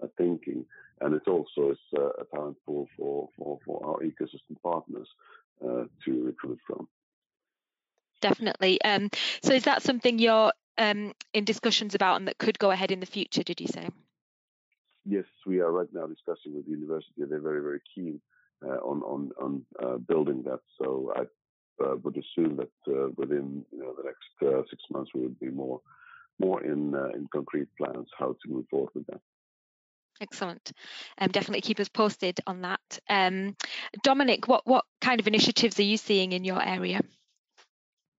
uh, 0.00 0.06
thinking. 0.16 0.64
And 1.00 1.14
it 1.14 1.26
also 1.26 1.72
is 1.72 1.78
uh, 1.96 2.10
a 2.20 2.24
talent 2.34 2.56
pool 2.64 2.88
for, 2.96 3.28
for, 3.36 3.58
for 3.66 3.84
our 3.84 3.98
ecosystem 4.00 4.60
partners 4.62 5.08
uh, 5.64 5.84
to 6.04 6.24
recruit 6.24 6.58
from. 6.66 6.88
Definitely. 8.20 8.80
Um, 8.82 9.10
so 9.42 9.52
is 9.52 9.64
that 9.64 9.82
something 9.82 10.18
you're 10.18 10.52
um, 10.78 11.12
in 11.34 11.44
discussions 11.44 11.94
about 11.94 12.16
and 12.16 12.28
that 12.28 12.38
could 12.38 12.58
go 12.58 12.70
ahead 12.70 12.92
in 12.92 13.00
the 13.00 13.06
future, 13.06 13.42
did 13.42 13.60
you 13.60 13.66
say? 13.66 13.88
Yes, 15.04 15.24
we 15.46 15.60
are 15.60 15.72
right 15.72 15.88
now 15.92 16.06
discussing 16.06 16.54
with 16.54 16.66
the 16.66 16.70
university. 16.70 17.12
They're 17.18 17.40
very, 17.40 17.60
very 17.60 17.80
keen 17.92 18.20
uh, 18.64 18.78
on 18.84 19.02
on 19.02 19.30
on 19.40 19.66
uh, 19.82 19.96
building 19.96 20.44
that. 20.44 20.60
So 20.80 21.12
I 21.16 21.22
uh, 21.84 21.96
would 22.02 22.16
assume 22.16 22.56
that 22.56 22.70
uh, 22.88 23.08
within 23.16 23.64
you 23.72 23.78
know 23.78 23.94
the 23.96 24.04
next 24.04 24.54
uh, 24.54 24.62
six 24.70 24.82
months 24.90 25.10
we 25.14 25.22
would 25.22 25.40
be 25.40 25.50
more 25.50 25.80
more 26.38 26.62
in 26.62 26.94
in 27.14 27.26
concrete 27.32 27.68
plans 27.76 28.08
how 28.16 28.36
to 28.40 28.48
move 28.48 28.66
forward 28.70 28.90
with 28.94 29.06
that. 29.06 29.20
Excellent. 30.20 30.72
Um, 31.18 31.30
definitely 31.30 31.62
keep 31.62 31.80
us 31.80 31.88
posted 31.88 32.38
on 32.46 32.62
that. 32.62 32.80
Um, 33.08 33.56
Dominic, 34.02 34.46
what 34.48 34.66
what 34.66 34.84
kind 35.00 35.20
of 35.20 35.26
initiatives 35.26 35.78
are 35.78 35.84
you 35.84 35.96
seeing 35.96 36.32
in 36.32 36.44
your 36.44 36.62
area? 36.62 37.00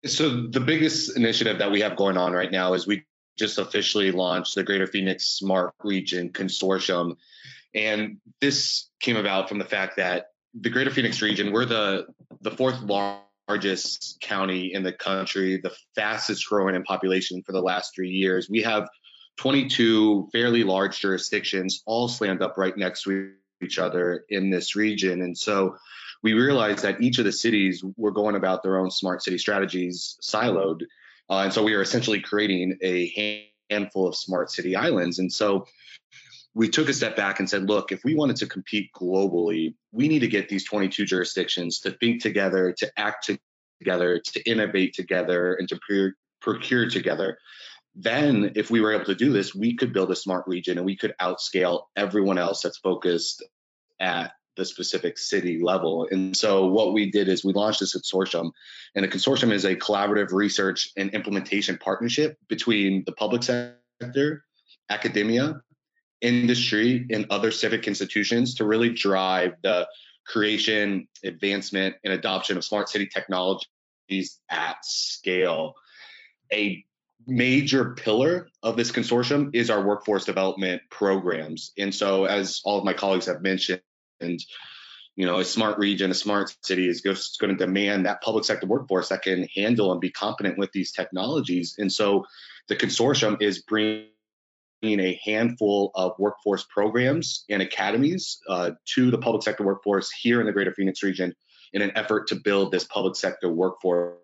So 0.06 0.48
the 0.48 0.60
biggest 0.60 1.16
initiative 1.16 1.60
that 1.60 1.72
we 1.72 1.80
have 1.82 1.96
going 1.96 2.18
on 2.18 2.34
right 2.34 2.52
now 2.52 2.74
is 2.74 2.86
we 2.86 3.06
just 3.38 3.58
officially 3.58 4.12
launched 4.12 4.56
the 4.56 4.64
Greater 4.64 4.86
Phoenix 4.86 5.26
Smart 5.26 5.74
Region 5.84 6.30
Consortium, 6.30 7.16
and 7.74 8.18
this 8.42 8.90
came 9.00 9.16
about 9.16 9.48
from 9.48 9.60
the 9.60 9.66
fact 9.66 9.98
that 9.98 10.26
the 10.60 10.70
Greater 10.70 10.92
Phoenix 10.92 11.22
region, 11.22 11.54
we're 11.54 11.66
the 11.66 12.06
the 12.42 12.52
fourth 12.52 12.82
largest 12.82 13.24
largest 13.48 14.18
county 14.22 14.74
in 14.74 14.84
the 14.84 14.94
country, 14.94 15.58
the 15.58 15.76
fastest 15.96 16.48
growing 16.48 16.76
in 16.76 16.84
population 16.84 17.42
for 17.44 17.52
the 17.52 17.62
last 17.62 17.94
three 17.94 18.10
years. 18.10 18.50
We 18.50 18.62
have 18.62 18.88
22 19.38 20.30
fairly 20.32 20.64
large 20.64 21.00
jurisdictions 21.00 21.84
all 21.86 22.08
slammed 22.08 22.42
up 22.42 22.58
right 22.58 22.78
next 22.78 23.04
to 23.04 23.32
each 23.62 23.80
other 23.80 24.26
in 24.30 24.50
this 24.50 24.76
region. 24.76 25.22
And 25.22 25.38
so 25.38 25.76
we 26.22 26.34
realized 26.34 26.84
that 26.84 27.02
each 27.02 27.20
of 27.20 27.26
the 27.26 27.32
cities 27.32 27.84
were 27.98 28.12
going 28.12 28.36
about 28.36 28.64
their 28.64 28.78
own 28.78 28.92
smart 28.92 29.24
city 29.24 29.38
strategies 29.38 30.18
siloed. 30.22 30.84
Uh, 31.30 31.40
and 31.40 31.54
so 31.54 31.64
we 31.64 31.74
are 31.74 31.82
essentially 31.82 32.22
creating 32.22 32.78
a 32.82 33.52
handful 33.70 34.08
of 34.08 34.16
smart 34.16 34.52
city 34.52 34.76
islands. 34.76 35.20
And 35.20 35.32
so 35.32 35.66
we 36.54 36.70
took 36.70 36.88
a 36.88 36.94
step 36.94 37.16
back 37.16 37.40
and 37.40 37.50
said, 37.50 37.64
look, 37.64 37.92
if 37.92 38.04
we 38.04 38.16
wanted 38.16 38.36
to 38.38 38.46
compete 38.46 38.92
globally, 38.94 39.74
we 39.92 40.08
need 40.08 40.20
to 40.20 40.28
get 40.28 40.50
these 40.50 40.66
22 40.66 41.06
jurisdictions 41.06 41.80
to 41.80 41.92
think 41.92 42.22
together, 42.22 42.74
to 42.78 42.92
act 42.98 43.32
together, 43.80 44.20
to 44.20 44.50
innovate 44.50 44.94
together, 44.94 45.56
and 45.56 45.68
to 45.70 45.80
procure 46.42 46.90
together. 46.90 47.38
Then, 47.96 48.54
if 48.56 48.72
we 48.72 48.82
were 48.82 48.94
able 48.94 49.06
to 49.06 49.16
do 49.16 49.32
this, 49.32 49.54
we 49.54 49.76
could 49.76 49.94
build 49.94 50.12
a 50.12 50.16
smart 50.16 50.46
region 50.48 50.78
and 50.78 50.86
we 50.86 50.98
could 50.98 51.14
outscale 51.22 51.84
everyone 51.96 52.38
else 52.38 52.62
that's 52.62 52.80
focused 52.80 53.44
at 54.00 54.32
the 54.56 54.66
specific 54.66 55.18
city 55.18 55.62
level. 55.62 56.08
And 56.12 56.36
so, 56.36 56.66
what 56.66 56.94
we 56.94 57.12
did 57.12 57.28
is 57.28 57.46
we 57.46 57.54
launched 57.54 57.82
this 57.82 57.96
consortium, 57.96 58.52
and 58.96 59.06
a 59.06 59.08
consortium 59.08 59.52
is 59.52 59.66
a 59.66 59.76
collaborative 59.76 60.32
research 60.32 60.90
and 60.98 61.12
implementation 61.12 61.78
partnership 61.78 62.38
between 62.48 63.04
the 63.06 63.12
public 63.12 63.44
sector, 63.44 64.44
academia, 64.90 65.62
industry 66.24 67.06
and 67.12 67.28
other 67.30 67.52
civic 67.52 67.88
institutions 67.88 68.56
to 68.56 68.66
really 68.66 68.90
drive 68.90 69.54
the 69.62 69.88
creation, 70.26 71.08
advancement, 71.24 71.96
and 72.04 72.14
adoption 72.14 72.58
of 72.58 72.64
smart 72.64 72.90
city 72.90 73.06
technologies 73.06 74.40
at 74.50 74.78
scale. 74.84 75.74
A 76.52 76.84
major 77.28 77.96
pillar 77.96 78.50
of 78.62 78.78
this 78.78 78.92
consortium 78.92 79.50
is 79.54 79.70
our 79.70 79.86
workforce 79.86 80.26
development 80.26 80.82
programs. 80.90 81.72
And 81.78 81.94
so, 81.94 82.26
as 82.26 82.62
all 82.64 82.78
of 82.78 82.86
my 82.86 82.94
colleagues 82.94 83.28
have 83.28 83.42
mentioned, 83.42 83.82
you 84.22 85.26
know, 85.26 85.40
a 85.40 85.46
smart 85.46 85.78
region, 85.78 86.12
a 86.12 86.16
smart 86.16 86.56
city 86.64 86.88
is 86.88 87.02
just 87.02 87.40
going 87.40 87.56
to 87.56 87.66
demand 87.66 88.06
that 88.06 88.22
public 88.22 88.46
sector 88.46 88.68
workforce 88.68 89.10
that 89.10 89.22
can 89.22 89.48
handle 89.56 89.92
and 89.92 90.02
be 90.02 90.12
competent 90.12 90.58
with 90.58 90.72
these 90.72 90.92
technologies. 90.92 91.76
And 91.78 91.92
so, 91.92 92.26
the 92.68 92.76
consortium 92.76 93.42
is 93.42 93.62
bringing 93.62 94.10
a 94.84 95.20
handful 95.24 95.92
of 95.96 96.14
workforce 96.20 96.66
programs 96.70 97.46
and 97.50 97.62
academies 97.62 98.40
uh, 98.50 98.72
to 98.96 99.12
the 99.12 99.18
public 99.18 99.44
sector 99.44 99.64
workforce 99.64 100.12
here 100.12 100.40
in 100.40 100.46
the 100.46 100.54
greater 100.54 100.74
Phoenix 100.74 101.04
region 101.04 101.34
in 101.74 101.82
an 101.82 101.92
effort 101.96 102.28
to 102.28 102.36
build 102.36 102.72
this 102.72 102.84
public 102.84 103.16
sector 103.16 103.50
workforce 103.50 104.18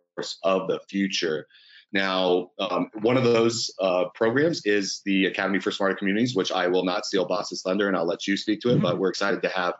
of 0.43 0.67
the 0.67 0.79
future. 0.89 1.47
Now, 1.91 2.51
um, 2.59 2.89
one 3.01 3.17
of 3.17 3.23
those 3.23 3.71
uh, 3.79 4.05
programs 4.13 4.61
is 4.65 5.01
the 5.05 5.25
Academy 5.25 5.59
for 5.59 5.71
Smarter 5.71 5.95
Communities, 5.95 6.35
which 6.35 6.51
I 6.51 6.67
will 6.67 6.85
not 6.85 7.05
steal 7.05 7.25
Bas's 7.25 7.63
thunder 7.63 7.87
and 7.87 7.97
I'll 7.97 8.05
let 8.05 8.27
you 8.27 8.37
speak 8.37 8.61
to 8.61 8.69
it, 8.69 8.73
mm-hmm. 8.73 8.83
but 8.83 8.99
we're 8.99 9.09
excited 9.09 9.41
to 9.41 9.49
have 9.49 9.73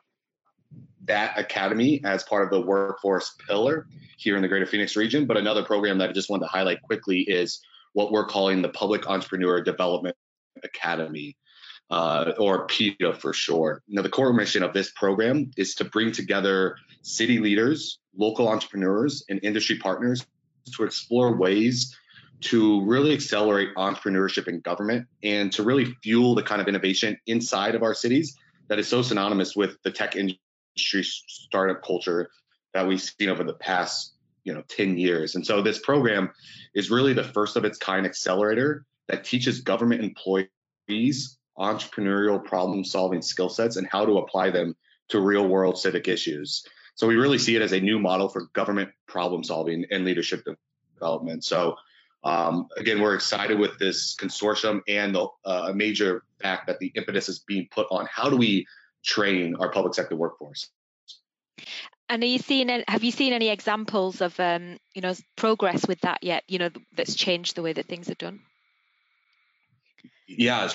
that 1.06 1.38
academy 1.38 2.02
as 2.04 2.24
part 2.24 2.44
of 2.44 2.52
the 2.52 2.66
workforce 2.66 3.36
pillar 3.48 3.88
here 4.18 4.36
in 4.36 4.42
the 4.42 4.48
greater 4.48 4.66
Phoenix 4.66 4.96
region. 4.96 5.26
But 5.26 5.38
another 5.38 5.64
program 5.64 5.98
that 6.00 6.10
I 6.10 6.14
just 6.14 6.30
wanted 6.30 6.46
to 6.46 6.52
highlight 6.52 6.82
quickly 6.82 7.22
is 7.22 7.62
what 7.94 8.12
we're 8.12 8.28
calling 8.28 8.62
the 8.62 8.70
Public 8.70 9.08
Entrepreneur 9.08 9.62
Development 9.62 10.16
Academy, 10.64 11.36
uh, 11.90 12.34
or 12.38 12.68
PEDA 12.68 13.18
for 13.18 13.34
short. 13.34 13.84
Now, 13.88 14.02
the 14.02 14.10
core 14.10 14.34
mission 14.34 14.64
of 14.64 14.74
this 14.74 14.92
program 14.92 15.52
is 15.58 15.76
to 15.76 15.86
bring 15.86 16.12
together 16.12 16.76
city 17.02 17.40
leaders, 17.40 18.00
local 18.16 18.48
entrepreneurs, 18.48 19.24
and 19.30 19.40
industry 19.44 19.78
partners 19.78 20.26
to 20.76 20.84
explore 20.84 21.36
ways 21.36 21.96
to 22.42 22.86
really 22.86 23.14
accelerate 23.14 23.70
entrepreneurship 23.76 24.48
in 24.48 24.62
government 24.62 25.08
and 25.24 25.52
to 25.52 25.64
really 25.64 25.86
fuel 26.04 26.36
the 26.36 26.44
kind 26.44 26.62
of 26.62 26.68
innovation 26.68 27.18
inside 27.28 27.76
of 27.76 27.84
our 27.84 27.94
cities 27.94 28.38
that 28.70 28.80
is 28.80 28.88
so 28.88 29.02
synonymous 29.02 29.56
with 29.56 29.78
the 29.84 29.92
tech 29.92 30.16
industry 30.16 31.04
startup 31.04 31.84
culture 31.84 32.30
that 32.74 32.88
we've 32.88 33.02
seen 33.02 33.30
over 33.30 33.44
the 33.44 33.54
past 33.54 34.14
you 34.44 34.54
know 34.54 34.64
10 34.70 34.98
years. 34.98 35.36
And 35.36 35.46
so 35.46 35.62
this 35.62 35.80
program 35.80 36.32
is 36.74 36.90
really 36.90 37.14
the 37.14 37.24
first 37.24 37.56
of 37.56 37.66
its 37.66 37.78
kind 37.78 38.06
accelerator 38.06 38.86
that 39.08 39.24
teaches 39.24 39.62
government 39.62 40.04
employees 40.04 41.38
entrepreneurial 41.58 42.44
problem 42.44 42.86
solving 42.86 43.22
skill 43.22 43.50
sets 43.50 43.76
and 43.76 43.86
how 43.86 44.06
to 44.06 44.18
apply 44.18 44.50
them 44.50 44.76
to 45.10 45.20
real 45.20 45.48
world 45.48 45.78
civic 45.78 46.08
issues. 46.08 46.64
So 46.96 47.08
we 47.08 47.16
really 47.16 47.38
see 47.38 47.56
it 47.56 47.62
as 47.62 47.74
a 47.74 47.80
new 47.80 48.00
model 48.00 48.30
for 48.30 48.48
government 48.54 48.92
problem 49.08 49.44
solving 49.44 49.86
and 49.92 50.06
leadership 50.06 50.46
development. 50.96 51.44
So 51.44 51.76
um, 52.24 52.68
again, 52.76 53.02
we're 53.02 53.16
excited 53.16 53.58
with 53.60 53.78
this 53.80 54.16
consortium 54.16 54.82
and 54.88 55.16
the, 55.16 55.28
uh, 55.46 55.68
a 55.70 55.74
major 55.74 56.24
fact 56.42 56.68
that 56.68 56.80
the 56.80 56.92
impetus 56.96 57.30
is 57.30 57.40
being 57.40 57.68
put 57.72 57.88
on 57.92 58.08
how 58.12 58.30
do 58.30 58.36
we 58.36 58.68
train 59.04 59.56
our 59.56 59.72
public 59.72 59.94
sector 59.94 60.16
workforce. 60.16 60.70
And 62.10 62.24
are 62.24 62.28
you 62.28 62.40
seeing? 62.40 62.70
Have 62.88 63.04
you 63.04 63.12
seen 63.12 63.34
any 63.34 63.50
examples 63.50 64.22
of 64.22 64.38
um, 64.40 64.78
you 64.96 65.02
know 65.02 65.14
progress 65.36 65.88
with 65.88 66.02
that 66.02 66.24
yet? 66.24 66.44
You 66.48 66.58
know 66.58 66.70
that's 66.96 67.14
changed 67.14 67.56
the 67.56 67.62
way 67.62 67.72
that 67.72 67.86
things 67.86 68.10
are 68.10 68.16
done. 68.16 68.40
Yeah, 70.28 70.70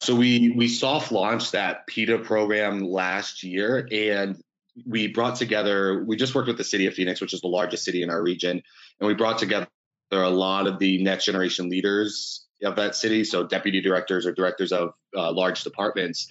so 0.00 0.16
we 0.16 0.50
we 0.50 0.68
soft 0.68 1.12
launched 1.12 1.52
that 1.52 1.86
PEDA 1.86 2.24
program 2.24 2.80
last 2.80 3.44
year, 3.44 3.88
and 3.92 4.42
we 4.84 5.08
brought 5.08 5.36
together. 5.36 6.02
We 6.04 6.16
just 6.16 6.34
worked 6.34 6.48
with 6.48 6.58
the 6.58 6.64
city 6.64 6.86
of 6.86 6.94
Phoenix, 6.94 7.20
which 7.20 7.34
is 7.34 7.40
the 7.40 7.48
largest 7.48 7.84
city 7.84 8.02
in 8.02 8.10
our 8.10 8.22
region, 8.22 8.60
and 8.98 9.06
we 9.06 9.14
brought 9.14 9.38
together 9.38 9.68
there 10.10 10.20
are 10.20 10.24
a 10.24 10.30
lot 10.30 10.66
of 10.66 10.78
the 10.78 11.02
next 11.02 11.24
generation 11.24 11.68
leaders 11.68 12.46
of 12.62 12.76
that 12.76 12.94
city, 12.94 13.24
so 13.24 13.46
deputy 13.46 13.80
directors 13.80 14.26
or 14.26 14.32
directors 14.32 14.72
of 14.72 14.90
uh, 15.16 15.32
large 15.32 15.64
departments, 15.64 16.28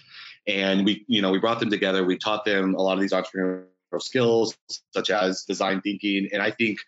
and 0.48 0.86
we, 0.86 1.06
you 1.08 1.22
know, 1.22 1.32
we 1.32 1.40
brought 1.40 1.60
them 1.60 1.70
together. 1.70 2.04
We 2.04 2.18
taught 2.18 2.46
them 2.46 2.76
a 2.76 2.82
lot 2.82 2.94
of 2.94 3.02
these 3.02 3.14
entrepreneurial 3.14 3.66
skills, 4.00 4.56
such 4.94 5.10
as 5.10 5.44
design 5.44 5.82
thinking, 5.82 6.30
and 6.32 6.42
I 6.42 6.52
think 6.52 6.80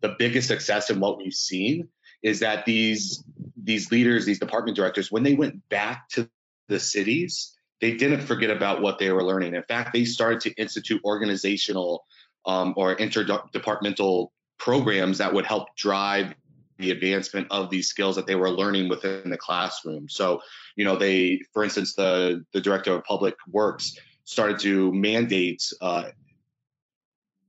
the 0.00 0.14
biggest 0.18 0.48
success 0.48 0.90
in 0.90 1.00
what 1.00 1.18
we've 1.18 1.32
seen 1.32 1.88
is 2.22 2.40
that 2.40 2.64
these 2.64 3.22
these 3.62 3.90
leaders, 3.90 4.24
these 4.24 4.38
department 4.38 4.76
directors, 4.76 5.12
when 5.12 5.22
they 5.22 5.34
went 5.34 5.68
back 5.68 6.08
to 6.10 6.28
the 6.68 6.80
cities, 6.80 7.54
they 7.80 7.94
didn't 7.96 8.22
forget 8.22 8.50
about 8.50 8.80
what 8.82 8.98
they 8.98 9.10
were 9.10 9.22
learning. 9.22 9.54
In 9.54 9.62
fact, 9.62 9.92
they 9.92 10.04
started 10.04 10.40
to 10.40 10.52
institute 10.54 11.00
organizational 11.04 12.04
um, 12.46 12.74
or 12.76 12.96
interdepartmental 12.96 14.28
programs 14.58 15.18
that 15.18 15.32
would 15.32 15.46
help 15.46 15.74
drive 15.76 16.34
the 16.78 16.90
advancement 16.90 17.48
of 17.50 17.70
these 17.70 17.88
skills 17.88 18.16
that 18.16 18.26
they 18.26 18.36
were 18.36 18.50
learning 18.50 18.88
within 18.88 19.30
the 19.30 19.36
classroom. 19.36 20.08
So, 20.08 20.40
you 20.76 20.84
know, 20.84 20.96
they, 20.96 21.40
for 21.52 21.64
instance, 21.64 21.94
the 21.94 22.44
the 22.52 22.60
director 22.60 22.92
of 22.94 23.04
public 23.04 23.34
works 23.48 23.96
started 24.24 24.58
to 24.60 24.92
mandate 24.92 25.62
uh, 25.80 26.04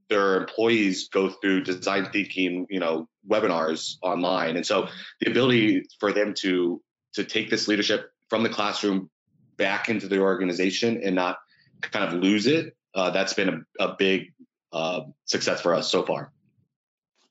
their 0.10 0.38
employees 0.38 1.10
go 1.10 1.30
through 1.30 1.64
design 1.64 2.10
thinking, 2.12 2.66
you 2.70 2.80
know, 2.80 3.08
webinars 3.30 3.98
online, 4.02 4.56
and 4.56 4.66
so 4.66 4.88
the 5.22 5.30
ability 5.30 5.84
for 6.00 6.12
them 6.12 6.34
to 6.40 6.82
to 7.14 7.24
take 7.24 7.50
this 7.50 7.68
leadership 7.68 8.12
from 8.30 8.44
the 8.44 8.50
classroom 8.50 9.10
back 9.58 9.90
into 9.90 10.08
the 10.08 10.20
organization 10.20 11.02
and 11.04 11.16
not 11.16 11.38
kind 11.82 12.06
of 12.06 12.22
lose 12.22 12.48
it. 12.48 12.76
Uh, 12.96 13.12
that's 13.12 13.34
been 13.34 13.50
a, 13.80 13.84
a 13.86 13.96
big 13.98 14.34
uh, 14.72 15.02
success 15.26 15.62
for 15.62 15.76
us 15.76 15.90
so 15.90 16.04
far. 16.04 16.32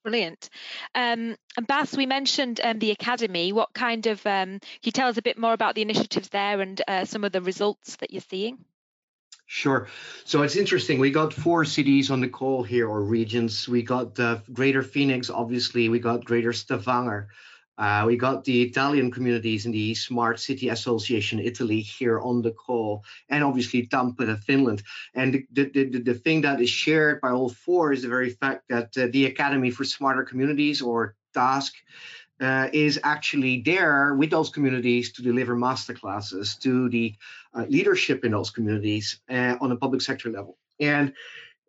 Brilliant. 0.04 0.48
Um, 0.94 1.36
and 1.56 1.66
Bas, 1.66 1.96
we 1.96 2.06
mentioned 2.06 2.60
um, 2.62 2.78
the 2.78 2.92
academy. 2.92 3.52
What 3.52 3.72
kind 3.74 4.06
of 4.06 4.24
um, 4.26 4.58
can 4.60 4.60
you 4.84 4.92
tell 4.92 5.08
us 5.08 5.18
a 5.18 5.22
bit 5.22 5.38
more 5.38 5.52
about 5.52 5.74
the 5.74 5.82
initiatives 5.82 6.28
there 6.28 6.60
and 6.60 6.80
uh, 6.86 7.04
some 7.04 7.24
of 7.24 7.32
the 7.32 7.42
results 7.42 7.96
that 7.96 8.12
you're 8.12 8.22
seeing? 8.22 8.58
Sure. 9.46 9.88
So 10.24 10.42
it's 10.42 10.56
interesting. 10.56 11.00
We 11.00 11.10
got 11.10 11.32
four 11.32 11.64
cities 11.64 12.10
on 12.10 12.20
the 12.20 12.28
call 12.28 12.62
here, 12.62 12.86
or 12.86 13.02
regions. 13.02 13.66
We 13.66 13.82
got 13.82 14.18
uh, 14.20 14.40
Greater 14.52 14.82
Phoenix, 14.82 15.30
obviously. 15.30 15.88
We 15.88 15.98
got 15.98 16.24
Greater 16.24 16.52
Stavanger. 16.52 17.28
Uh, 17.78 18.02
we 18.06 18.16
got 18.16 18.44
the 18.44 18.62
Italian 18.62 19.10
communities 19.10 19.64
in 19.64 19.72
the 19.72 19.94
Smart 19.94 20.40
City 20.40 20.68
Association 20.68 21.38
Italy 21.38 21.80
here 21.80 22.18
on 22.20 22.42
the 22.42 22.50
call, 22.50 23.04
and 23.28 23.44
obviously 23.44 23.86
Tampere, 23.86 24.36
Finland. 24.42 24.82
And 25.14 25.46
the, 25.52 25.70
the, 25.72 25.84
the, 25.84 25.98
the 26.00 26.14
thing 26.14 26.40
that 26.42 26.60
is 26.60 26.70
shared 26.70 27.20
by 27.20 27.30
all 27.30 27.48
four 27.48 27.92
is 27.92 28.02
the 28.02 28.08
very 28.08 28.30
fact 28.30 28.68
that 28.68 28.98
uh, 28.98 29.06
the 29.12 29.26
Academy 29.26 29.70
for 29.70 29.84
Smarter 29.84 30.24
Communities, 30.24 30.82
or 30.82 31.14
TASC, 31.34 31.72
uh, 32.40 32.68
is 32.72 33.00
actually 33.02 33.62
there 33.62 34.14
with 34.14 34.30
those 34.30 34.50
communities 34.50 35.12
to 35.12 35.22
deliver 35.22 35.56
masterclasses 35.56 36.58
to 36.60 36.88
the 36.88 37.14
uh, 37.54 37.64
leadership 37.68 38.24
in 38.24 38.32
those 38.32 38.50
communities 38.50 39.20
uh, 39.30 39.56
on 39.60 39.72
a 39.72 39.76
public 39.76 40.02
sector 40.02 40.30
level. 40.30 40.56
And 40.80 41.12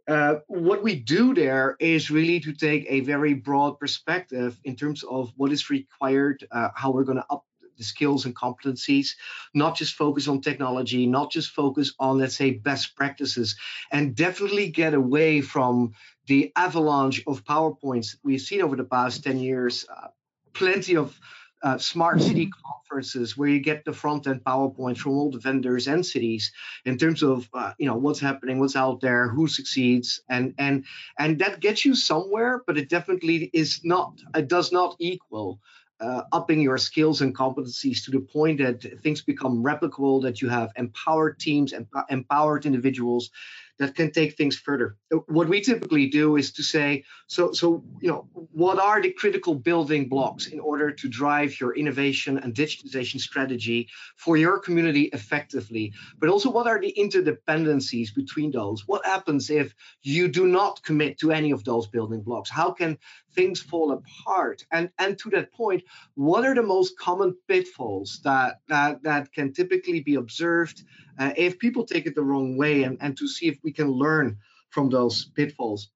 uh, 0.09 0.39
what 0.47 0.81
we 0.81 0.95
do 0.95 1.35
there 1.35 1.75
is 1.79 2.09
really 2.09 2.39
to 2.39 2.51
take 2.51 2.85
a 2.89 3.01
very 3.01 3.35
broad 3.35 3.79
perspective 3.79 4.59
in 4.63 4.75
terms 4.75 5.03
of 5.03 5.31
what 5.37 5.51
is 5.51 5.69
required, 5.69 6.45
uh, 6.51 6.69
how 6.73 6.91
we're 6.91 7.03
going 7.03 7.17
to 7.17 7.25
up 7.29 7.45
the 7.77 7.83
skills 7.83 8.25
and 8.25 8.35
competencies, 8.35 9.11
not 9.53 9.75
just 9.75 9.95
focus 9.95 10.27
on 10.27 10.41
technology, 10.41 11.05
not 11.05 11.31
just 11.31 11.51
focus 11.51 11.93
on, 11.99 12.17
let's 12.17 12.35
say, 12.35 12.51
best 12.51 12.95
practices, 12.95 13.55
and 13.91 14.15
definitely 14.15 14.69
get 14.69 14.93
away 14.93 15.41
from 15.41 15.93
the 16.27 16.51
avalanche 16.55 17.23
of 17.25 17.45
PowerPoints 17.45 18.17
we've 18.23 18.41
seen 18.41 18.61
over 18.61 18.75
the 18.75 18.83
past 18.83 19.23
10 19.23 19.37
years. 19.37 19.85
Uh, 19.89 20.07
plenty 20.53 20.95
of 20.97 21.17
uh, 21.61 21.77
smart 21.77 22.21
city 22.21 22.45
mm-hmm. 22.45 22.71
conferences 22.71 23.37
where 23.37 23.49
you 23.49 23.59
get 23.59 23.85
the 23.85 23.93
front 23.93 24.27
end 24.27 24.43
PowerPoint 24.43 24.97
from 24.97 25.13
all 25.13 25.31
the 25.31 25.39
vendors 25.39 25.87
and 25.87 26.05
cities 26.05 26.51
in 26.85 26.97
terms 26.97 27.23
of 27.23 27.49
uh, 27.53 27.73
you 27.77 27.85
know 27.85 27.95
what's 27.95 28.19
happening, 28.19 28.59
what's 28.59 28.75
out 28.75 29.01
there, 29.01 29.27
who 29.27 29.47
succeeds, 29.47 30.21
and 30.29 30.53
and 30.57 30.85
and 31.17 31.39
that 31.39 31.59
gets 31.59 31.85
you 31.85 31.95
somewhere, 31.95 32.61
but 32.65 32.77
it 32.77 32.89
definitely 32.89 33.49
is 33.53 33.81
not. 33.83 34.13
It 34.35 34.47
does 34.47 34.71
not 34.71 34.95
equal. 34.99 35.59
Uh, 36.01 36.23
upping 36.31 36.61
your 36.61 36.77
skills 36.77 37.19
and 37.19 37.35
competencies 37.35 38.05
to 38.05 38.09
the 38.09 38.21
point 38.21 38.57
that 38.57 39.01
things 39.03 39.21
become 39.21 39.61
replicable, 39.61 40.21
that 40.21 40.41
you 40.41 40.47
have 40.47 40.71
empowered 40.77 41.37
teams 41.37 41.73
and 41.73 41.85
empowered 42.09 42.65
individuals 42.65 43.31
that 43.79 43.95
can 43.95 44.11
take 44.11 44.35
things 44.35 44.57
further. 44.57 44.97
What 45.27 45.47
we 45.47 45.61
typically 45.61 46.07
do 46.07 46.35
is 46.35 46.51
to 46.51 46.63
say, 46.63 47.03
so, 47.27 47.53
so 47.53 47.83
you 48.01 48.09
know, 48.09 48.27
what 48.51 48.77
are 48.77 49.01
the 49.01 49.11
critical 49.11 49.55
building 49.55 50.09
blocks 50.09 50.47
in 50.47 50.59
order 50.59 50.91
to 50.91 51.07
drive 51.07 51.59
your 51.59 51.75
innovation 51.75 52.37
and 52.37 52.53
digitization 52.53 53.19
strategy 53.19 53.87
for 54.17 54.35
your 54.35 54.59
community 54.59 55.03
effectively? 55.13 55.93
But 56.19 56.29
also, 56.29 56.51
what 56.51 56.67
are 56.67 56.79
the 56.79 56.93
interdependencies 56.97 58.13
between 58.13 58.51
those? 58.51 58.85
What 58.85 59.05
happens 59.05 59.49
if 59.49 59.73
you 60.03 60.27
do 60.27 60.45
not 60.45 60.83
commit 60.83 61.17
to 61.19 61.31
any 61.31 61.51
of 61.51 61.63
those 61.63 61.87
building 61.87 62.21
blocks? 62.21 62.49
How 62.49 62.71
can 62.71 62.97
things 63.33 63.61
fall 63.61 63.91
apart? 63.91 64.65
And 64.71 64.89
and 64.99 65.17
to 65.19 65.29
that 65.29 65.53
point, 65.53 65.83
what 66.15 66.45
are 66.45 66.53
the 66.55 66.63
most 66.63 66.97
common 66.99 67.33
pitfalls 67.47 68.19
that 68.25 68.59
that 68.67 69.01
that 69.03 69.31
can 69.31 69.53
typically 69.53 70.01
be 70.01 70.15
observed 70.15 70.83
uh, 71.19 71.33
if 71.37 71.59
people 71.59 71.85
take 71.85 72.05
it 72.05 72.15
the 72.15 72.23
wrong 72.23 72.57
way 72.57 72.83
and, 72.83 72.97
and 73.01 73.17
to 73.17 73.27
see 73.27 73.47
if 73.47 73.59
we 73.63 73.71
can 73.71 73.91
learn 73.91 74.37
from 74.69 74.89
those 74.89 75.25
pitfalls. 75.35 75.89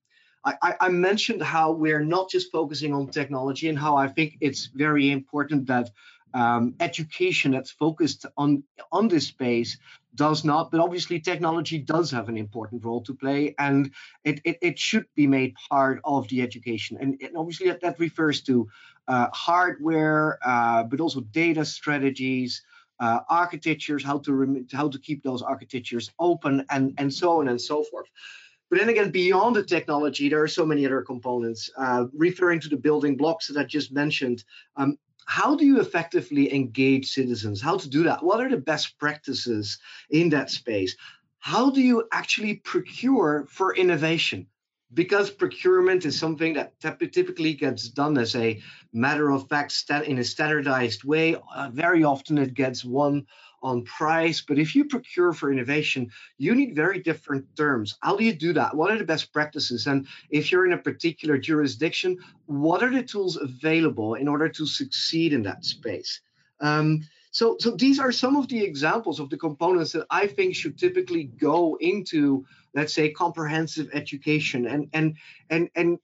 I, 0.46 0.76
I, 0.82 0.90
mentioned 0.90 1.42
how 1.42 1.72
we're 1.72 2.04
not 2.04 2.30
just 2.30 2.52
focusing 2.52 2.94
on 2.94 3.08
technology 3.08 3.70
and 3.70 3.80
how 3.80 3.96
I 3.96 4.10
think 4.10 4.38
it's 4.42 4.66
very 4.66 5.10
important 5.10 5.68
that 5.68 5.90
um, 6.34 6.76
education 6.82 7.52
that's 7.52 7.72
focused 7.72 8.26
on 8.38 8.64
on 8.92 9.08
this 9.08 9.28
space 9.28 9.78
does 10.16 10.44
not, 10.44 10.70
but 10.70 10.80
obviously 10.80 11.20
technology 11.20 11.78
does 11.80 12.12
have 12.12 12.28
an 12.28 12.38
important 12.38 12.84
role 12.84 13.02
to 13.04 13.14
play, 13.14 13.56
and 13.58 13.92
it 14.24 14.42
it, 14.44 14.58
it 14.62 14.80
should 14.80 15.06
be 15.16 15.28
made 15.28 15.56
part 15.70 16.02
of 16.04 16.28
the 16.28 16.42
education. 16.42 16.98
And, 17.00 17.18
and 17.22 17.38
obviously 17.38 17.68
that, 17.70 17.82
that 17.82 18.00
refers 18.00 18.42
to 18.44 18.68
uh, 19.08 19.28
hardware, 19.34 20.40
uh, 20.46 20.84
but 20.84 21.00
also 21.00 21.22
data 21.22 21.64
strategies, 21.64 22.64
uh, 23.04 23.20
architectures, 23.28 24.02
how 24.10 24.18
to 24.20 24.32
rem- 24.34 24.68
how 24.72 24.88
to 24.88 25.00
keep 25.08 25.20
those 25.24 25.42
architectures 25.42 26.06
open, 26.20 26.54
and 26.70 26.86
and 26.98 27.14
so 27.22 27.40
on 27.40 27.50
and 27.50 27.60
so 27.60 27.84
forth. 27.84 28.08
But 28.70 28.80
then 28.80 28.90
again, 28.90 29.12
beyond 29.12 29.56
the 29.58 29.64
technology, 29.76 30.30
there 30.30 30.42
are 30.42 30.48
so 30.60 30.66
many 30.66 30.86
other 30.86 31.02
components. 31.02 31.70
Uh, 31.78 32.06
referring 32.28 32.62
to 32.62 32.70
the 32.70 32.84
building 32.88 33.18
blocks 33.18 33.48
that 33.48 33.60
I 33.60 33.66
just 33.66 33.92
mentioned, 33.92 34.46
um, 34.78 34.98
how 35.26 35.56
do 35.56 35.66
you 35.66 35.82
effectively 35.82 36.46
engage 36.54 37.12
citizens? 37.12 37.62
How 37.62 37.78
to 37.78 37.90
do 37.90 38.04
that? 38.04 38.24
What 38.24 38.40
are 38.40 38.50
the 38.50 38.66
best 38.72 38.98
practices 38.98 39.80
in 40.10 40.30
that 40.30 40.50
space? 40.50 40.96
How 41.40 41.70
do 41.72 41.82
you 41.82 42.08
actually 42.12 42.56
procure 42.72 43.46
for 43.50 43.76
innovation? 43.76 44.48
Because 44.94 45.30
procurement 45.30 46.06
is 46.06 46.20
something 46.20 46.54
that 46.54 46.80
typically 46.80 47.54
gets 47.54 47.90
done 47.90 48.18
as 48.18 48.36
a 48.36 48.62
matter 48.92 49.32
of 49.32 49.50
fact 49.50 49.74
in 50.06 50.20
a 50.20 50.24
standardized 50.24 51.04
way, 51.04 51.36
uh, 51.56 51.70
very 51.74 52.04
often 52.04 52.38
it 52.38 52.54
gets 52.54 52.86
won 52.86 53.26
on 53.64 53.84
price. 53.86 54.42
But 54.42 54.60
if 54.60 54.76
you 54.76 54.86
procure 54.86 55.34
for 55.34 55.52
innovation, 55.52 56.12
you 56.38 56.54
need 56.54 56.76
very 56.76 57.00
different 57.00 57.56
terms. 57.56 57.98
How 58.02 58.18
do 58.18 58.26
you 58.26 58.34
do 58.34 58.54
that? 58.54 58.76
What 58.76 58.92
are 58.92 58.98
the 58.98 59.06
best 59.06 59.32
practices? 59.32 59.88
And 59.88 60.06
if 60.30 60.52
you're 60.52 60.66
in 60.66 60.74
a 60.74 60.78
particular 60.78 61.38
jurisdiction, 61.38 62.18
what 62.46 62.84
are 62.84 62.92
the 62.92 63.04
tools 63.04 63.38
available 63.38 64.16
in 64.16 64.28
order 64.28 64.50
to 64.50 64.66
succeed 64.66 65.34
in 65.34 65.44
that 65.44 65.64
space? 65.66 66.22
Um, 66.60 67.02
so, 67.34 67.58
so 67.60 67.72
these 67.72 68.00
are 68.00 68.12
some 68.12 68.36
of 68.36 68.48
the 68.48 68.64
examples 68.64 69.20
of 69.20 69.32
the 69.32 69.38
components 69.38 69.94
that 69.94 70.06
I 70.12 70.28
think 70.28 70.56
should 70.56 70.78
typically 70.78 71.24
go 71.24 71.76
into, 71.82 72.46
let's 72.76 72.94
say, 72.94 73.10
comprehensive 73.10 73.90
education. 73.92 74.68
And 74.68 74.88
and 74.94 75.18
and 75.50 75.70
and 75.76 75.98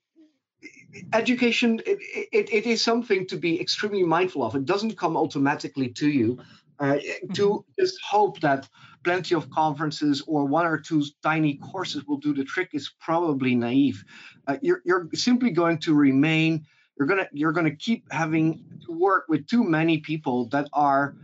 education 1.14 1.80
it, 1.86 2.00
it, 2.34 2.52
it 2.52 2.66
is 2.66 2.82
something 2.82 3.28
to 3.28 3.38
be 3.38 3.62
extremely 3.62 4.02
mindful 4.02 4.44
of. 4.44 4.56
It 4.56 4.66
doesn't 4.66 4.98
come 4.98 5.16
automatically 5.16 5.90
to 5.90 6.10
you. 6.10 6.40
Uh, 6.80 6.98
to 7.34 7.50
mm-hmm. 7.50 7.82
just 7.82 8.02
hope 8.02 8.40
that 8.40 8.68
plenty 9.04 9.36
of 9.36 9.50
conferences 9.52 10.24
or 10.28 10.46
one 10.46 10.66
or 10.66 10.80
two 10.80 11.04
tiny 11.22 11.56
courses 11.56 12.06
will 12.06 12.18
do 12.18 12.34
the 12.34 12.44
trick 12.44 12.70
is 12.74 12.90
probably 13.02 13.54
naive. 13.54 14.04
Uh, 14.48 14.58
you're, 14.62 14.82
you're 14.86 15.10
simply 15.14 15.52
going 15.52 15.78
to 15.78 15.94
remain 15.94 16.66
you're 17.00 17.08
gonna 17.08 17.28
you're 17.32 17.54
gonna 17.54 17.76
keep 17.76 18.12
having 18.12 18.64
to 18.86 18.92
work 18.92 19.26
with 19.30 19.48
too 19.48 19.64
many 19.64 20.00
people 20.00 20.46
that 20.50 20.70
are 20.74 21.16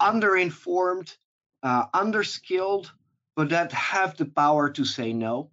underinformed, 0.00 1.16
uh, 1.62 1.86
underskilled, 1.94 2.90
but 3.36 3.48
that 3.50 3.72
have 3.72 4.16
the 4.16 4.26
power 4.26 4.68
to 4.70 4.84
say 4.84 5.12
no, 5.12 5.50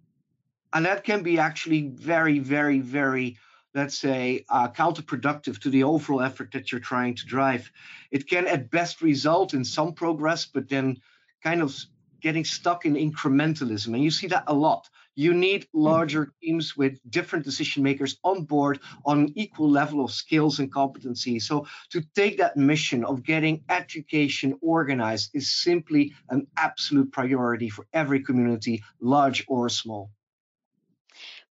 and 0.72 0.84
that 0.84 1.04
can 1.04 1.22
be 1.22 1.38
actually 1.38 1.88
very, 1.88 2.40
very, 2.40 2.80
very 2.80 3.38
let's 3.74 3.98
say, 3.98 4.44
uh, 4.50 4.68
counterproductive 4.68 5.58
to 5.58 5.70
the 5.70 5.84
overall 5.84 6.20
effort 6.20 6.52
that 6.52 6.70
you're 6.70 6.80
trying 6.80 7.14
to 7.14 7.24
drive. 7.24 7.70
It 8.10 8.28
can 8.28 8.46
at 8.46 8.70
best 8.70 9.00
result 9.00 9.54
in 9.54 9.64
some 9.64 9.94
progress, 9.94 10.44
but 10.44 10.68
then 10.68 10.98
kind 11.42 11.62
of 11.62 11.74
getting 12.20 12.44
stuck 12.44 12.84
in 12.84 12.94
incrementalism. 12.94 13.94
And 13.94 14.02
you 14.02 14.10
see 14.10 14.26
that 14.28 14.44
a 14.46 14.54
lot. 14.54 14.88
You 15.14 15.34
need 15.34 15.68
larger 15.74 16.32
teams 16.42 16.76
with 16.76 16.98
different 17.10 17.44
decision 17.44 17.82
makers 17.82 18.18
on 18.24 18.44
board 18.44 18.80
on 19.04 19.32
equal 19.34 19.70
level 19.70 20.04
of 20.04 20.10
skills 20.10 20.58
and 20.58 20.72
competency. 20.72 21.38
So 21.38 21.66
to 21.90 22.00
take 22.14 22.38
that 22.38 22.56
mission 22.56 23.04
of 23.04 23.22
getting 23.22 23.62
education 23.68 24.58
organized 24.62 25.30
is 25.34 25.54
simply 25.54 26.14
an 26.30 26.46
absolute 26.56 27.12
priority 27.12 27.68
for 27.68 27.86
every 27.92 28.22
community, 28.22 28.82
large 29.00 29.44
or 29.48 29.68
small. 29.68 30.10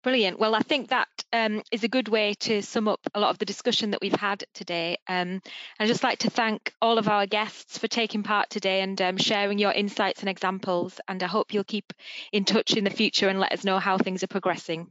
Brilliant. 0.01 0.39
Well, 0.39 0.55
I 0.55 0.61
think 0.61 0.89
that 0.89 1.09
um, 1.33 1.61
is 1.71 1.83
a 1.83 1.89
good 1.89 2.07
way 2.07 2.33
to 2.41 2.61
sum 2.61 2.87
up 2.87 3.01
a 3.13 3.19
lot 3.19 3.31
of 3.31 3.37
the 3.37 3.45
discussion 3.45 3.91
that 3.91 3.99
we've 4.01 4.13
had 4.13 4.45
today. 4.53 4.97
Um, 5.07 5.41
I'd 5.77 5.87
just 5.87 6.03
like 6.03 6.19
to 6.19 6.29
thank 6.29 6.73
all 6.81 6.97
of 6.97 7.09
our 7.09 7.25
guests 7.25 7.77
for 7.77 7.89
taking 7.89 8.23
part 8.23 8.49
today 8.49 8.79
and 8.81 9.01
um, 9.01 9.17
sharing 9.17 9.59
your 9.59 9.73
insights 9.73 10.21
and 10.21 10.29
examples. 10.29 11.01
And 11.09 11.21
I 11.21 11.27
hope 11.27 11.53
you'll 11.53 11.65
keep 11.65 11.91
in 12.31 12.45
touch 12.45 12.77
in 12.77 12.85
the 12.85 12.89
future 12.89 13.27
and 13.27 13.41
let 13.41 13.51
us 13.51 13.65
know 13.65 13.77
how 13.77 13.97
things 13.97 14.23
are 14.23 14.27
progressing. 14.27 14.87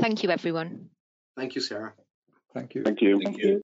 Thank 0.00 0.24
you, 0.24 0.30
everyone. 0.30 0.90
Thank 1.36 1.54
you, 1.54 1.60
Sarah. 1.60 1.92
Thank 2.52 2.74
you. 2.74 2.82
Thank 2.82 3.00
you. 3.00 3.20
Thank 3.22 3.38
you. 3.38 3.60